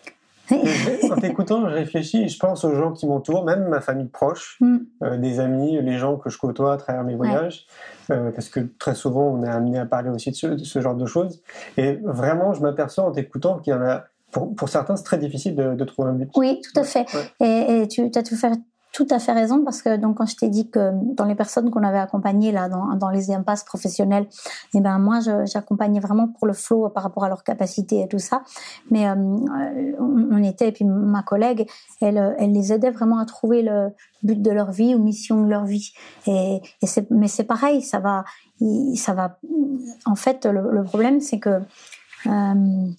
[1.11, 4.59] en t'écoutant, je réfléchis et je pense aux gens qui m'entourent, même ma famille proche,
[4.61, 4.77] mm.
[5.03, 7.67] euh, des amis, les gens que je côtoie à travers mes voyages,
[8.11, 11.07] euh, parce que très souvent on est amené à parler aussi de ce, genre de
[11.07, 11.43] choses.
[11.77, 15.19] Et vraiment, je m'aperçois en t'écoutant qu'il y en a, pour, pour certains, c'est très
[15.19, 16.31] difficile de, trouver un but.
[16.37, 17.07] Oui, tout à fait.
[17.41, 18.53] Et, et, tu as tout fait
[18.93, 21.71] tout à fait raison parce que donc quand je t'ai dit que dans les personnes
[21.71, 24.25] qu'on avait accompagnées là dans, dans les impasses professionnelles,
[24.75, 28.09] et eh ben moi j'accompagnais vraiment pour le flow par rapport à leur capacité et
[28.09, 28.43] tout ça.
[28.91, 29.15] Mais euh,
[29.99, 31.67] on, était et puis ma collègue,
[32.03, 35.49] elle elle les aidait vraiment à trouver le but de leur vie ou mission de
[35.49, 35.93] leur vie.
[36.27, 38.25] Et, et c'est mais c'est pareil, ça va
[38.95, 39.39] ça va.
[40.05, 41.61] En fait le, problème c'est que
[42.27, 42.91] euh,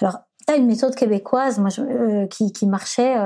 [0.00, 3.16] alors t'as une méthode québécoise moi je, euh, qui qui marchait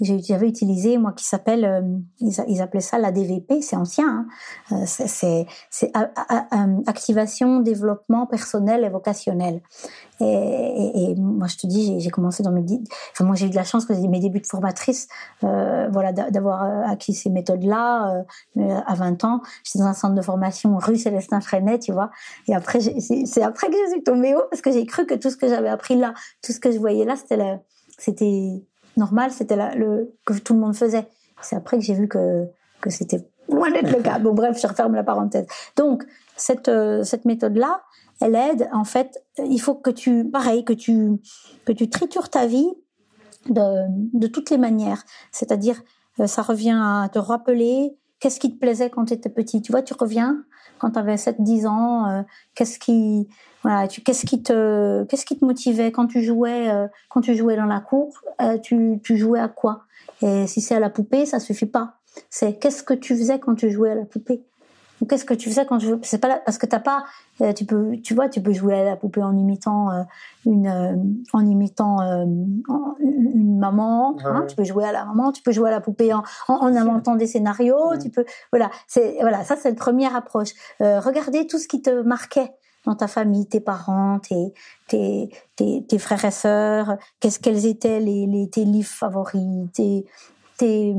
[0.00, 1.82] j'avais utilisé moi qui s'appelle euh,
[2.20, 4.26] ils, appelaient ça la DVP c'est ancien
[4.70, 4.76] hein.
[4.76, 5.92] euh, c'est c'est
[6.86, 9.62] activation développement personnel et vocationnel.
[10.20, 12.64] Et, et, et moi je te dis j'ai commencé dans mes
[13.12, 15.08] enfin moi j'ai eu de la chance que mes débuts de formatrice
[15.44, 18.24] euh, voilà d'avoir euh, acquis ces méthodes là
[18.58, 19.40] à 20 ans.
[19.64, 22.10] J'étais dans un centre de formation rue Célestin Freinet tu vois.
[22.48, 25.30] Et après c'est après que je suis tombée haut parce que j'ai cru que tout
[25.30, 27.60] ce que j'avais appris là tout ce que je voyais là c'était
[27.98, 28.62] c'était
[28.96, 31.06] normal, c'était le que tout le monde faisait.
[31.40, 32.46] C'est après que j'ai vu que
[32.80, 34.18] que c'était loin d'être le cas.
[34.18, 35.46] Bon bref, je referme la parenthèse.
[35.76, 36.04] Donc
[36.36, 37.82] cette euh, cette méthode là,
[38.20, 39.22] elle aide en fait.
[39.38, 41.20] Il faut que tu pareil que tu
[41.64, 42.70] que tu tritures ta vie
[43.48, 43.86] de
[44.18, 45.04] de toutes les manières.
[45.32, 45.82] C'est-à-dire
[46.20, 49.62] euh, ça revient à te rappeler qu'est-ce qui te plaisait quand tu étais petit?
[49.62, 50.44] Tu vois, tu reviens
[50.78, 52.22] quand tu avais 7 10 ans, euh,
[52.54, 53.28] qu'est-ce qui
[53.62, 57.34] voilà, tu qu'est-ce qui te qu'est-ce qui te motivait quand tu jouais euh, quand tu
[57.34, 59.84] jouais dans la cour, euh, tu tu jouais à quoi?
[60.22, 61.94] Et si c'est à la poupée, ça suffit pas.
[62.30, 64.42] C'est qu'est-ce que tu faisais quand tu jouais à la poupée?
[65.00, 67.04] Ou qu'est-ce que tu faisais quand tu c'est pas parce que t'as pas
[67.54, 70.06] tu peux tu vois tu peux jouer à la poupée en imitant
[70.46, 71.98] une en imitant
[73.00, 76.14] une maman hein, tu peux jouer à la maman tu peux jouer à la poupée
[76.14, 80.50] en, en, inventant des scénarios tu peux voilà c'est voilà ça c'est la première approche.
[80.80, 82.52] Regardez tout ce qui te marquait
[82.84, 84.54] dans ta famille, tes parents, tes,
[84.86, 90.06] tes, tes, tes frères et sœurs, qu'est-ce qu'elles étaient les, les, tes livres favoris, tes,
[90.58, 90.94] tes,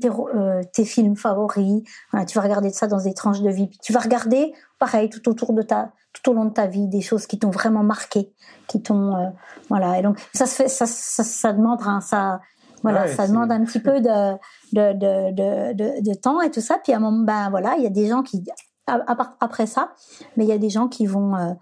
[0.00, 1.82] tes, euh, tes, films favoris.
[2.12, 3.68] Voilà, tu vas regarder ça dans des tranches de vie.
[3.82, 7.00] tu vas regarder, pareil, tout autour de ta, tout au long de ta vie, des
[7.00, 8.32] choses qui t'ont vraiment marqué,
[8.68, 9.28] qui t'ont, euh,
[9.68, 9.98] voilà.
[9.98, 12.40] Et donc ça se fait, ça, ça, ça demande, hein, ça,
[12.82, 14.34] voilà, ça demande un petit peu de
[14.72, 16.78] de, de, de, de, de temps et tout ça.
[16.82, 18.44] Puis à un moment, ben voilà, il y a des gens qui
[18.86, 19.94] après ça,
[20.36, 21.52] mais il y a des gens qui vont euh,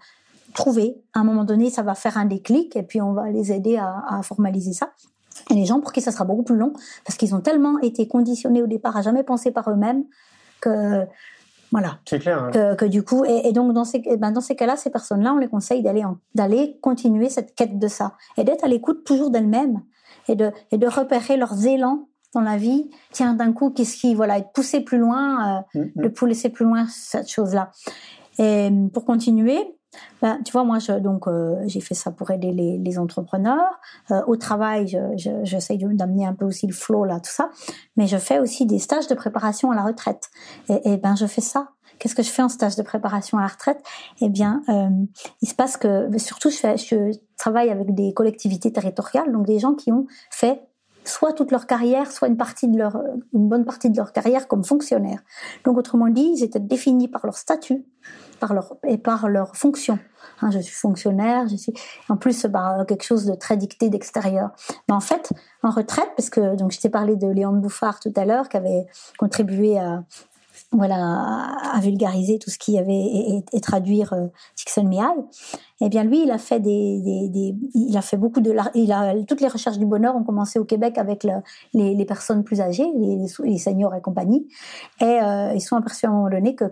[0.53, 3.51] trouver, à un moment donné, ça va faire un déclic et puis on va les
[3.51, 4.91] aider à, à formaliser ça.
[5.49, 6.73] Et les gens pour qui ça sera beaucoup plus long,
[7.05, 10.03] parce qu'ils ont tellement été conditionnés au départ à jamais penser par eux-mêmes
[10.61, 11.05] que
[11.71, 11.99] voilà.
[12.05, 12.43] C'est clair.
[12.43, 12.51] Hein.
[12.51, 15.33] Que, que, du coup, et, et, donc dans ces, ben dans ces cas-là, ces personnes-là,
[15.33, 19.29] on les conseille d'aller d'aller continuer cette quête de ça et d'être à l'écoute toujours
[19.29, 19.81] d'elles-mêmes
[20.29, 24.13] et de et de repérer leurs élans dans la vie, tiens, d'un coup, qu'est-ce qui,
[24.13, 26.03] voilà, être poussé plus loin, euh, mm-hmm.
[26.03, 27.71] de pousser plus loin cette chose-là.
[28.37, 29.57] Et pour continuer,
[30.21, 33.79] ben, tu vois, moi, je, donc, euh, j'ai fait ça pour aider les, entrepreneurs.
[34.11, 37.49] Euh, au travail, j'essaye je, d'amener un peu aussi le flow là, tout ça.
[37.97, 40.29] Mais je fais aussi des stages de préparation à la retraite.
[40.69, 41.69] Et, et ben, je fais ça.
[41.99, 43.81] Qu'est-ce que je fais en stage de préparation à la retraite?
[44.21, 44.89] Eh bien, euh,
[45.41, 49.73] il se passe que, surtout, je, je travaille avec des collectivités territoriales, donc des gens
[49.73, 50.61] qui ont fait
[51.07, 53.01] soit toute leur carrière, soit une partie de leur,
[53.33, 55.21] une bonne partie de leur carrière comme fonctionnaires.
[55.63, 57.85] Donc, autrement dit, ils étaient définis par leur statut,
[58.39, 59.99] par leur, et par leur fonction.
[60.41, 61.73] Hein, je suis fonctionnaire, je suis,
[62.09, 64.49] en plus, bah, quelque chose de très dicté d'extérieur.
[64.87, 65.31] Mais en fait,
[65.63, 68.57] en retraite, parce que, donc, je t'ai parlé de Léon Bouffard tout à l'heure, qui
[68.57, 68.85] avait
[69.17, 70.03] contribué à,
[70.71, 75.21] voilà, à vulgariser tout ce qui avait et, traduire euh, Csikszentmihalyi.
[75.81, 78.91] Eh bien, lui, il a fait des, des, des, il a fait beaucoup de, il
[78.91, 81.33] a toutes les recherches du bonheur ont commencé au Québec avec le,
[81.73, 84.47] les, les, personnes plus âgées, les, les seniors et compagnie,
[85.01, 86.65] et euh, ils sont aperçus à un moment donné que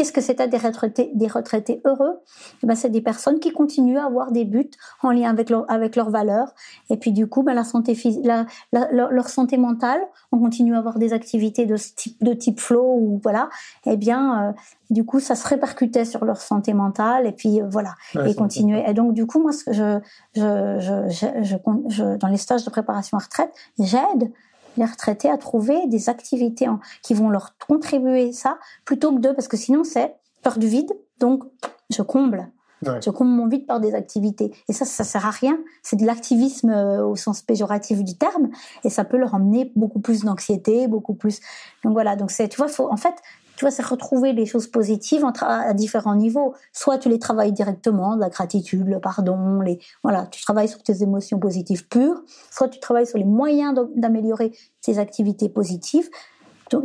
[0.00, 2.20] Qu'est-ce que c'était des retraités, des retraités heureux?
[2.62, 4.70] Eh ben, C'est des personnes qui continuent à avoir des buts
[5.02, 6.54] en lien avec, leur, avec leurs valeurs.
[6.88, 7.94] Et puis du coup, ben, la santé
[8.24, 10.00] la, la, leur santé mentale,
[10.32, 13.50] on continue à avoir des activités de, type, de type flow ou voilà.
[13.84, 14.52] Eh bien, euh,
[14.88, 17.94] du coup, ça se répercutait sur leur santé mentale et puis euh, voilà,
[18.26, 18.82] et continuer.
[18.88, 20.00] Et donc du coup, moi, ce que je,
[20.34, 21.56] je, je, je,
[21.90, 24.32] je, dans les stages de préparation à retraite, j'aide
[24.76, 26.66] les retraités à trouver des activités
[27.02, 30.92] qui vont leur contribuer ça, plutôt que de, parce que sinon c'est peur du vide,
[31.18, 31.44] donc
[31.90, 32.50] je comble.
[32.82, 34.52] Je comble mon vide par des activités.
[34.68, 35.58] Et ça, ça sert à rien.
[35.82, 38.48] C'est de l'activisme euh, au sens péjoratif du terme.
[38.84, 41.40] Et ça peut leur emmener beaucoup plus d'anxiété, beaucoup plus.
[41.84, 42.16] Donc voilà.
[42.16, 43.14] Donc c'est, tu vois, faut, en fait,
[43.60, 46.54] tu vois, c'est retrouver les choses positives à, différents niveaux.
[46.72, 51.02] Soit tu les travailles directement, la gratitude, le pardon, les, voilà, tu travailles sur tes
[51.02, 52.22] émotions positives pures.
[52.50, 56.08] Soit tu travailles sur les moyens d'améliorer tes activités positives,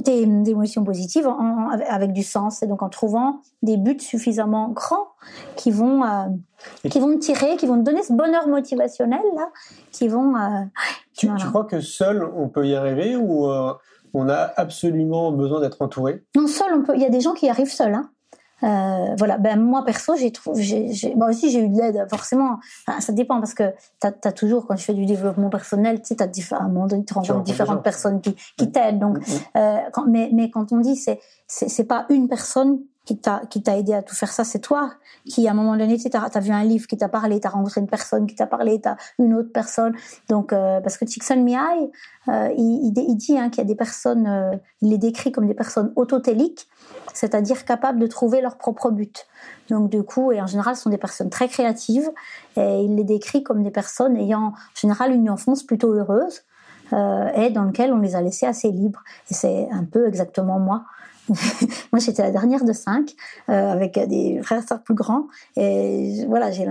[0.04, 2.62] tes, émotions positives en, avec du sens.
[2.62, 5.08] Et donc en trouvant des buts suffisamment grands
[5.56, 6.26] qui vont, euh,
[6.90, 9.50] qui vont te tirer, qui vont te donner ce bonheur motivationnel là,
[9.94, 10.36] qui vont.
[10.36, 10.66] Euh,
[11.16, 13.72] tu, tu, crois que seul on peut y arriver ou euh,
[14.16, 16.94] on a absolument besoin d'être entouré Non, seul, on peut.
[16.96, 17.94] Il y a des gens qui arrivent seuls.
[17.94, 18.10] Hein.
[18.64, 22.58] Euh, voilà, ben moi perso, j'ai trouvé, moi aussi j'ai eu de l'aide, forcément.
[23.00, 23.64] ça dépend parce que
[24.02, 27.44] tu as, toujours, quand tu fais du développement personnel, tu sais, t'as différents, tu rencontres
[27.44, 28.72] différentes personnes qui, qui mm.
[28.72, 29.00] t'aident.
[29.00, 29.58] Donc, mm, mm.
[29.58, 33.62] Euh, quand, mais, mais quand on dit c'est c'est pas une personne qui t'a qui
[33.62, 34.92] t'a aidé à tout faire ça, c'est toi
[35.26, 37.50] qui à un moment donné, tu as, vu un livre qui t'a parlé, tu as
[37.50, 39.96] rencontré une personne qui t'a parlé, tu as une autre personne.
[40.30, 41.92] Donc euh, parce que Csikszentmihalyi,
[42.28, 45.48] euh, il, il, dit hein, qu'il y a des personnes, euh, il les décrit comme
[45.48, 46.68] des personnes autotéliques,
[47.14, 49.28] c'est-à-dire capables de trouver leur propre but.
[49.70, 52.12] Donc du coup, et en général, ce sont des personnes très créatives,
[52.56, 56.44] et il les décrit comme des personnes ayant en général une enfance plutôt heureuse.
[56.94, 59.04] Euh, et dans lequel on les a laissés assez libres.
[59.32, 60.84] Et c'est un peu exactement moi.
[61.92, 63.16] moi, j'étais la dernière de cinq,
[63.50, 65.28] euh, avec des frères et sœurs plus grands.
[65.56, 66.68] Et voilà, j'ai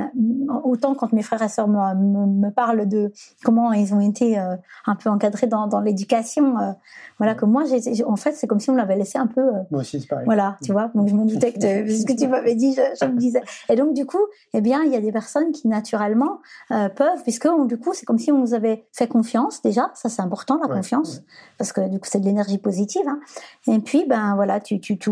[0.63, 3.13] autant quand mes frères et sœurs me, me, parlent de
[3.45, 6.73] comment ils ont été euh, un peu encadrés dans, dans l'éducation, euh,
[7.19, 9.43] voilà que moi, j'ai, en fait, c'est comme si on l'avait laissé un peu.
[9.71, 10.25] Moi aussi, c'est pareil.
[10.25, 10.91] Voilà, tu vois.
[10.95, 13.43] Donc je me doutais que ce que tu m'avais dit, je, je, me disais.
[13.69, 17.49] Et donc du coup, eh bien, il y a des personnes qui naturellement peuvent, puisque
[17.67, 19.91] du coup, c'est comme si on nous avait fait confiance déjà.
[19.95, 21.23] Ça, c'est important la confiance,
[21.59, 23.07] parce que du coup, c'est de l'énergie positive.
[23.07, 23.21] Hein.
[23.67, 25.11] Et puis, ben voilà, tu tu tu,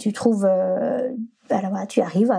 [0.00, 0.46] tu trouves.
[0.48, 1.10] Euh,
[1.48, 2.36] ben, voilà, tu arrives à,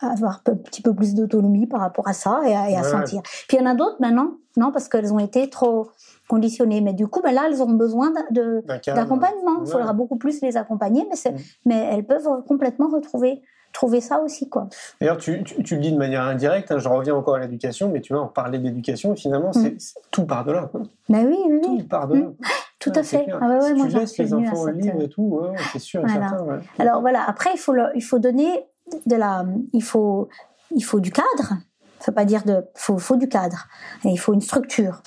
[0.00, 2.82] à, avoir un petit peu plus d'autonomie par rapport à ça et à, et à
[2.82, 3.22] sentir.
[3.22, 5.88] Puis il y en a d'autres maintenant, non, parce qu'elles ont été trop
[6.28, 6.80] conditionnées.
[6.80, 9.62] Mais du coup, ben là, elles auront besoin d'accompagnement.
[9.64, 11.36] Il faudra beaucoup plus les accompagner, mais, mm.
[11.64, 13.42] mais elles peuvent complètement retrouver
[13.74, 14.66] trouver ça aussi quoi.
[14.98, 16.72] D'ailleurs, tu, tu, le dis de manière indirecte.
[16.72, 19.14] Hein, je reviens encore à l'éducation, mais tu vois, on parlait d'éducation.
[19.14, 19.78] Finalement, mm.
[19.78, 20.70] c'est tout part de là.
[21.08, 22.26] Ben oui, oui, Tout part de là.
[22.78, 23.26] Tout à fait.
[23.40, 26.60] Ah ouais, ouais, tu laisses les enfants libres et tout, ouais, c'est sûr et certain.
[26.78, 28.66] Alors voilà, après il faut il faut donner
[29.06, 30.28] de la, il faut
[30.70, 31.54] il faut du cadre.
[31.98, 33.66] Ça veut pas dire de, faut faut du cadre.
[34.04, 35.02] Et il faut une structure.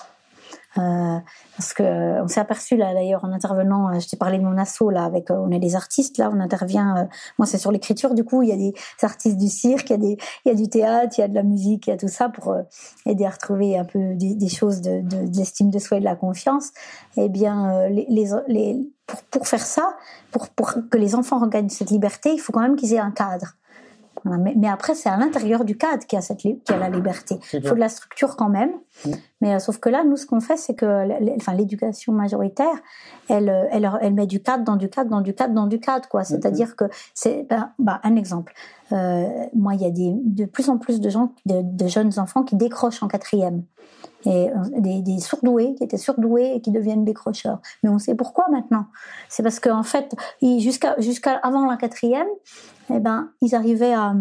[0.77, 1.19] Euh,
[1.57, 4.57] parce que on s'est aperçu là d'ailleurs en intervenant, euh, je t'ai parlé de mon
[4.57, 6.95] asso là avec, euh, on est des artistes là, on intervient.
[6.95, 7.05] Euh,
[7.37, 9.95] moi c'est sur l'écriture du coup, il y a des artistes du cirque, il y
[9.95, 11.93] a des, il y a du théâtre, il y a de la musique, il y
[11.93, 12.55] a tout ça pour
[13.05, 15.99] aider à retrouver un peu des, des choses de, de, de l'estime de soi et
[15.99, 16.69] de la confiance.
[17.17, 18.07] Eh bien les,
[18.47, 19.97] les pour, pour faire ça,
[20.31, 23.11] pour, pour que les enfants regagnent cette liberté, il faut quand même qu'ils aient un
[23.11, 23.55] cadre.
[24.25, 26.89] Mais, après, c'est à l'intérieur du cadre qu'il y a, cette, qu'il y a la
[26.89, 27.39] liberté.
[27.53, 28.71] Il faut de la structure quand même.
[29.41, 32.75] Mais euh, sauf que là, nous, ce qu'on fait, c'est que enfin, l'éducation majoritaire,
[33.29, 35.79] elle, euh, elle, elle met du cadre dans du cadre, dans du cadre, dans du
[35.79, 36.07] cadre.
[36.07, 36.23] quoi.
[36.23, 38.53] C'est-à-dire que c'est ben, bah, un exemple.
[38.91, 42.19] Euh, moi, il y a des, de plus en plus de gens, de, de jeunes
[42.19, 43.63] enfants qui décrochent en quatrième
[44.25, 47.59] et des, des surdoués qui étaient surdoués et qui deviennent décrocheurs.
[47.83, 48.85] Mais on sait pourquoi maintenant.
[49.29, 52.27] C'est parce qu'en fait, jusqu'à jusqu'à avant la quatrième,
[52.95, 54.15] eh ben, ils arrivaient à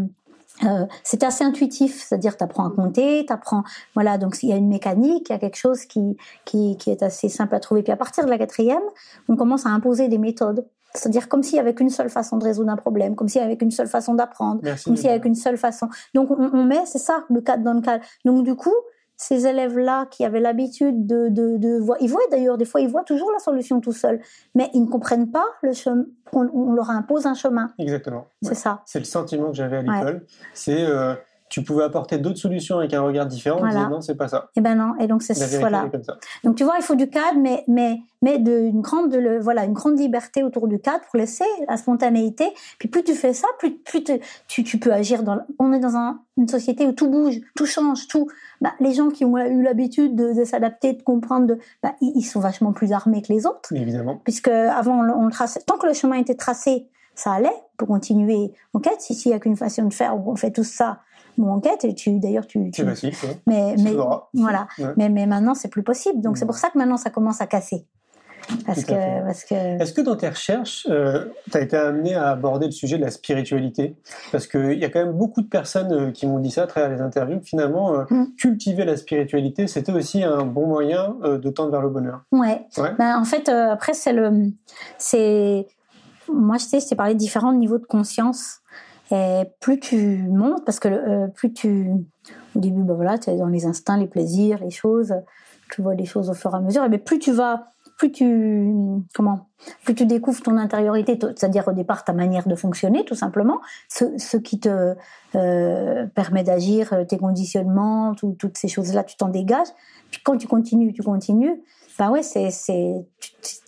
[0.65, 3.63] euh, c'était assez intuitif, c'est-à-dire tu apprends à compter, tu apprends,
[3.95, 6.91] voilà, donc il y a une mécanique, il y a quelque chose qui, qui, qui
[6.91, 7.83] est assez simple à trouver.
[7.83, 8.83] Puis à partir de la quatrième,
[9.29, 10.67] on commence à imposer des méthodes.
[10.93, 13.45] C'est-à-dire comme s'il y avait qu'une seule façon de résoudre un problème, comme s'il y
[13.45, 15.89] avait qu'une seule façon d'apprendre, comme s'il y avait qu'une seule façon.
[16.15, 18.05] Donc on, on met, c'est ça, le cadre dans le cadre.
[18.25, 18.75] Donc du coup,
[19.21, 22.89] ces élèves-là qui avaient l'habitude de, de, de voir, ils voient d'ailleurs, des fois, ils
[22.89, 24.19] voient toujours la solution tout seuls,
[24.55, 27.71] mais ils ne comprennent pas le chemin, on, leur impose un chemin.
[27.79, 28.29] Exactement.
[28.41, 28.81] C'est ça.
[28.87, 30.25] C'est le sentiment que j'avais à l'école.
[30.55, 31.15] C'est, euh,
[31.51, 33.59] tu pouvais apporter d'autres solutions avec un regard différent.
[33.59, 33.89] Voilà.
[33.89, 34.51] non, c'est pas ça.
[34.55, 34.95] Et eh ben non.
[35.01, 35.89] Et donc c'est voilà.
[35.91, 36.17] Comme ça.
[36.45, 39.65] Donc tu vois, il faut du cadre, mais mais mais de une grande de voilà
[39.65, 42.47] une grande liberté autour du cadre pour laisser la spontanéité.
[42.79, 44.05] Puis plus tu fais ça, plus plus
[44.47, 45.41] tu tu peux agir dans.
[45.59, 48.29] On est dans un, une société où tout bouge, tout change, tout.
[48.61, 52.23] Bah, les gens qui ont eu l'habitude de, de s'adapter, de comprendre, de, bah, ils,
[52.23, 53.75] sont vachement plus armés que les autres.
[53.75, 54.21] Évidemment.
[54.23, 56.87] Puisque avant on, on traçait, tant que le chemin était tracé,
[57.17, 58.53] ça allait pour continuer.
[58.83, 61.01] Quête, si s'il y a qu'une façon de faire, on fait tout ça
[61.41, 62.85] mon enquête et tu d'ailleurs tu, tu...
[62.85, 63.13] Facile,
[63.47, 63.95] mais mais
[64.35, 67.41] voilà mais mais maintenant c'est plus possible donc c'est pour ça que maintenant ça commence
[67.41, 67.87] à casser
[68.67, 69.55] parce que, parce que...
[69.55, 73.05] Est-ce que dans tes recherches, euh, tu as été amené à aborder le sujet de
[73.05, 73.97] la spiritualité?
[74.33, 76.67] Parce qu'il y a quand même beaucoup de personnes euh, qui m'ont dit ça à
[76.67, 77.41] travers les interviews.
[77.45, 78.35] Finalement, euh, mm.
[78.37, 82.23] cultiver la spiritualité, c'était aussi un bon moyen de tendre vers le bonheur.
[82.33, 82.67] Ouais.
[82.99, 84.51] Ben, en fait, après, c'est le,
[84.99, 85.67] c'est,
[86.33, 88.61] moi, je sais, je t'ai parlé de différents niveaux de conscience.
[89.13, 91.91] Et plus tu montes, parce que euh, plus tu,
[92.55, 95.15] au début, ben voilà, tu es dans les instincts, les plaisirs, les choses,
[95.73, 98.73] tu vois les choses au fur et à mesure, et plus tu vas, plus tu,
[99.15, 99.49] comment,
[99.85, 104.17] plus tu découvres ton intériorité, c'est-à-dire au départ ta manière de fonctionner, tout simplement, ce,
[104.17, 104.95] ce qui te
[105.35, 109.69] euh, permet d'agir, tes conditionnements, toutes ces choses-là, tu t'en dégages.
[110.11, 111.63] Puis quand tu continues, tu continues,
[111.99, 113.05] ben ouais, c'est, c'est,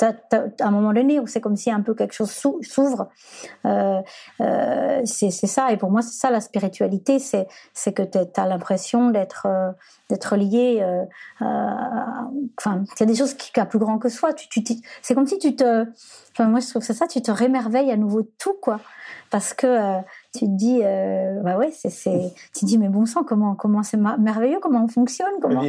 [0.03, 3.09] à un moment donné où c'est comme si un peu quelque chose s'ouvre.
[3.67, 4.01] Euh,
[4.41, 5.73] euh, c'est, ça.
[5.73, 7.19] Et pour moi, c'est ça la spiritualité.
[7.19, 9.71] C'est, c'est que tu as l'impression d'être, euh,
[10.09, 10.81] d'être lié.
[10.83, 11.05] Euh,
[12.59, 14.33] enfin, il y a des choses qui, sont plus grand que soi.
[14.33, 14.63] Tu, tu,
[15.03, 15.87] c'est comme si tu te,
[16.33, 17.07] enfin, moi je trouve c'est ça.
[17.07, 18.81] Tu te rémerveilles à nouveau de tout, quoi.
[19.31, 20.01] Parce que euh,
[20.35, 23.55] tu te dis, euh, bah ouais, c'est, c'est, tu te dis, mais bon sang, comment,
[23.55, 25.63] comment c'est merveilleux, comment on fonctionne, comment,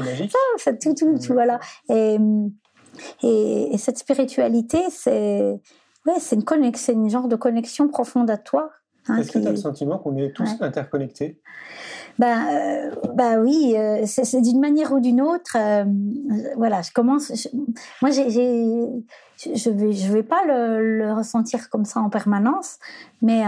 [0.58, 1.60] ça, tout, tout, tout, voilà.
[1.90, 2.18] Et,
[3.24, 5.60] et, et, cette spiritualité, c'est,
[6.06, 8.72] ouais, c'est une connexion, c'est une genre de connexion profonde à toi.
[9.08, 11.40] Hein, Est-ce que tu as le sentiment qu'on est tous interconnectés?
[12.20, 15.58] Bah, euh, bah oui, euh, c'est d'une manière ou d'une autre.
[15.58, 15.84] Euh,
[16.56, 17.32] voilà, je commence.
[18.02, 22.78] moi, j'ai, je vais, je vais pas le, le, ressentir comme ça en permanence,
[23.22, 23.44] mais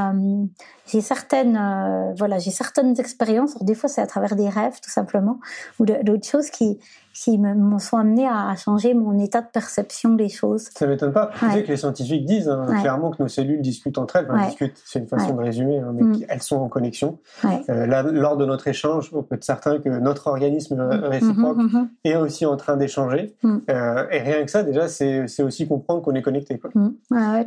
[0.88, 3.58] j'ai certaines, voilà, j'ai certaines expériences.
[3.64, 5.39] Des fois, c'est à travers des rêves, tout simplement,
[5.80, 6.80] ou d'autres choses qui,
[7.16, 10.68] qui me sont amenés à, changer mon état de perception des choses.
[10.76, 11.32] Ça m'étonne pas.
[11.39, 14.28] Tu sais que les scientifiques disent hein, clairement que nos cellules discutent entre elles.
[14.30, 16.26] Enfin, discutent, c'est une façon de résumer, hein, mais mm.
[16.28, 17.20] elles sont en connexion.
[17.45, 21.05] Euh, là, lors de notre échange, on peut être certain que notre organisme mm.
[21.05, 21.88] réciproque mm-hmm.
[22.03, 23.34] est aussi en train d'échanger.
[23.43, 23.57] Mm.
[23.70, 26.59] Euh, et rien que ça, déjà, c'est aussi comprendre qu'on est connecté.
[26.59, 26.72] Quoi.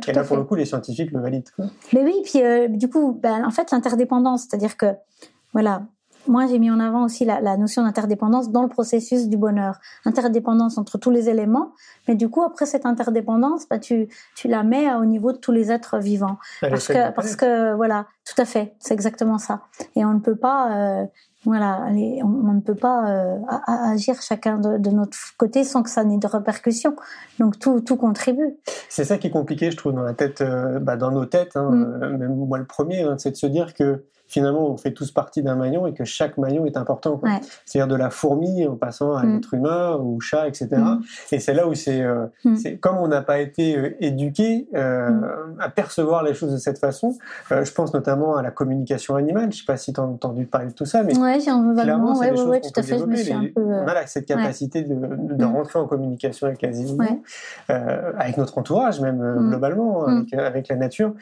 [0.07, 1.51] et là, pour le coup, les scientifiques le valident.
[1.93, 4.87] Mais oui, puis euh, du coup, ben, en fait, l'interdépendance, c'est-à-dire que
[5.53, 5.83] voilà,
[6.29, 9.79] moi, j'ai mis en avant aussi la, la notion d'interdépendance dans le processus du bonheur.
[10.05, 11.73] Interdépendance entre tous les éléments,
[12.07, 15.51] mais du coup, après cette interdépendance, bah, tu, tu la mets au niveau de tous
[15.51, 16.37] les êtres vivants.
[16.61, 19.61] parce que, parce que, voilà, tout à fait, c'est exactement ça.
[19.95, 21.05] Et on ne peut pas, euh,
[21.45, 25.89] voilà, on, on, ne peut pas euh, agir chacun de, de, notre côté sans que
[25.89, 26.95] ça n'ait de répercussions.
[27.39, 28.55] Donc tout, tout contribue.
[28.87, 31.55] C'est ça qui est compliqué, je trouve, dans la tête, euh, bah, dans nos têtes,
[31.55, 32.17] hein, mm.
[32.17, 35.41] même moi le premier, hein, c'est de se dire que finalement, on fait tous partie
[35.41, 37.19] d'un maillon et que chaque maillon est important.
[37.65, 39.33] C'est-à-dire de la fourmi en passant à mm.
[39.33, 40.67] l'être humain ou chat, etc.
[40.73, 41.01] Mm.
[41.31, 42.77] Et c'est là où c'est, euh, mm.
[42.79, 45.09] comme on n'a pas été euh, éduqué euh,
[45.59, 47.17] à percevoir les choses de cette façon.
[47.51, 49.51] Euh, je pense notamment à la communication animale.
[49.51, 52.21] Je sais pas si tu as entendu parler de tout ça, mais ouais, clairement, c'est
[52.21, 53.01] ouais, des ouais, choses tout à fait.
[53.55, 54.95] On a cette capacité de,
[55.35, 57.23] de rentrer en communication avec les animaux,
[57.67, 61.13] avec notre entourage même globalement, avec, avec la nature.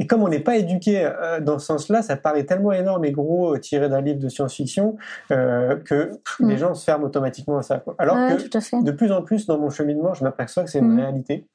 [0.00, 3.12] Et comme on n'est pas éduqué euh, dans ce sens-là, ça paraît tellement énorme et
[3.12, 4.96] gros euh, tiré d'un livre de science-fiction
[5.30, 6.48] euh, que mm.
[6.48, 7.84] les gens se ferment automatiquement à ça.
[7.98, 11.00] Alors que de plus en plus dans mon cheminement, je m'aperçois que c'est une mm.
[11.00, 11.46] réalité.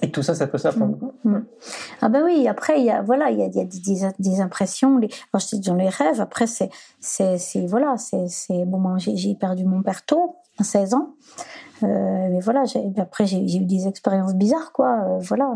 [0.00, 0.96] Et tout ça, ça peut s'apprendre.
[1.24, 1.40] Mm.
[2.00, 4.40] Ah ben oui, après il y a voilà, il y a, y a des, des,
[4.40, 4.96] impressions.
[4.96, 6.22] Les, bon, je dans les rêves.
[6.22, 10.94] Après c'est c'est voilà, c'est c'est bon, moi j'ai perdu mon père tôt, à 16
[10.94, 11.10] ans.
[11.82, 11.86] Euh,
[12.30, 12.64] mais voilà,
[12.98, 15.00] après j'ai eu des expériences bizarres, quoi.
[15.02, 15.54] Euh, voilà,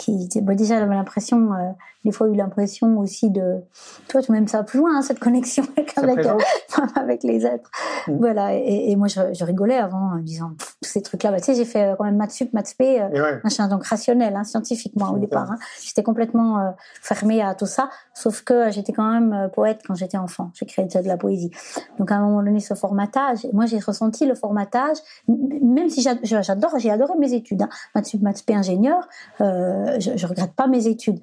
[0.00, 1.70] qui, bon, déjà j'avais l'impression, euh,
[2.04, 3.60] des fois eu l'impression aussi de,
[4.08, 5.62] toi tu m'aimes ça plus loin, hein, cette connexion
[5.96, 6.26] avec,
[6.96, 7.70] avec, les êtres.
[8.08, 8.16] Mm.
[8.18, 11.32] Voilà, et, et moi je, je, rigolais avant en disant ces trucs-là.
[11.32, 13.06] Bah, tu sais, j'ai fait quand même maths sup, maths spé,
[13.44, 15.50] machin, donc rationnel, hein, scientifique moi au départ.
[15.50, 15.58] Hein.
[15.82, 20.50] J'étais complètement fermée à tout ça, sauf que j'étais quand même poète quand j'étais enfant.
[20.54, 21.50] J'ai créé de la poésie.
[21.98, 24.98] Donc à un moment donné, ce formatage, moi j'ai ressenti le formatage
[25.28, 27.68] même si j'adore, j'ai adoré mes études, hein.
[27.94, 29.08] maths, maths ingénieur,
[29.40, 31.20] euh, je, je regrette pas mes études.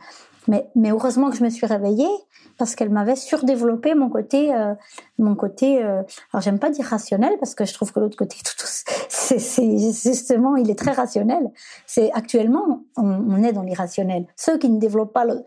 [0.47, 2.09] Mais, mais heureusement que je me suis réveillée
[2.57, 4.73] parce qu'elle m'avait surdéveloppé mon côté, euh,
[5.19, 5.83] mon côté.
[5.83, 6.01] Euh,
[6.33, 10.55] alors j'aime pas dire rationnel parce que je trouve que l'autre côté, tout, c'est justement,
[10.55, 11.49] il est très rationnel.
[11.85, 14.25] C'est actuellement, on, on est dans l'irrationnel.
[14.35, 15.43] Ceux qui ne développent pas le,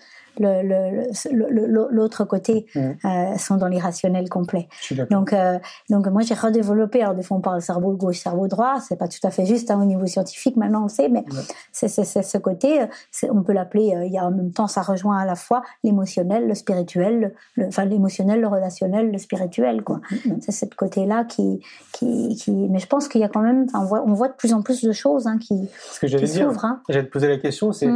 [1.91, 2.81] l'autre côté mmh.
[3.05, 4.69] euh, sont dans l'irrationnel complet.
[5.11, 5.35] Donc,
[5.91, 7.03] donc moi j'ai redéveloppé.
[7.03, 8.81] Alors des fois on parle cerveau gauche, cerveau droit.
[8.81, 10.57] C'est pas tout à fait juste hein, au niveau scientifique.
[10.57, 11.25] Maintenant on sait, mais
[11.73, 12.87] c'est ce côté.
[13.29, 13.93] On peut l'appeler.
[14.07, 17.67] Il y a en même temps ça rejoint à la fois l'émotionnel, le spirituel, le,
[17.67, 19.83] enfin l'émotionnel, le relationnel, le spirituel.
[19.83, 20.01] Quoi.
[20.11, 20.39] Mmh, mmh.
[20.41, 21.61] C'est ce côté-là qui,
[21.93, 22.53] qui, qui.
[22.53, 23.67] Mais je pense qu'il y a quand même.
[23.75, 26.27] On voit, on voit de plus en plus de choses hein, qui, Ce que j'allais
[26.27, 26.53] dire.
[26.65, 26.81] Hein.
[26.89, 27.73] J'allais te poser la question.
[27.73, 27.89] C'est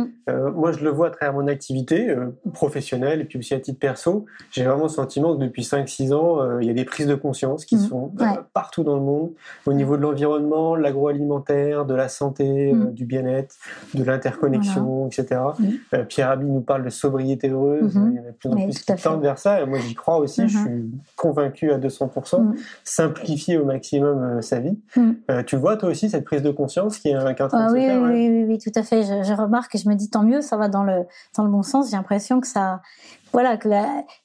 [0.55, 2.15] moi je le vois à travers mon activité
[2.53, 6.41] professionnel et puis aussi à titre perso, j'ai vraiment le sentiment que depuis 5-6 ans,
[6.41, 7.81] euh, il y a des prises de conscience qui mmh.
[7.81, 9.33] sont euh, partout dans le monde,
[9.67, 13.57] au niveau de l'environnement, l'agroalimentaire, de la santé, euh, du bien-être,
[13.95, 15.41] de l'interconnexion, etc.
[16.09, 18.74] Pierre Abi nous parle de sobriété heureuse, il y en a de plus en plus
[18.81, 22.55] qui tendent vers ça, et moi j'y crois aussi, je suis convaincu à 200%,
[22.85, 24.79] simplifier au maximum sa vie.
[25.47, 27.69] tu vois toi aussi cette prise de conscience qui est, qui est en train ah,
[27.69, 29.89] de oui, se faire oui, oui, oui, tout à fait, je, je remarque et je
[29.89, 31.05] me dis tant mieux, ça va dans le,
[31.37, 32.81] dans le bon sens, j'ai l'impression que ça,
[33.35, 33.69] voilà, que,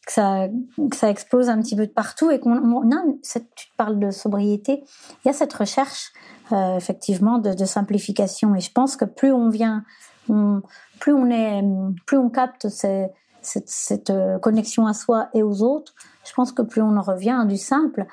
[0.07, 0.47] ça,
[0.93, 2.87] ça explose un petit peu de partout et qu'on,
[3.55, 4.83] tu parles de sobriété,
[5.25, 6.13] il y a cette recherche
[6.51, 8.53] euh, effectivement de, simplification.
[8.53, 9.83] Et je pense que plus on vient,
[10.99, 11.63] plus on est,
[12.05, 12.69] plus on capte
[13.49, 15.93] cette, euh, connexion à soi et aux autres,
[16.25, 18.05] je pense que plus on en revient du simple,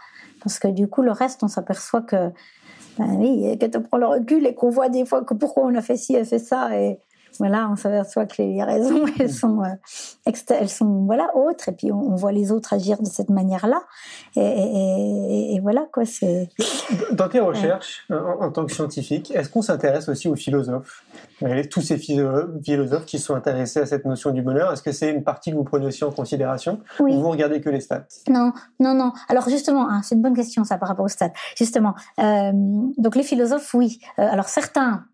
[0.42, 2.30] parce que du coup le reste, on s'aperçoit que
[2.98, 5.82] ben oui, quand prend le recul et qu'on voit des fois que pourquoi on a
[5.82, 6.98] fait ci et fait ça et
[7.38, 11.92] voilà, on s'aperçoit que les raisons, elles sont, euh, elles sont voilà autres, et puis
[11.92, 13.82] on, voit les autres agir de cette manière-là,
[14.36, 16.04] et, voilà quoi.
[16.04, 16.48] C'est.
[17.12, 21.04] Dans tes recherches en, tant que scientifique, est-ce qu'on s'intéresse aussi aux philosophes,
[21.70, 25.24] tous ces philosophes qui sont intéressés à cette notion du bonheur Est-ce que c'est une
[25.24, 28.06] partie que vous prenez aussi en considération, ou vous regardez que les stats?
[28.28, 29.12] Non, non, non.
[29.28, 31.32] Alors justement, hein, c'est une bonne question ça par rapport aux stats.
[31.56, 32.52] Justement, euh,
[32.98, 34.00] donc les philosophes, oui.
[34.18, 35.04] Euh, alors certains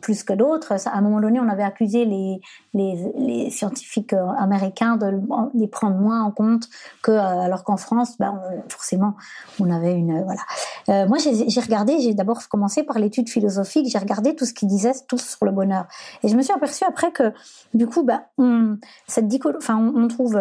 [0.00, 0.72] plus que d'autres.
[0.86, 2.40] À un moment donné, on avait accusé les,
[2.74, 5.20] les, scientifiques euh, américains de
[5.54, 6.68] les prendre moins en compte
[7.02, 9.14] que, euh, alors qu'en France, ben, forcément,
[9.58, 10.40] on avait une voilà.
[10.88, 13.88] Euh, moi, j'ai regardé, j'ai d'abord commencé par l'étude philosophique.
[13.90, 15.86] J'ai regardé tout ce qu'ils disaient tous sur le bonheur,
[16.22, 17.32] et je me suis aperçue après que,
[17.74, 19.26] du coup, ben, on, cette
[19.56, 20.40] enfin, on, trouve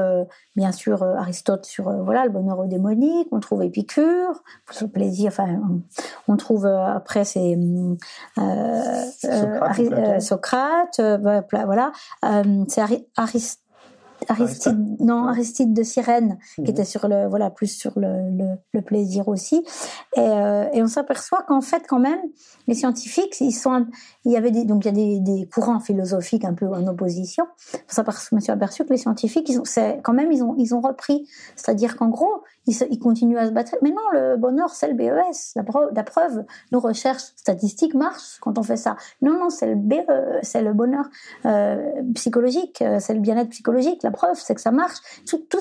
[0.56, 4.41] bien sûr Aristote sur voilà le bonheur démonique, on trouve Épicure
[4.72, 5.28] sur le plaisir.
[5.32, 5.60] Enfin,
[6.28, 7.56] on, trouve après c'est
[10.20, 11.02] Socrate, Socrate
[11.66, 11.92] voilà.
[12.68, 12.82] C'est
[13.16, 13.60] Aristide.
[14.28, 16.68] Aristide, non, Aristide de Cyrène, qui mhm.
[16.68, 19.64] était sur le, voilà, plus sur le, le, plaisir aussi.
[20.16, 22.20] Et, euh, et on s'aperçoit qu'en fait, quand même,
[22.68, 23.86] les scientifiques, ils sont,
[24.26, 26.88] il y avait des, donc il y a des, des courants philosophiques un peu en
[26.88, 27.46] opposition.
[27.74, 30.74] Je me suis aperçu que les scientifiques, ils ont, c'est, quand même, ils ont, ils
[30.74, 31.28] ont repris.
[31.56, 33.76] C'est-à-dire qu'en gros, ils, ils, continuent à se battre.
[33.82, 35.56] Mais non, le bonheur, c'est le BES.
[35.56, 38.96] La preuve, nos recherches statistiques marchent quand on fait ça.
[39.22, 41.06] Non, non, c'est le le bonheur
[41.46, 44.98] euh, psychologique, euh, c'est le bien-être psychologique la preuve, c'est que ça marche.
[45.28, 45.60] Tout, tout,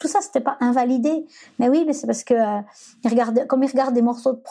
[0.00, 1.26] tout ça, c'était pas invalidé.
[1.58, 2.60] Mais oui, mais c'est parce que euh,
[3.04, 4.42] ils regardent, comme ils regardent des morceaux de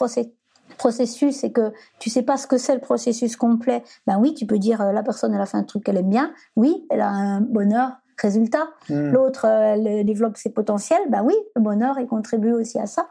[0.78, 4.46] processus et que tu sais pas ce que c'est le processus complet, ben oui, tu
[4.46, 7.10] peux dire la personne elle a fait un truc qu'elle aime bien, oui, elle a
[7.10, 8.68] un bonheur résultat.
[8.90, 9.12] Hmm.
[9.12, 13.08] L'autre euh, elle développe ses potentiels, ben oui, le bonheur il contribue aussi à ça.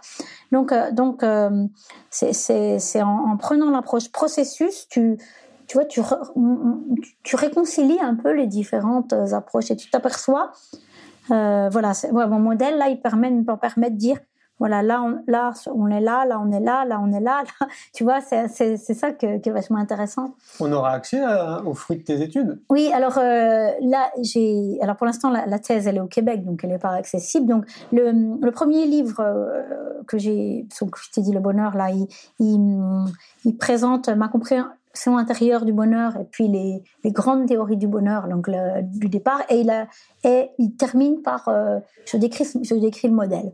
[0.53, 1.25] Donc donc
[2.11, 5.19] c'est c'est en, en, prenant l'approche processus, tu
[5.67, 6.01] tu vois, tu,
[7.23, 10.53] tu réconcilies un peu les différentes euh, approches et tu t'aperçois,
[11.31, 14.19] euh, voilà, mon modèle là, il permet, il permet de dire,
[14.59, 17.43] voilà, là, on, là, on est là, là, on est là, là, on est là.
[17.93, 20.35] Tu vois, c'est, c'est, c'est ça qui est vachement intéressant.
[20.61, 21.21] On aura accès
[21.65, 24.79] aux fruits de tes études Oui, alors euh, là, j'ai.
[24.81, 27.47] Alors pour l'instant, la, thèse, elle est au Québec, donc elle n'est pas accessible.
[27.47, 29.63] Donc le, le premier livre euh,
[30.07, 32.07] que j'ai, que je t'ai dit, Le Bonheur, là, il,
[32.39, 33.05] il,
[33.45, 37.87] il présente ma compréhension son intérieur du bonheur et puis les, les grandes théories du
[37.87, 38.51] bonheur donc
[38.83, 39.43] du départ.
[39.51, 39.87] Et il, a,
[40.25, 43.53] et il termine par euh, je décris je décris le modèle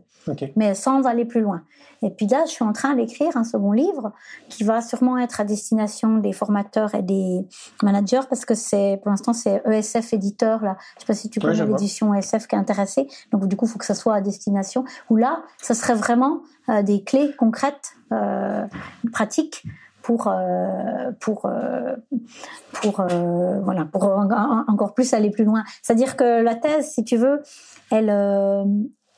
[0.55, 1.63] mais sans aller plus loin.
[2.01, 4.11] Et puis là je suis en train d'écrire un second livre
[4.49, 7.45] qui va sûrement être à destination des formateurs et des
[7.81, 10.77] managers parce que c'est pour l'instant c'est ESF éditeur là.
[10.95, 13.07] Je sais pas si tu connais l'édition ESF qui est intéressée.
[13.31, 14.85] Donc du coup il faut que ça soit à destination.
[15.09, 18.65] Où là ça serait vraiment euh, des clés concrètes euh,
[19.11, 19.63] pratiques
[20.03, 21.95] pour euh, pour euh,
[22.73, 25.63] pour euh, voilà pour encore plus aller plus loin.
[25.81, 27.41] C'est-à-dire que la thèse, si tu veux,
[27.89, 28.09] elle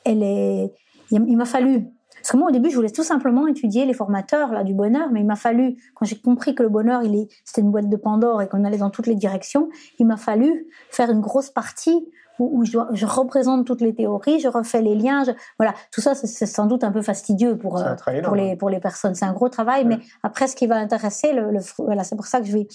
[0.06, 0.72] elle est
[1.12, 1.92] il m'a fallu
[2.26, 5.10] parce que moi, au début, je voulais tout simplement étudier les formateurs là du bonheur,
[5.12, 7.04] mais il m'a fallu, quand j'ai compris que le bonheur,
[7.44, 10.66] c'était une boîte de Pandore et qu'on allait dans toutes les directions, il m'a fallu
[10.90, 12.08] faire une grosse partie
[12.40, 15.24] où, je, je, représente toutes les théories, je refais les liens.
[15.58, 18.80] voilà, tout ça, c'est sans doute un peu fastidieux pour euh, pour les pour les
[18.80, 19.16] personnes.
[19.16, 22.28] C'est un gros travail, mais après, ce qui va intéresser, le, le voilà, c'est pour
[22.28, 22.68] ça que je vais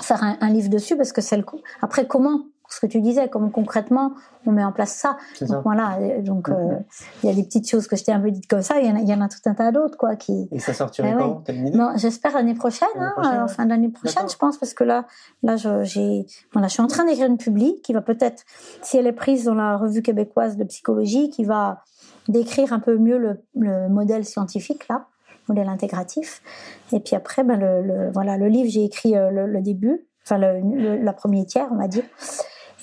[0.00, 1.60] faire un, un livre dessus parce que c'est le coup.
[1.82, 4.12] Après, comment ce que tu disais, comment concrètement
[4.46, 5.16] on met en place ça.
[5.40, 6.78] Donc voilà, donc euh,
[7.22, 8.86] il y a des petites choses que je t'ai un peu dites comme ça, il
[8.86, 10.48] y en a, il y en a tout un tas d'autres quoi qui.
[10.52, 11.44] Et ça sortirait eh quand?
[11.74, 15.06] Non, j'espère l'année prochaine, hein, en fin d'année prochaine, je pense, parce que là,
[15.42, 18.44] là, j'ai, voilà, je suis en train d'écrire une publique qui va peut-être,
[18.82, 21.82] si elle est prise dans la revue québécoise de psychologie, qui va
[22.28, 25.06] décrire un peu mieux le, le modèle scientifique là
[25.48, 26.42] modèle intégratif.
[26.92, 30.06] Et puis après, ben le, le voilà, le livre, j'ai écrit euh, le, le, début,
[30.24, 32.04] enfin le, la première tiers, on va dire.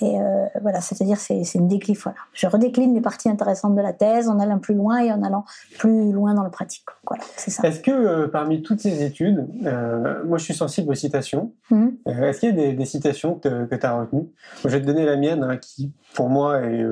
[0.02, 2.04] Et euh, voilà, c'est-à-dire c'est une déclif.
[2.04, 2.18] Voilà.
[2.34, 5.46] Je redécline les parties intéressantes de la thèse en allant plus loin et en allant
[5.78, 6.84] plus loin dans le pratique.
[7.08, 7.68] Voilà, c'est ça.
[7.68, 11.54] Est-ce que euh, parmi toutes ces études, euh, moi je suis sensible aux citations.
[11.70, 11.88] Mmh.
[12.08, 14.28] Euh, est-ce qu'il y a des, des citations que, que tu as retenues
[14.64, 16.86] Je vais te donner la mienne, hein, qui pour moi est,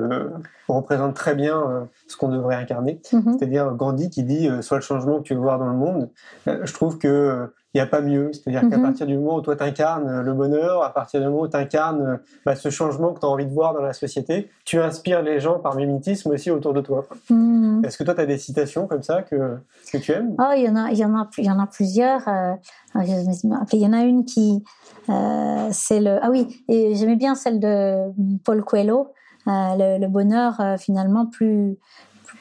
[0.68, 3.00] représente très bien ce qu'on devrait incarner.
[3.12, 3.36] Mmh.
[3.38, 6.10] C'est-à-dire Gandhi qui dit Sois le changement que tu veux voir dans le monde.
[6.46, 8.32] je trouve que il n'y a pas mieux.
[8.32, 8.82] C'est-à-dire qu'à mhm.
[8.82, 12.02] partir du moment où toi t'incarnes euh, le bonheur, à partir du moment où t'incarnes
[12.02, 15.22] euh, bah, ce changement que tu as envie de voir dans la société, tu inspires
[15.22, 17.04] les gens par mimétisme aussi autour de toi.
[17.30, 17.82] Mhm.
[17.84, 19.58] Est-ce que toi tu as des citations comme ça que,
[19.92, 20.36] que tu aimes?
[20.38, 22.26] Oh, il y en a, il y en a, il y en a plusieurs.
[22.28, 22.54] Euh,
[22.94, 24.62] il y en a une qui,
[25.08, 28.12] euh, c'est le, ah oui, et j'aimais bien celle de
[28.44, 29.08] Paul Coelho,
[29.46, 31.76] le, le, bonheur finalement plus,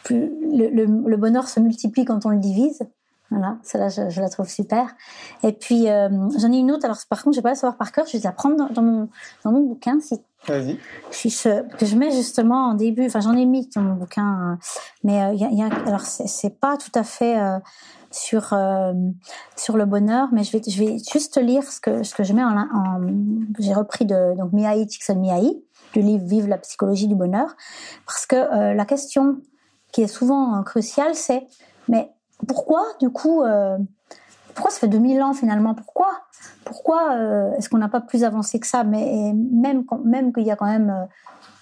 [0.04, 2.84] plus, le, le bonheur se multiplie quand on le divise.
[3.34, 4.94] Voilà, celle-là, je, la trouve super.
[5.42, 6.08] Et puis, euh,
[6.38, 6.86] j'en ai une autre.
[6.86, 8.06] Alors, par contre, je vais pas la savoir par cœur.
[8.06, 9.10] Je vais la prendre dans, mon,
[9.44, 10.00] dans mon bouquin.
[10.00, 10.78] Si, Vas-y.
[10.78, 13.08] que je mets justement en début.
[13.08, 14.60] Enfin, j'en ai mis dans mon bouquin.
[15.04, 17.58] Mais il euh, y, a, alors, c'est pas tout à fait euh,
[18.12, 18.54] sur
[19.56, 22.34] sur le bonheur, mais je vais je vais juste lire ce que ce que je
[22.34, 23.02] mets en, en
[23.58, 27.56] j'ai repris de donc Mihai Csikszentmihalyi du livre Vive la psychologie du bonheur,
[28.06, 28.36] parce que
[28.76, 29.42] la question
[29.92, 31.48] qui est souvent cruciale, c'est
[31.88, 32.12] mais
[32.44, 33.78] pourquoi, du coup, euh,
[34.56, 35.74] pourquoi ça fait 2000 ans finalement?
[35.74, 36.10] Pourquoi
[36.66, 38.84] Pourquoi euh, est-ce qu'on n'a pas plus avancé que ça?
[38.84, 41.08] Mais même, même qu'il y a quand même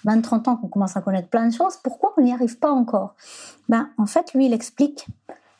[0.06, 3.14] 20-30 ans qu'on commence à connaître plein de choses, pourquoi on n'y arrive pas encore?
[3.68, 5.06] Ben en fait, lui, il explique.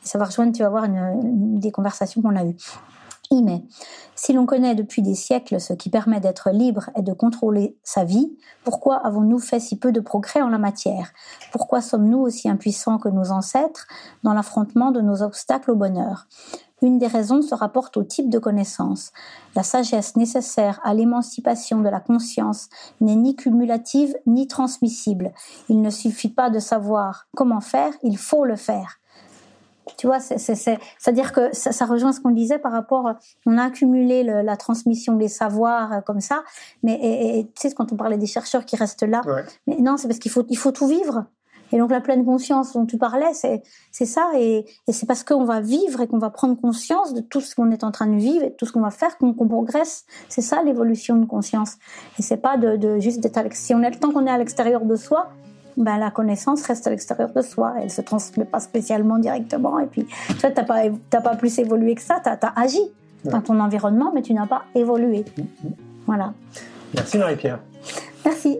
[0.03, 2.57] ça va rejoindre, tu vas voir une, des conversations qu'on a eues.
[4.15, 8.05] Si l'on connaît depuis des siècles ce qui permet d'être libre et de contrôler sa
[8.05, 11.13] vie, pourquoi avons-nous fait si peu de progrès en la matière?
[11.51, 13.87] Pourquoi sommes-nous aussi impuissants que nos ancêtres
[14.23, 16.27] dans l'affrontement de nos obstacles au bonheur?
[16.83, 19.13] Une des raisons se rapporte au type de connaissance.
[19.55, 22.69] La sagesse nécessaire à l'émancipation de la conscience
[23.01, 25.33] n'est ni cumulative ni transmissible.
[25.69, 28.99] Il ne suffit pas de savoir comment faire, il faut le faire.
[29.97, 33.15] Tu vois, c'est-à-dire que ça, rejoint ce qu'on disait par rapport,
[33.47, 36.45] on a accumulé la transmission des savoirs euh, comme ça,
[36.83, 39.23] mais et, tu sais quand on parlait des chercheurs qui restent là,
[39.67, 41.27] mais non, c'est parce qu'il faut il faut tout vivre.
[41.73, 45.25] Et donc la pleine conscience dont tu parlais, c'est c'est ça, et, et c'est parce
[45.25, 48.07] qu'on va vivre et qu'on va prendre conscience de tout ce qu'on est en train
[48.07, 50.05] de vivre et de tout ce qu'on va faire qu'on progresse.
[50.29, 51.77] C'est ça l'évolution de conscience.
[52.19, 54.39] Et c'est pas de, de juste d'être si on est le temps qu'on est à
[54.39, 55.31] l'extérieur de soi,
[55.77, 57.74] ben la connaissance reste à l'extérieur de soi.
[57.81, 59.78] Elle se transmet pas spécialement directement.
[59.78, 62.20] Et puis, tu vois, t'as pas, pas plus évolué que ça.
[62.23, 62.81] T'as as agi
[63.24, 65.24] dans ton environnement, mais tu n'as pas évolué.
[66.07, 66.35] Voilà.
[66.94, 67.61] Merci Marie-Pierre.
[68.24, 68.59] Merci.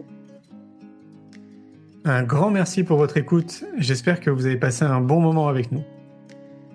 [2.05, 3.63] Un grand merci pour votre écoute.
[3.77, 5.83] J'espère que vous avez passé un bon moment avec nous.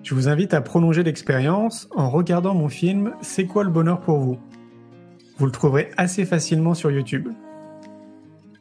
[0.01, 4.17] Je vous invite à prolonger l'expérience en regardant mon film C'est quoi le bonheur pour
[4.17, 4.37] vous?
[5.37, 7.29] Vous le trouverez assez facilement sur YouTube.